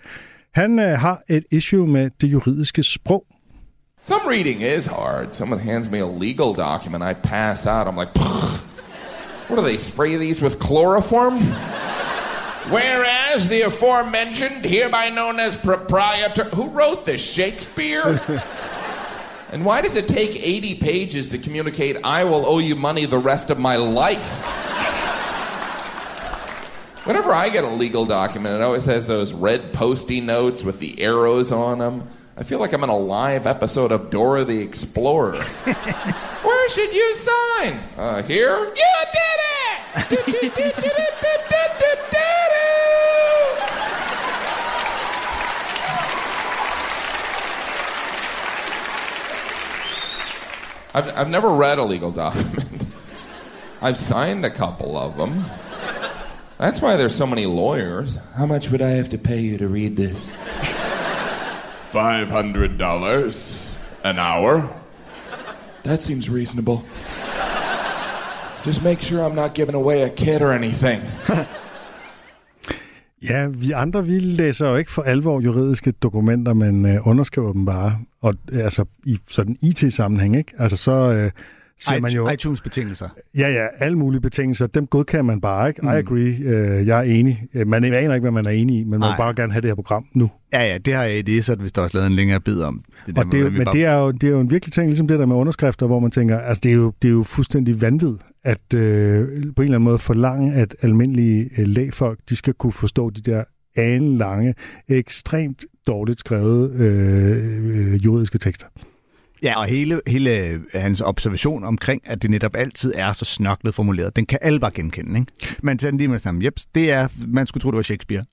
Han 0.58 0.78
uh, 0.78 0.84
har 0.84 1.22
et 1.28 1.44
issue 1.50 1.86
med 1.86 2.10
det 2.20 2.26
juridiske 2.26 2.82
sprog. 2.82 3.24
Some 4.02 4.20
reading 4.30 4.62
is 4.62 4.86
hard. 4.86 5.26
Someone 5.32 5.62
hands 5.62 5.90
me 5.90 5.98
a 5.98 6.06
legal 6.06 6.54
document, 6.54 7.04
I 7.04 7.14
pass 7.14 7.66
out. 7.66 7.86
I'm 7.86 7.96
like, 7.96 8.12
"Pfft. 8.14 8.64
what 9.48 9.56
do 9.56 9.62
they 9.62 9.76
spray 9.76 10.16
these 10.16 10.42
with 10.42 10.58
chloroform? 10.58 11.38
Whereas 12.70 13.48
the 13.48 13.62
aforementioned, 13.62 14.64
hereby 14.64 15.10
known 15.10 15.40
as 15.40 15.56
proprietor, 15.56 16.44
who 16.44 16.70
wrote 16.70 17.06
this? 17.06 17.34
Shakespeare? 17.34 18.20
and 19.52 19.64
why 19.64 19.80
does 19.80 19.96
it 19.96 20.08
take 20.08 20.46
80 20.46 20.74
pages 20.74 21.28
to 21.28 21.38
communicate, 21.38 21.96
I 22.04 22.24
will 22.24 22.44
owe 22.44 22.58
you 22.58 22.76
money 22.76 23.06
the 23.06 23.18
rest 23.18 23.50
of 23.50 23.58
my 23.58 23.76
life? 23.76 24.38
Whenever 27.08 27.32
I 27.32 27.48
get 27.48 27.64
a 27.64 27.68
legal 27.68 28.04
document, 28.04 28.56
it 28.56 28.60
always 28.60 28.84
has 28.84 29.06
those 29.06 29.32
red 29.32 29.72
posty 29.72 30.20
notes 30.20 30.62
with 30.62 30.78
the 30.78 31.00
arrows 31.00 31.50
on 31.50 31.78
them. 31.78 32.06
I 32.36 32.42
feel 32.42 32.58
like 32.58 32.74
I'm 32.74 32.84
in 32.84 32.90
a 32.90 32.98
live 32.98 33.46
episode 33.46 33.92
of 33.92 34.10
Dora 34.10 34.44
the 34.44 34.60
Explorer. 34.60 35.42
Where 36.42 36.68
should 36.68 36.92
you 36.92 37.14
sign? 37.14 37.80
Uh, 37.96 38.22
here? 38.24 38.58
You 38.58 38.74
did 38.74 39.40
it! 39.40 39.88
I've, 50.92 51.08
I've 51.16 51.30
never 51.30 51.48
read 51.48 51.78
a 51.78 51.84
legal 51.84 52.12
document. 52.12 52.86
I've 53.80 53.96
signed 53.96 54.44
a 54.44 54.50
couple 54.50 54.98
of 54.98 55.16
them. 55.16 55.46
That's 56.58 56.82
why 56.82 56.96
there's 56.96 57.14
so 57.14 57.26
many 57.26 57.46
lawyers. 57.46 58.18
How 58.34 58.46
much 58.46 58.70
would 58.70 58.82
I 58.82 58.90
have 58.90 59.08
to 59.10 59.18
pay 59.18 59.40
you 59.40 59.58
to 59.58 59.68
read 59.68 59.96
this? 59.96 60.36
$500 61.92 63.78
an 64.04 64.18
hour. 64.18 64.68
That 65.84 66.02
seems 66.02 66.28
reasonable. 66.28 66.84
Just 68.64 68.82
make 68.82 69.00
sure 69.00 69.24
I'm 69.24 69.36
not 69.36 69.54
giving 69.54 69.74
away 69.76 70.02
a 70.02 70.10
kid 70.10 70.42
or 70.42 70.52
anything. 70.52 71.00
Ja, 73.22 73.46
vi 73.48 73.72
andre, 73.72 74.06
vi 74.06 74.18
læser 74.18 74.68
jo 74.68 74.76
ikke 74.76 74.92
for 74.92 75.02
alvor 75.02 75.40
juridiske 75.40 75.92
dokumenter, 75.92 76.54
men 76.54 76.86
øh, 76.86 77.06
underskriver 77.06 77.52
dem 77.52 77.66
bare. 77.66 77.98
Og 78.22 78.34
øh, 78.52 78.64
altså 78.64 78.84
i 79.04 79.18
sådan 79.30 79.56
IT-sammenhæng, 79.62 80.36
ikke? 80.36 80.52
Altså 80.58 80.76
så 80.76 80.92
øh, 80.92 81.30
siger 81.80 82.00
man 82.00 82.12
jo... 82.12 82.28
iTunes-betingelser. 82.30 83.08
Ja, 83.38 83.48
ja, 83.52 83.66
alle 83.78 83.98
mulige 83.98 84.20
betingelser, 84.20 84.66
dem 84.66 84.86
godkender 84.86 85.22
man 85.22 85.40
bare, 85.40 85.68
ikke? 85.68 85.80
Mm. 85.82 85.88
I 85.88 85.90
agree, 85.90 86.36
øh, 86.40 86.86
jeg 86.86 86.98
er 86.98 87.02
enig. 87.02 87.42
Øh, 87.54 87.66
Man 87.66 87.84
aner 87.84 87.98
ikke, 88.14 88.20
hvad 88.20 88.30
man 88.30 88.46
er 88.46 88.50
enig 88.50 88.76
i, 88.78 88.80
men 88.84 88.90
man 88.90 89.00
Nej. 89.00 89.08
vil 89.10 89.16
bare 89.18 89.34
gerne 89.34 89.52
have 89.52 89.60
det 89.60 89.68
her 89.70 89.74
program 89.74 90.04
nu. 90.14 90.30
Ja, 90.52 90.62
ja, 90.72 90.78
det 90.78 90.94
har 90.94 91.02
jeg 91.04 91.18
i 91.18 91.22
det, 91.22 91.44
så 91.44 91.54
hvis 91.54 91.72
der 91.72 91.82
også 91.82 91.96
lavet 91.96 92.06
en 92.10 92.16
længere 92.16 92.40
bid 92.40 92.60
om. 92.60 92.84
Det 93.06 93.16
der 93.16 93.24
Og 93.24 93.32
det, 93.32 93.40
jo- 93.40 93.50
men 93.50 93.66
det 93.72 93.84
er, 93.84 93.94
jo, 93.98 94.10
det 94.10 94.24
er 94.24 94.30
jo 94.30 94.40
en 94.40 94.50
virkelig 94.50 94.72
ting, 94.72 94.86
ligesom 94.86 95.08
det 95.08 95.18
der 95.18 95.26
med 95.26 95.36
underskrifter, 95.36 95.86
hvor 95.86 96.00
man 96.00 96.10
tænker, 96.10 96.38
altså 96.38 96.60
det 96.62 96.70
er 96.70 96.74
jo, 96.74 96.92
det 97.02 97.08
er 97.08 97.12
jo 97.12 97.22
fuldstændig 97.22 97.80
vanvid, 97.80 98.14
at 98.44 98.74
øh, 98.74 99.26
på 99.28 99.32
en 99.32 99.42
eller 99.42 99.62
anden 99.64 99.82
måde 99.82 99.98
forlange, 99.98 100.54
at 100.54 100.76
almindelige 100.82 101.50
øh, 101.58 101.66
lægfolk, 101.66 102.18
de 102.28 102.36
skal 102.36 102.54
kunne 102.54 102.72
forstå 102.72 103.10
de 103.10 103.20
der 103.30 103.44
anelange, 103.76 104.54
ekstremt 104.88 105.64
dårligt 105.86 106.18
skrevet 106.20 106.72
øh, 106.72 107.92
øh, 107.92 108.04
juridiske 108.04 108.38
tekster. 108.38 108.66
Ja, 109.42 109.60
og 109.60 109.66
hele, 109.66 110.00
hele 110.06 110.38
øh, 110.38 110.60
hans 110.74 111.00
observation 111.00 111.64
omkring, 111.64 112.02
at 112.04 112.22
det 112.22 112.30
netop 112.30 112.56
altid 112.56 112.92
er 112.96 113.12
så 113.12 113.24
snoklet 113.24 113.74
formuleret, 113.74 114.16
den 114.16 114.26
kan 114.26 114.38
alle 114.42 114.60
bare 114.60 114.70
genkende, 114.74 115.20
ikke? 115.20 115.56
Man 115.62 115.78
tager 115.78 115.90
den 115.90 115.98
lige 115.98 116.08
med 116.08 116.18
sammen. 116.18 116.44
Jeps, 116.44 116.66
det 116.74 116.92
er, 116.92 117.08
man 117.26 117.46
skulle 117.46 117.62
tro, 117.62 117.70
det 117.70 117.76
var 117.76 117.82
Shakespeare. 117.82 118.24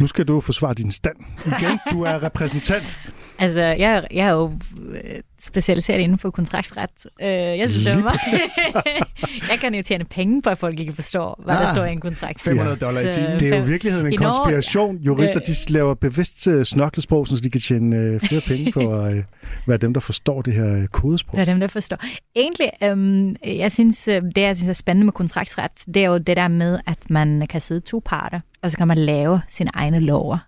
Nu 0.00 0.06
skal 0.06 0.24
du 0.24 0.40
forsvare 0.40 0.74
din 0.74 0.92
stand. 0.92 1.16
Igen, 1.46 1.78
du 1.92 2.02
er 2.02 2.22
repræsentant. 2.22 3.00
Altså, 3.40 3.60
jeg, 3.60 4.06
jeg 4.12 4.26
er 4.26 4.32
jo 4.32 4.52
øh, 4.92 5.00
specialiseret 5.40 5.98
inden 6.00 6.18
for 6.18 6.30
kontraktsret. 6.30 6.90
Øh, 7.22 7.28
jeg 7.28 7.70
synes, 7.70 7.86
det 7.86 7.98
meget... 8.04 8.20
jeg 9.50 9.58
kan 9.60 9.74
jo 9.74 9.82
tjene 9.82 10.04
penge 10.04 10.42
på, 10.42 10.50
at 10.50 10.58
folk 10.58 10.80
ikke 10.80 10.92
forstår, 10.92 11.40
hvad 11.44 11.54
der 11.54 11.60
Ah, 11.66 11.74
står 11.74 11.84
i 11.84 11.92
en 11.92 12.00
kontrakt. 12.00 12.40
500 12.40 12.76
dollar 12.76 13.00
i 13.00 13.12
timen. 13.12 13.30
Det 13.30 13.42
er 13.42 13.48
jo 13.48 13.54
i 13.54 13.58
fem- 13.58 13.68
virkeligheden 13.68 14.06
en 14.06 14.12
I 14.12 14.16
Norge- 14.16 14.32
konspiration. 14.44 14.96
Jurister, 14.96 15.40
Øh, 15.40 15.46
de 15.68 15.72
laver 15.72 15.94
bevidst 15.94 16.46
øh, 16.46 16.64
snoklet-sprog, 16.64 17.28
så 17.28 17.36
de 17.42 17.50
kan 17.50 17.60
tjene 17.60 17.96
øh, 17.96 18.20
flere 18.20 18.40
penge 18.46 18.72
på 18.72 18.94
at 18.94 19.12
øh, 19.16 19.22
være 19.66 19.78
dem, 19.78 19.92
der 19.94 20.00
forstår 20.00 20.42
det 20.42 20.54
her 20.54 20.76
øh, 20.76 20.86
kodesprog. 20.86 21.40
Er 21.40 21.44
dem, 21.44 21.60
der 21.60 21.66
forstår. 21.66 21.96
Egentlig, 22.36 22.70
øhm, 22.82 23.36
jeg 23.44 23.72
synes, 23.72 24.08
øh, 24.08 24.22
det 24.22 24.42
jeg 24.42 24.56
synes 24.56 24.68
er 24.68 24.72
spændende 24.72 25.04
med 25.04 25.12
kontraktsret, 25.12 25.70
det 25.94 25.96
er 25.96 26.06
jo 26.06 26.18
det 26.18 26.36
der 26.36 26.48
med, 26.48 26.78
at 26.86 26.98
man 27.10 27.46
kan 27.50 27.60
sidde 27.60 27.80
to 27.80 28.02
parter, 28.04 28.40
og 28.62 28.70
så 28.70 28.76
kan 28.78 28.88
man 28.88 28.98
lave 28.98 29.40
sine 29.48 29.70
egne 29.74 30.00
lover. 30.00 30.38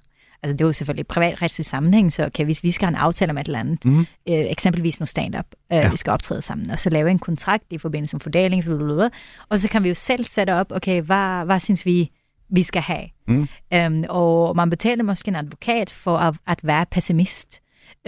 Altså 0.43 0.53
det 0.57 0.61
er 0.61 0.67
jo 0.67 0.73
selvfølgelig 0.73 1.07
privatretslig 1.07 1.65
sammenhæng, 1.67 2.13
så 2.13 2.31
kan 2.35 2.45
hvis 2.45 2.65
vi 2.65 2.71
skal 2.71 2.87
have 2.87 2.91
en 2.97 3.01
aftale 3.03 3.31
om 3.31 3.39
et 3.39 3.47
eller 3.47 3.59
andet, 3.59 3.85
Mhm. 3.85 3.95
mm. 3.95 4.01
øh, 4.01 4.07
eksempelvis 4.27 5.01
nu 5.01 5.07
stand-up, 5.07 5.47
øh, 5.73 5.77
ja. 5.77 5.91
vi 5.91 5.97
skal 5.97 6.11
optræde 6.11 6.43
sammen, 6.43 6.71
og 6.71 6.79
så 6.79 6.91
lave 6.91 7.11
en 7.11 7.19
kontrakt 7.19 7.65
i 7.71 7.79
forbindelse 7.79 8.17
med 8.17 8.21
fordeling, 8.21 8.65
blablabla, 8.65 9.09
og 9.49 9.59
så 9.59 9.69
kan 9.69 9.83
vi 9.85 9.89
jo 9.89 9.95
selv 9.95 10.25
sætte 10.25 10.55
op, 10.55 10.73
okay, 10.73 11.03
hvad, 11.03 11.45
hvad 11.45 11.61
synes 11.61 11.87
vi, 11.87 12.11
vi 12.51 12.63
skal 12.63 12.83
have? 12.83 13.05
Mm. 13.29 13.49
Øhm, 13.75 14.05
og 14.09 14.57
man 14.57 14.71
betaler 14.71 15.05
måske 15.05 15.29
en 15.29 15.37
advokat 15.37 15.91
for 15.91 16.17
at, 16.19 16.35
at 16.47 16.59
være 16.63 16.87
pessimist. 16.91 17.59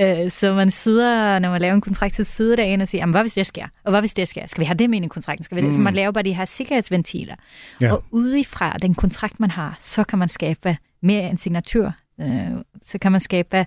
Øh, 0.00 0.30
så 0.30 0.54
man 0.54 0.70
sidder, 0.70 1.38
når 1.38 1.50
man 1.50 1.60
laver 1.60 1.74
en 1.74 1.80
kontrakt, 1.80 2.14
så 2.14 2.24
sidder 2.24 2.56
der 2.56 2.62
en 2.62 2.80
og 2.80 2.88
siger, 2.88 3.02
"Jamen, 3.02 3.12
hvad 3.14 3.22
hvis 3.22 3.32
det 3.32 3.46
sker? 3.46 3.66
Og 3.84 3.90
hvad 3.90 4.00
hvis 4.02 4.14
det 4.14 4.28
sker? 4.28 4.46
Skal 4.46 4.60
vi 4.60 4.64
have 4.66 4.76
det 4.76 4.90
med 4.90 5.02
i 5.02 5.06
kontrakten? 5.08 5.44
Skal 5.44 5.56
vi 5.56 5.62
det? 5.66 5.74
Så 5.74 5.80
man 5.80 5.94
laver 5.94 6.12
bare 6.12 6.24
de 6.24 6.32
her 6.34 6.44
sikkerhedsventiler. 6.44 7.34
Ja. 7.80 7.92
Og 7.92 8.04
udefra 8.10 8.76
den 8.82 8.94
kontrakt, 8.94 9.40
man 9.40 9.50
har, 9.50 9.76
så 9.80 10.04
kan 10.04 10.18
man 10.18 10.28
skabe 10.28 10.76
mere 11.02 11.30
en 11.30 11.36
signatur. 11.38 11.94
Øh, 12.20 12.50
så 12.82 12.98
kan 12.98 13.12
man 13.12 13.20
skabe 13.20 13.66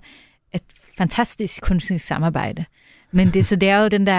et 0.53 0.61
fantastisk 0.97 1.61
kunstnerisk 1.61 2.05
samarbejde. 2.05 2.65
Men 3.11 3.29
det, 3.29 3.45
så 3.45 3.55
det 3.55 3.69
er 3.69 3.77
jo 3.81 3.87
den 3.87 4.07
der, 4.07 4.13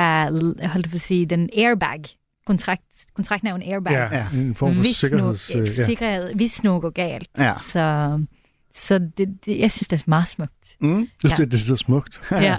jeg 0.60 0.68
holdt 0.68 0.90
på 0.90 0.94
at 0.94 1.00
sige, 1.00 1.26
den 1.26 1.48
airbag. 1.56 2.00
Kontrakt, 2.46 2.82
kontrakten 3.14 3.46
er 3.48 3.52
jo 3.52 3.56
en 3.56 3.62
airbag. 3.72 3.92
Ja, 3.92 4.16
Ja. 4.16 4.26
en 4.34 4.54
form 4.54 4.74
for 4.74 4.80
hvis 4.80 4.96
sikkerheds... 4.96 5.54
Nu, 5.54 5.60
øh, 5.60 5.68
øh, 5.68 5.76
sikkerhed, 5.76 6.34
hvis 6.34 6.64
noget 6.64 6.82
går 6.82 6.90
galt. 6.90 7.28
Ja. 7.38 7.54
Så, 7.58 8.18
så 8.78 8.98
det, 8.98 9.28
det, 9.46 9.58
jeg 9.58 9.72
synes, 9.72 9.88
det 9.88 9.98
er 10.00 10.04
meget 10.06 10.28
smukt. 10.28 10.52
Mm. 10.80 10.98
Jeg 10.98 11.06
synes, 11.18 11.38
Ja. 11.38 11.44
det, 11.44 11.52
det 11.52 11.58
er 11.58 11.62
så 11.62 11.76
smukt. 11.76 12.20
Ja. 12.32 12.56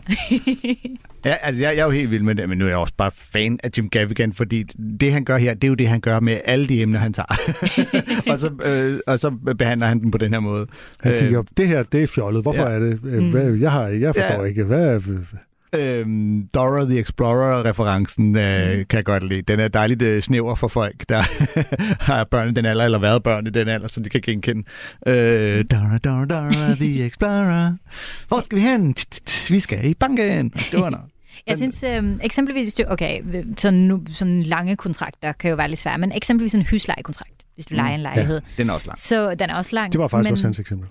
Ja, 1.26 1.36
altså 1.42 1.62
jeg, 1.62 1.76
jeg 1.76 1.82
er 1.82 1.86
jo 1.86 1.92
helt 1.92 2.12
vild 2.12 2.24
med 2.24 2.36
det, 2.36 2.50
men 2.50 2.58
nu 2.58 2.66
er 2.66 2.70
jeg 2.70 2.78
også 2.78 2.94
bare 2.98 3.12
fan 3.16 3.60
af 3.64 3.70
Jim 3.78 3.90
Gaffigan, 3.90 4.34
fordi 4.34 4.64
det 5.00 5.14
han 5.14 5.26
gør 5.26 5.38
her, 5.38 5.54
det 5.54 5.64
er 5.64 5.68
jo 5.68 5.74
det, 5.74 5.88
han 5.88 6.00
gør 6.00 6.20
med 6.20 6.40
alle 6.46 6.68
de 6.68 6.82
emner, 6.82 7.00
han 7.00 7.14
tager. 7.14 7.28
og, 8.32 8.40
så, 8.40 8.52
øh, 8.66 9.00
og 9.08 9.20
så 9.20 9.30
behandler 9.58 9.88
han 9.88 10.00
den 10.00 10.12
på 10.12 10.18
den 10.18 10.34
her 10.34 10.40
måde. 10.40 10.68
Han 11.02 11.12
Øh, 11.14 11.20
kigger 11.20 11.40
op, 11.40 11.46
det 11.58 11.68
her, 11.68 11.84
det 11.84 12.04
er 12.04 12.08
fjollet. 12.08 12.42
Hvorfor 12.42 12.62
ja. 12.62 12.70
er 12.70 12.80
det? 12.80 13.00
Øh, 13.04 13.20
Mm. 13.24 13.32
Hvad, 13.32 13.52
jeg, 13.54 13.72
har, 13.72 13.88
jeg 13.88 14.16
forstår 14.16 14.42
Ja. 14.42 14.44
ikke. 14.44 14.64
Hvad, 14.64 15.00
Øhm, 15.74 16.48
Dora 16.56 16.86
the 16.86 17.00
Explorer-referencen 17.00 18.36
øh, 18.38 18.86
kan 18.88 18.98
jeg 18.98 19.06
godt 19.06 19.24
lide. 19.24 19.42
Den 19.42 19.60
er 19.60 19.68
dejligt 19.68 20.02
øh, 20.02 20.22
snæver 20.22 20.56
for 20.56 20.68
folk, 20.68 21.10
der 21.10 21.22
har 22.12 22.24
børn 22.24 22.50
i 22.50 22.54
den 22.54 22.66
alder, 22.66 22.86
eller 22.86 23.00
været 23.00 23.24
børn 23.24 23.48
i 23.48 23.50
den 23.50 23.68
alder, 23.68 23.88
så 23.88 24.00
de 24.00 24.10
kan 24.10 24.22
genkende. 24.22 24.64
Øh, 25.08 25.66
Dora, 25.72 25.98
Dora, 25.98 26.26
Dora 26.26 26.76
the 26.76 27.04
Explorer. 27.08 27.74
Hvor 28.28 28.42
skal 28.42 28.56
vi 28.56 28.62
hen? 28.62 28.96
Vi 29.50 29.60
skal 29.60 29.86
i 29.86 29.94
banken. 29.94 30.50
Det 30.50 30.80
var 30.80 30.90
noget. 30.90 31.06
Jeg 31.48 31.58
synes 31.58 31.84
øh, 31.84 32.18
eksempelvis, 32.24 32.64
hvis 32.64 32.74
du, 32.74 32.84
okay, 32.88 33.22
sådan, 33.58 33.80
nu, 33.80 34.02
sådan 34.08 34.44
lange 34.44 34.76
kontrakter 34.76 35.32
kan 35.32 35.50
jo 35.50 35.56
være 35.56 35.68
lidt 35.68 35.80
svære, 35.80 35.98
men 35.98 36.12
eksempelvis 36.12 36.56
en 36.56 36.66
huslejekontrakt, 36.72 37.34
hvis 37.56 37.66
du 37.66 37.74
Mm, 37.74 37.78
lejer 37.78 37.96
en 37.96 38.02
lejlighed. 38.02 38.42
Den 38.58 38.70
er 38.70 38.74
også 38.74 38.88
lang. 38.88 38.98
Så 38.98 39.36
den 39.36 39.50
er 39.50 39.56
også 39.56 39.76
lang. 39.76 39.92
det 39.92 40.00
var 40.02 40.08
faktisk 40.08 40.26
men, 40.28 40.32
også 40.32 40.44
hans 40.46 40.60
eksempel. 40.60 40.88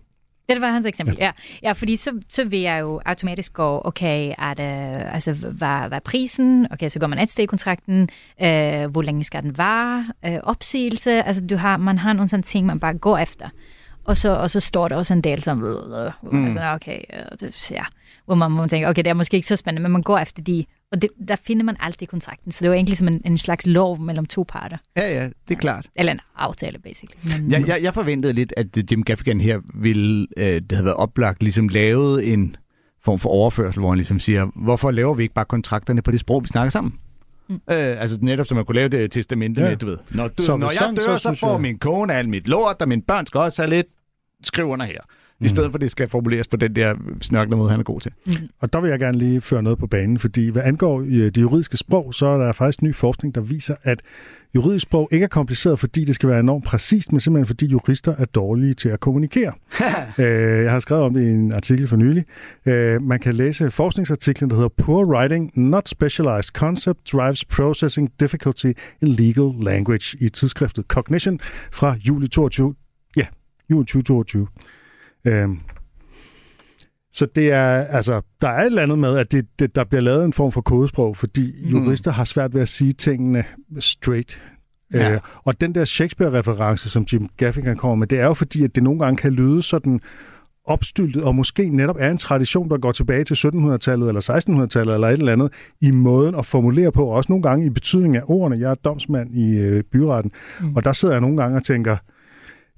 Det 0.48 0.60
var 0.60 0.70
hans 0.70 0.86
eksempel, 0.86 1.16
ja. 1.18 1.30
Ja, 1.62 1.72
fordi 1.72 1.96
så, 1.96 2.20
så 2.28 2.44
vil 2.44 2.60
jeg 2.60 2.80
jo 2.80 3.00
automatisk 3.06 3.52
gå, 3.52 3.82
okay, 3.84 4.34
er 4.38 4.54
det, 4.54 5.02
altså, 5.12 5.32
hvad, 5.32 5.88
hvad 5.88 5.92
er 5.92 6.00
prisen? 6.04 6.66
Okay, 6.72 6.88
så 6.88 6.98
går 6.98 7.06
man 7.06 7.18
et 7.18 7.30
sted 7.30 7.44
i 7.44 7.46
kontrakten. 7.46 8.08
Øh, 8.42 8.86
hvor 8.90 9.02
længe 9.02 9.24
skal 9.24 9.42
den 9.42 9.58
vare? 9.58 10.06
Øh, 10.24 10.38
opsigelse? 10.42 11.22
Altså, 11.22 11.46
du 11.46 11.56
har, 11.56 11.76
man 11.76 11.98
har 11.98 12.12
nogle 12.12 12.28
sådan 12.28 12.42
ting, 12.42 12.66
man 12.66 12.80
bare 12.80 12.94
går 12.94 13.18
efter. 13.18 13.48
Og 14.04 14.16
så, 14.16 14.36
og 14.36 14.50
så 14.50 14.60
står 14.60 14.88
der 14.88 14.96
også 14.96 15.14
en 15.14 15.20
del 15.20 15.42
som, 15.42 15.58
mm. 16.32 16.44
altså, 16.44 16.60
okay, 16.74 17.00
øh, 17.12 17.38
det, 17.40 17.70
ja, 17.70 17.84
hvor 18.24 18.34
man, 18.34 18.50
man 18.50 18.68
tænker, 18.68 18.88
okay, 18.88 19.02
det 19.04 19.10
er 19.10 19.14
måske 19.14 19.36
ikke 19.36 19.48
så 19.48 19.56
spændende, 19.56 19.82
men 19.82 19.92
man 19.92 20.02
går 20.02 20.18
efter 20.18 20.42
de, 20.42 20.64
og 20.92 21.02
det, 21.02 21.10
der 21.28 21.36
finder 21.36 21.64
man 21.64 21.76
altid 21.80 22.02
i 22.02 22.04
kontrakten. 22.06 22.52
Så 22.52 22.58
det 22.60 22.64
er 22.64 22.68
jo 22.70 22.74
egentlig 22.74 22.96
som 22.96 23.08
en, 23.08 23.22
en 23.24 23.38
slags 23.38 23.66
lov 23.66 24.00
mellem 24.00 24.26
to 24.26 24.44
parter. 24.48 24.76
Ja, 24.96 25.14
ja, 25.22 25.28
det 25.48 25.54
er 25.54 25.58
klart. 25.58 25.86
Eller 25.96 26.12
en 26.12 26.20
aftale, 26.36 26.78
basically. 26.78 27.38
Men, 27.40 27.50
Jeg, 27.50 27.68
jeg, 27.68 27.82
jeg 27.82 27.94
forventede 27.94 28.32
lidt, 28.32 28.54
at 28.56 28.90
Jim 28.90 29.02
Gaffigan 29.02 29.40
her 29.40 29.60
ville, 29.74 30.26
øh, 30.36 30.44
det 30.44 30.72
havde 30.72 30.84
været 30.84 30.96
oplagt, 30.96 31.42
ligesom 31.42 31.68
lavet 31.68 32.32
en 32.32 32.56
form 33.04 33.18
for 33.18 33.28
overførsel, 33.28 33.80
hvor 33.80 33.88
han 33.88 33.96
ligesom 33.98 34.20
siger, 34.20 34.46
hvorfor 34.56 34.90
laver 34.90 35.14
vi 35.14 35.22
ikke 35.22 35.34
bare 35.34 35.44
kontrakterne 35.44 36.02
på 36.02 36.10
det 36.10 36.20
sprog, 36.20 36.42
vi 36.42 36.48
snakker 36.48 36.70
sammen? 36.70 36.94
Mm. 37.48 37.54
Øh, 37.54 37.60
altså 37.70 38.18
netop, 38.22 38.46
så 38.46 38.54
man 38.54 38.64
kunne 38.64 38.74
lave 38.74 38.88
det 38.88 39.10
testamente 39.10 39.60
Ja. 39.60 39.68
med, 39.68 39.76
du 39.76 39.86
ved. 39.86 39.98
Når, 40.10 40.28
du, 40.28 40.42
Så 40.42 40.56
når 40.56 40.70
jeg 40.70 40.92
dør, 40.96 41.18
så 41.18 41.18
så, 41.18 41.34
får 41.40 41.50
jeg- 41.52 41.60
min 41.60 41.78
kone 41.78 42.14
alt 42.14 42.28
mit 42.28 42.48
lort, 42.48 42.82
og 42.82 42.88
mine 42.88 43.02
børn 43.02 43.26
skal 43.26 43.40
også 43.40 43.62
have 43.62 43.70
lidt. 43.70 43.86
Skriv 44.44 44.66
under 44.66 44.86
her. 44.86 45.00
I 45.40 45.44
Mm. 45.44 45.48
stedet 45.48 45.70
for, 45.70 45.76
at 45.76 45.80
det 45.80 45.90
skal 45.90 46.08
formuleres 46.08 46.48
på 46.48 46.56
den 46.56 46.76
der 46.76 46.94
snørkle 47.20 47.56
måde, 47.56 47.70
han 47.70 47.80
er 47.80 47.84
god 47.84 48.00
til. 48.00 48.12
Og 48.60 48.72
der 48.72 48.80
vil 48.80 48.90
jeg 48.90 48.98
gerne 48.98 49.18
lige 49.18 49.40
føre 49.40 49.62
noget 49.62 49.78
på 49.78 49.86
banen, 49.86 50.18
fordi 50.18 50.48
hvad 50.50 50.62
angår 50.62 51.00
øh, 51.00 51.08
det 51.10 51.38
juridiske 51.38 51.76
sprog, 51.76 52.14
så 52.14 52.26
er 52.26 52.36
der 52.38 52.52
faktisk 52.52 52.82
ny 52.82 52.94
forskning, 52.94 53.34
der 53.34 53.40
viser, 53.40 53.74
at 53.82 54.02
juridisk 54.54 54.82
sprog 54.82 55.08
ikke 55.12 55.24
er 55.24 55.28
kompliceret, 55.28 55.78
fordi 55.78 56.04
det 56.04 56.14
skal 56.14 56.28
være 56.28 56.40
enormt 56.40 56.64
præcist, 56.64 57.12
men 57.12 57.20
simpelthen 57.20 57.46
fordi 57.46 57.66
jurister 57.66 58.14
er 58.18 58.24
dårlige 58.24 58.74
til 58.74 58.88
at 58.88 59.00
kommunikere. 59.00 59.52
øh, 60.18 60.64
jeg 60.64 60.72
har 60.72 60.80
skrevet 60.80 61.02
om 61.04 61.14
det 61.14 61.22
i 61.22 61.28
en 61.28 61.52
artikel 61.52 61.88
for 61.88 61.96
nylig. 61.96 62.24
Øh, 62.66 63.02
man 63.02 63.18
kan 63.20 63.34
læse 63.34 63.70
forskningsartiklen, 63.70 64.50
der 64.50 64.56
hedder 64.56 64.68
Poor 64.68 65.04
Writing, 65.04 65.50
Not 65.54 65.88
Specialized 65.88 66.52
Concept 66.52 67.12
Drives 67.12 67.44
Processing 67.44 68.10
Difficulty 68.20 68.72
in 69.02 69.08
Legal 69.08 69.52
Language 69.60 70.16
i 70.20 70.28
tidsskriftet 70.28 70.84
Cognition 70.84 71.40
fra 71.72 71.96
juli 72.06 72.28
22. 72.28 72.74
Ja, 73.16 73.26
juli 73.70 73.84
2022. 73.86 74.46
Øh, 75.28 75.48
så 77.12 77.26
det 77.34 77.52
er, 77.52 77.84
altså, 77.84 78.20
der 78.40 78.48
er 78.48 78.60
et 78.60 78.66
eller 78.66 78.82
andet 78.82 78.98
med, 78.98 79.16
at 79.16 79.32
det, 79.32 79.46
det, 79.58 79.74
der 79.74 79.84
bliver 79.84 80.02
lavet 80.02 80.24
en 80.24 80.32
form 80.32 80.52
for 80.52 80.60
kodesprog, 80.60 81.16
fordi 81.16 81.54
Mm. 81.64 81.70
jurister 81.70 82.10
har 82.10 82.24
svært 82.24 82.54
ved 82.54 82.60
at 82.62 82.68
sige 82.68 82.92
tingene 82.92 83.44
straight. 83.78 84.42
Ja. 84.94 85.12
Øh, 85.12 85.20
og 85.44 85.60
den 85.60 85.74
der 85.74 85.84
Shakespeare-reference, 85.84 86.90
som 86.90 87.06
Jim 87.12 87.28
Gaffigan 87.36 87.76
kommer 87.76 87.94
med, 87.94 88.06
det 88.06 88.20
er 88.20 88.24
jo 88.24 88.34
fordi, 88.34 88.64
at 88.64 88.74
det 88.74 88.82
nogle 88.82 88.98
gange 89.00 89.16
kan 89.16 89.32
lyde 89.32 89.62
sådan 89.62 90.00
opstyltet, 90.64 91.22
og 91.24 91.34
måske 91.34 91.68
netop 91.68 91.96
er 91.98 92.10
en 92.10 92.18
tradition, 92.18 92.70
der 92.70 92.78
går 92.78 92.92
tilbage 92.92 93.24
til 93.24 93.34
1700-tallet 93.34 94.08
eller 94.08 94.20
1600-tallet 94.20 94.94
eller 94.94 95.08
et 95.08 95.18
eller 95.18 95.32
andet, 95.32 95.52
i 95.80 95.90
måden 95.90 96.34
at 96.34 96.46
formulere 96.46 96.92
på, 96.92 97.04
og 97.06 97.10
også 97.14 97.32
nogle 97.32 97.42
gange 97.42 97.66
i 97.66 97.70
betydning 97.70 98.16
af 98.16 98.22
ordene. 98.24 98.58
Jeg 98.60 98.70
er 98.70 98.74
domsmand 98.74 99.34
i 99.34 99.58
øh, 99.58 99.82
byretten, 99.92 100.32
mm. 100.60 100.76
og 100.76 100.84
der 100.84 100.92
sidder 100.92 101.14
jeg 101.14 101.20
nogle 101.20 101.36
gange 101.36 101.56
og 101.56 101.62
tænker, 101.64 101.96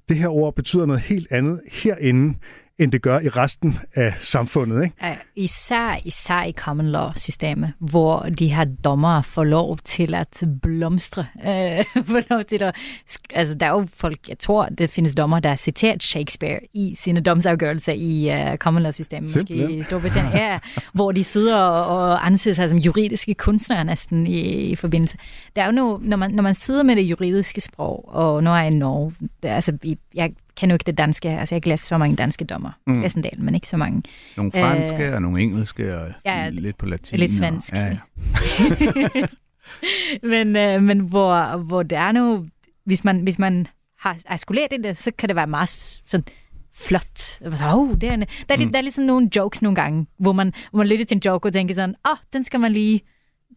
det 0.09 0.17
her 0.17 0.27
ord 0.27 0.55
betyder 0.55 0.85
noget 0.85 1.01
helt 1.01 1.31
andet 1.31 1.61
herinde, 1.71 2.37
end 2.81 2.91
det 2.91 3.01
gør 3.01 3.19
i 3.19 3.29
resten 3.29 3.79
af 3.95 4.13
samfundet. 4.17 4.83
Ikke? 4.83 4.95
Især, 5.35 5.99
især 6.05 6.43
i 6.43 6.51
common 6.51 6.85
law-systemet, 6.85 7.73
hvor 7.79 8.19
de 8.19 8.47
her 8.47 8.65
dommer 8.83 9.21
får 9.21 9.43
lov 9.43 9.77
til 9.77 10.13
at 10.13 10.43
blomstre. 10.61 11.25
Øh, 11.47 11.83
får 12.05 12.33
lov 12.33 12.43
til 12.43 12.63
at, 12.63 12.75
altså, 13.33 13.55
der 13.55 13.65
er 13.65 13.69
jo 13.71 13.87
folk, 13.93 14.29
jeg 14.29 14.39
tror, 14.39 14.65
det 14.65 14.89
findes 14.89 15.15
dommer, 15.15 15.39
der 15.39 15.49
har 15.49 15.55
citeret 15.55 16.03
Shakespeare 16.03 16.59
i 16.73 16.95
sine 16.95 17.19
domsafgørelser 17.19 17.93
i 17.93 18.29
uh, 18.51 18.55
common 18.57 18.83
law-systemet, 18.83 19.31
måske 19.35 19.71
i 19.77 19.83
Storbritannien, 19.83 20.33
ja, 20.33 20.59
hvor 20.93 21.11
de 21.11 21.23
sidder 21.23 21.55
og, 21.57 22.25
anser 22.25 22.53
sig 22.53 22.69
som 22.69 22.77
juridiske 22.77 23.33
kunstnere 23.33 23.83
næsten 23.85 24.27
i, 24.27 24.39
i 24.41 24.75
forbindelse. 24.75 25.17
Der 25.55 25.61
er 25.61 25.65
jo 25.65 25.71
nu, 25.71 25.99
når 26.03 26.17
man, 26.17 26.31
når 26.31 26.43
man 26.43 26.55
sidder 26.55 26.83
med 26.83 26.95
det 26.95 27.01
juridiske 27.01 27.61
sprog, 27.61 28.09
og 28.15 28.43
når 28.43 28.55
jeg 28.55 28.65
er 28.67 28.71
i 28.71 28.75
Norge, 28.75 29.13
det, 29.43 29.49
er- 29.51 29.55
altså, 29.55 29.77
vi- 29.81 29.97
jeg 30.15 30.31
kender 30.57 30.73
jo 30.73 30.75
ikke 30.75 30.83
det 30.85 30.97
danske, 30.97 31.29
altså 31.29 31.55
jeg 31.55 31.61
har 31.65 31.69
læst 31.69 31.85
så 31.85 31.97
mange 31.97 32.15
danske 32.15 32.45
dommer. 32.45 32.71
Mm. 32.87 33.01
Del, 33.01 33.39
men 33.41 33.55
ikke 33.55 33.67
så 33.67 33.77
mange. 33.77 34.03
Nogle 34.37 34.51
franske 34.51 35.07
øh, 35.07 35.13
og 35.15 35.21
nogle 35.21 35.41
engelske 35.41 35.97
og 35.97 36.11
ja, 36.25 36.49
lidt 36.49 36.77
på 36.77 36.85
latin. 36.85 37.19
lidt 37.19 37.31
svensk. 37.31 37.73
Og, 37.73 37.79
ja, 37.79 37.97
ja. 38.95 39.25
men, 40.27 40.55
øh, 40.55 40.83
men 40.83 40.99
hvor, 40.99 41.57
hvor 41.57 41.83
det 41.83 41.97
er 41.97 42.11
nu, 42.11 42.45
hvis 42.85 43.03
man, 43.03 43.19
hvis 43.23 43.39
man 43.39 43.67
har 43.99 44.37
skoleret 44.37 44.73
i 44.73 44.77
det, 44.83 44.97
så 44.97 45.11
kan 45.17 45.29
det 45.29 45.35
være 45.35 45.47
meget 45.47 45.69
sådan 46.05 46.25
flot. 46.75 47.19
Så, 47.19 47.71
oh, 47.73 47.93
det 47.93 48.03
er, 48.03 48.13
en- 48.13 48.19
der, 48.49 48.55
er 48.55 48.65
Mm. 48.65 48.71
der 48.71 48.81
er 48.81 48.89
sådan 48.89 49.07
nogle 49.07 49.29
jokes 49.35 49.61
nogle 49.61 49.75
gange, 49.75 50.05
hvor 50.19 50.31
man, 50.31 50.53
hvor 50.71 50.77
man 50.77 50.87
lytter 50.87 51.05
til 51.05 51.15
en 51.15 51.21
joke 51.25 51.47
og 51.47 51.53
tænker 51.53 51.75
sådan, 51.75 51.95
åh, 52.05 52.11
oh, 52.11 52.17
den 52.33 52.43
skal 52.43 52.59
man 52.59 52.71
lige, 52.71 53.01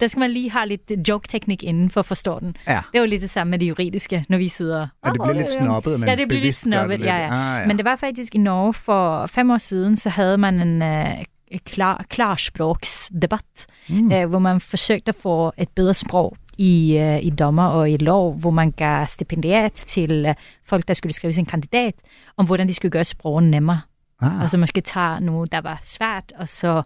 der 0.01 0.07
skal 0.07 0.20
man 0.20 0.30
lige 0.30 0.51
have 0.51 0.68
lidt 0.68 1.09
joke-teknik 1.09 1.62
inden 1.62 1.90
for 1.90 2.01
at 2.01 2.07
forstå 2.07 2.40
den. 2.40 2.57
Ja. 2.66 2.82
Det 2.92 2.99
er 2.99 3.03
jo 3.03 3.07
lidt 3.07 3.22
det 3.22 3.30
samme 3.30 3.51
med 3.51 3.59
det 3.59 3.68
juridiske, 3.68 4.24
når 4.28 4.38
vi 4.38 4.49
sidder... 4.49 4.88
Og 5.03 5.12
det 5.14 5.20
bliver 5.22 5.34
lidt 5.34 5.51
snobbet, 5.51 6.01
man 6.01 6.09
Ja, 6.09 6.16
det 6.16 6.28
bliver 6.28 6.42
lidt 6.42 6.55
snobbet, 6.55 7.01
ja, 7.01 7.16
ja. 7.16 7.28
Ah, 7.32 7.61
ja. 7.61 7.66
Men 7.66 7.76
det 7.76 7.84
var 7.84 7.97
faktisk 7.97 8.34
i 8.34 8.38
Norge 8.38 8.74
for 8.74 9.26
fem 9.26 9.51
år 9.51 9.59
siden, 9.59 9.97
så 9.97 10.11
havde 10.11 10.38
man 10.38 10.61
en, 10.61 10.82
øh, 10.82 11.24
klar, 11.59 12.05
klarspråksdebat, 12.09 13.66
mm. 13.88 14.12
øh, 14.12 14.28
hvor 14.28 14.38
man 14.38 14.61
forsøgte 14.61 15.09
at 15.09 15.14
få 15.14 15.53
et 15.59 15.68
bedre 15.68 15.95
sprog 15.95 16.36
i, 16.59 16.99
øh, 16.99 17.24
i 17.24 17.30
dommer 17.30 17.66
og 17.66 17.90
i 17.90 17.97
lov, 17.97 18.34
hvor 18.34 18.51
man 18.51 18.70
gav 18.70 19.07
stipendiat 19.07 19.72
til 19.72 20.26
øh, 20.28 20.34
folk, 20.66 20.88
der 20.88 20.95
skulle 20.95 21.12
skrive 21.12 21.32
sin 21.32 21.47
kandidat, 21.47 21.95
om 22.36 22.47
hvordan 22.47 22.68
de 22.68 22.74
skulle 22.74 22.92
gøre 22.92 23.05
sproget 23.05 23.45
nemmere. 23.45 23.80
Ah. 24.20 24.42
Og 24.42 24.51
så 24.51 24.59
måske 24.59 24.80
tage 24.80 25.20
noget, 25.20 25.53
der 25.53 25.61
var 25.61 25.78
svært, 25.82 26.32
og 26.38 26.49
så 26.49 26.82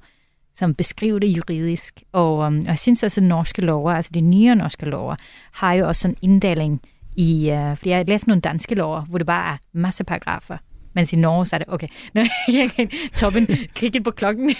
som 0.59 0.75
beskrive 0.75 1.21
det 1.21 1.37
juridisk. 1.37 2.03
Og, 2.13 2.39
um, 2.39 2.59
og 2.59 2.67
jeg 2.67 2.79
synes 2.79 3.03
også, 3.03 3.21
at 3.21 3.27
norske 3.27 3.63
lover, 3.63 3.93
altså 3.93 4.11
de 4.15 4.21
nye 4.21 4.55
norske 4.55 4.87
lover, 4.87 5.17
har 5.55 5.73
jo 5.73 5.89
også 5.89 6.09
en 6.09 6.17
inddeling 6.23 6.81
i, 7.17 7.51
uh, 7.53 7.77
fordi 7.77 7.91
jeg 7.91 7.97
har 7.99 8.05
læst 8.05 8.27
nogle 8.27 8.41
danske 8.41 8.75
lover, 8.75 9.01
hvor 9.01 9.19
det 9.19 9.27
bare 9.27 9.53
er 9.53 9.57
masse 9.73 10.05
paragrafer. 10.05 10.57
Mens 10.95 11.13
i 11.13 11.17
Norge, 11.17 11.47
så 11.47 11.57
er 11.57 11.59
det, 11.59 11.69
okay, 11.71 11.87
Nå, 12.15 12.21
jeg 12.53 12.71
kan 12.77 12.91
toppen, 13.15 13.47
kigge 13.75 14.01
på 14.01 14.11
klokken. 14.11 14.51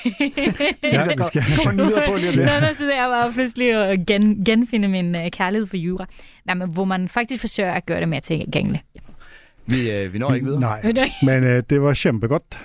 Ja, 0.83 1.05
vi 1.17 1.25
skal 1.25 1.43
komme 1.65 1.85
videre 1.85 2.07
på 2.09 2.17
lige 2.17 2.33
lidt. 2.33 2.47
Nå, 2.47 2.53
nå, 2.61 2.67
så 2.79 2.85
det 2.85 2.95
er 2.95 3.09
bare 3.09 3.33
pludselig 3.33 3.75
at 3.75 4.07
gen, 4.07 4.45
genfinde 4.45 4.89
min 4.89 5.11
uh, 5.11 5.29
kærlighed 5.33 5.67
for 5.67 5.77
jura. 5.77 6.07
Nej, 6.47 6.55
men 6.55 6.71
hvor 6.71 6.85
man 6.85 7.09
faktisk 7.09 7.41
forsøger 7.41 7.73
at 7.73 7.87
gøre 7.87 8.01
det 8.01 8.09
mere 8.09 8.21
tilgængeligt. 8.21 8.85
Vi, 9.69 9.91
øh, 9.91 10.13
vi 10.13 10.19
når 10.19 10.35
ikke 10.35 10.47
videre. 10.47 10.61
Nej, 10.61 10.93
men 11.23 11.45
øh, 11.45 11.63
det 11.71 11.83
var 11.83 11.95
kæmpegodt. 11.95 12.43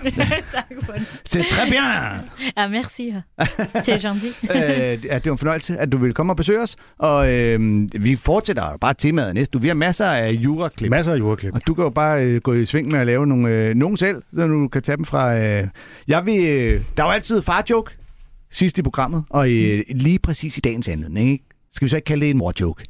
tak 0.54 0.64
for 0.82 0.92
det. 0.92 1.20
C'est 1.28 1.42
très 1.42 1.70
bien! 1.70 2.30
Ja, 2.56 2.68
merci. 2.68 3.14
Det 3.74 3.88
er 3.88 4.08
gentil. 4.08 4.28
øh, 4.56 5.04
ja, 5.04 5.18
det 5.18 5.24
var 5.24 5.32
en 5.32 5.38
fornøjelse, 5.38 5.76
at 5.76 5.92
du 5.92 5.98
ville 5.98 6.14
komme 6.14 6.32
og 6.32 6.36
besøge 6.36 6.60
os. 6.60 6.76
Og 6.98 7.32
øh, 7.32 7.60
vi 7.92 8.16
fortsætter 8.16 8.76
bare 8.80 8.94
temaet 8.94 9.34
næste. 9.34 9.60
Vi 9.60 9.68
har 9.68 9.74
masser 9.74 10.06
af 10.06 10.32
juraklip. 10.32 10.90
Masser 10.90 11.12
af 11.12 11.18
juraklip. 11.18 11.54
Og 11.54 11.60
du 11.66 11.74
kan 11.74 11.84
jo 11.84 11.90
bare 11.90 12.24
øh, 12.24 12.40
gå 12.40 12.52
i 12.52 12.64
sving 12.66 12.88
med 12.92 13.00
at 13.00 13.06
lave 13.06 13.26
nogle, 13.26 13.48
øh, 13.48 13.74
nogle 13.74 13.98
selv, 13.98 14.22
så 14.32 14.46
du 14.46 14.68
kan 14.68 14.82
tage 14.82 14.96
dem 14.96 15.04
fra... 15.04 15.38
Øh, 15.38 15.68
jeg 16.08 16.26
vil, 16.26 16.44
øh, 16.48 16.82
der 16.96 17.02
er 17.02 17.06
jo 17.06 17.12
altid 17.12 17.42
far-joke 17.42 17.96
sidst 18.50 18.78
i 18.78 18.82
programmet, 18.82 19.24
og 19.30 19.50
øh, 19.50 19.82
lige 19.90 20.18
præcis 20.18 20.58
i 20.58 20.60
dagens 20.60 20.88
anledning. 20.88 21.30
Ikke? 21.30 21.44
Skal 21.72 21.84
vi 21.86 21.90
så 21.90 21.96
ikke 21.96 22.06
kalde 22.06 22.24
det 22.24 22.30
en 22.30 22.38
mor-joke? 22.38 22.84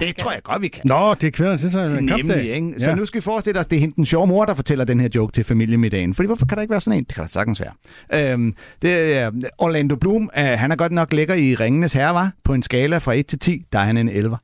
Det 0.00 0.16
tror 0.16 0.32
jeg 0.32 0.42
godt, 0.42 0.62
vi 0.62 0.68
kan. 0.68 0.82
Nå, 0.84 1.14
det 1.14 1.26
er 1.26 1.30
kvindernes 1.30 1.64
internationale 1.64 2.08
kampdag. 2.08 2.36
Nemlig, 2.36 2.54
ikke? 2.54 2.74
Så 2.78 2.94
nu 2.94 3.04
skal 3.06 3.20
vi 3.20 3.22
forestille 3.22 3.60
os, 3.60 3.66
det 3.66 3.76
er 3.76 3.80
hende 3.80 3.94
den 3.96 4.06
sjove 4.06 4.26
mor, 4.26 4.44
der 4.44 4.54
fortæller 4.54 4.84
den 4.84 5.00
her 5.00 5.08
joke 5.14 5.32
til 5.32 5.44
familiemiddagen. 5.44 6.14
Fordi 6.14 6.26
hvorfor 6.26 6.46
kan 6.46 6.56
der 6.56 6.62
ikke 6.62 6.70
være 6.72 6.80
sådan 6.80 6.98
en? 6.98 7.04
Det 7.04 7.14
kan 7.14 7.22
der 7.22 7.28
sagtens 7.28 7.60
være. 7.60 8.32
Øhm, 8.32 8.54
det 8.82 9.16
er 9.16 9.30
Orlando 9.58 9.96
Bloom. 9.96 10.30
Øh, 10.38 10.44
han 10.44 10.72
er 10.72 10.76
godt 10.76 10.92
nok 10.92 11.12
lækker 11.12 11.34
i 11.34 11.54
Ringenes 11.54 11.92
Herre, 11.92 12.14
var? 12.14 12.32
På 12.44 12.54
en 12.54 12.62
skala 12.62 12.98
fra 12.98 13.12
1 13.12 13.26
til 13.26 13.38
10, 13.38 13.64
der 13.72 13.78
er 13.78 13.84
han 13.84 13.96
en 13.96 14.08
11. 14.08 14.38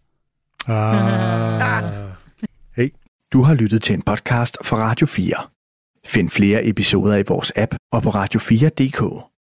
Ah. 0.69 1.83
Hey. 2.77 2.93
Du 3.33 3.43
har 3.43 3.55
lyttet 3.55 3.83
til 3.83 3.95
en 3.95 4.03
podcast 4.03 4.57
fra 4.65 4.77
Radio 4.77 5.07
4. 5.07 5.35
Find 6.07 6.31
flere 6.31 6.67
episoder 6.67 7.17
i 7.17 7.23
vores 7.29 7.53
app 7.57 7.75
og 7.93 8.03
på 8.03 8.11
radio4.dk. 8.11 9.30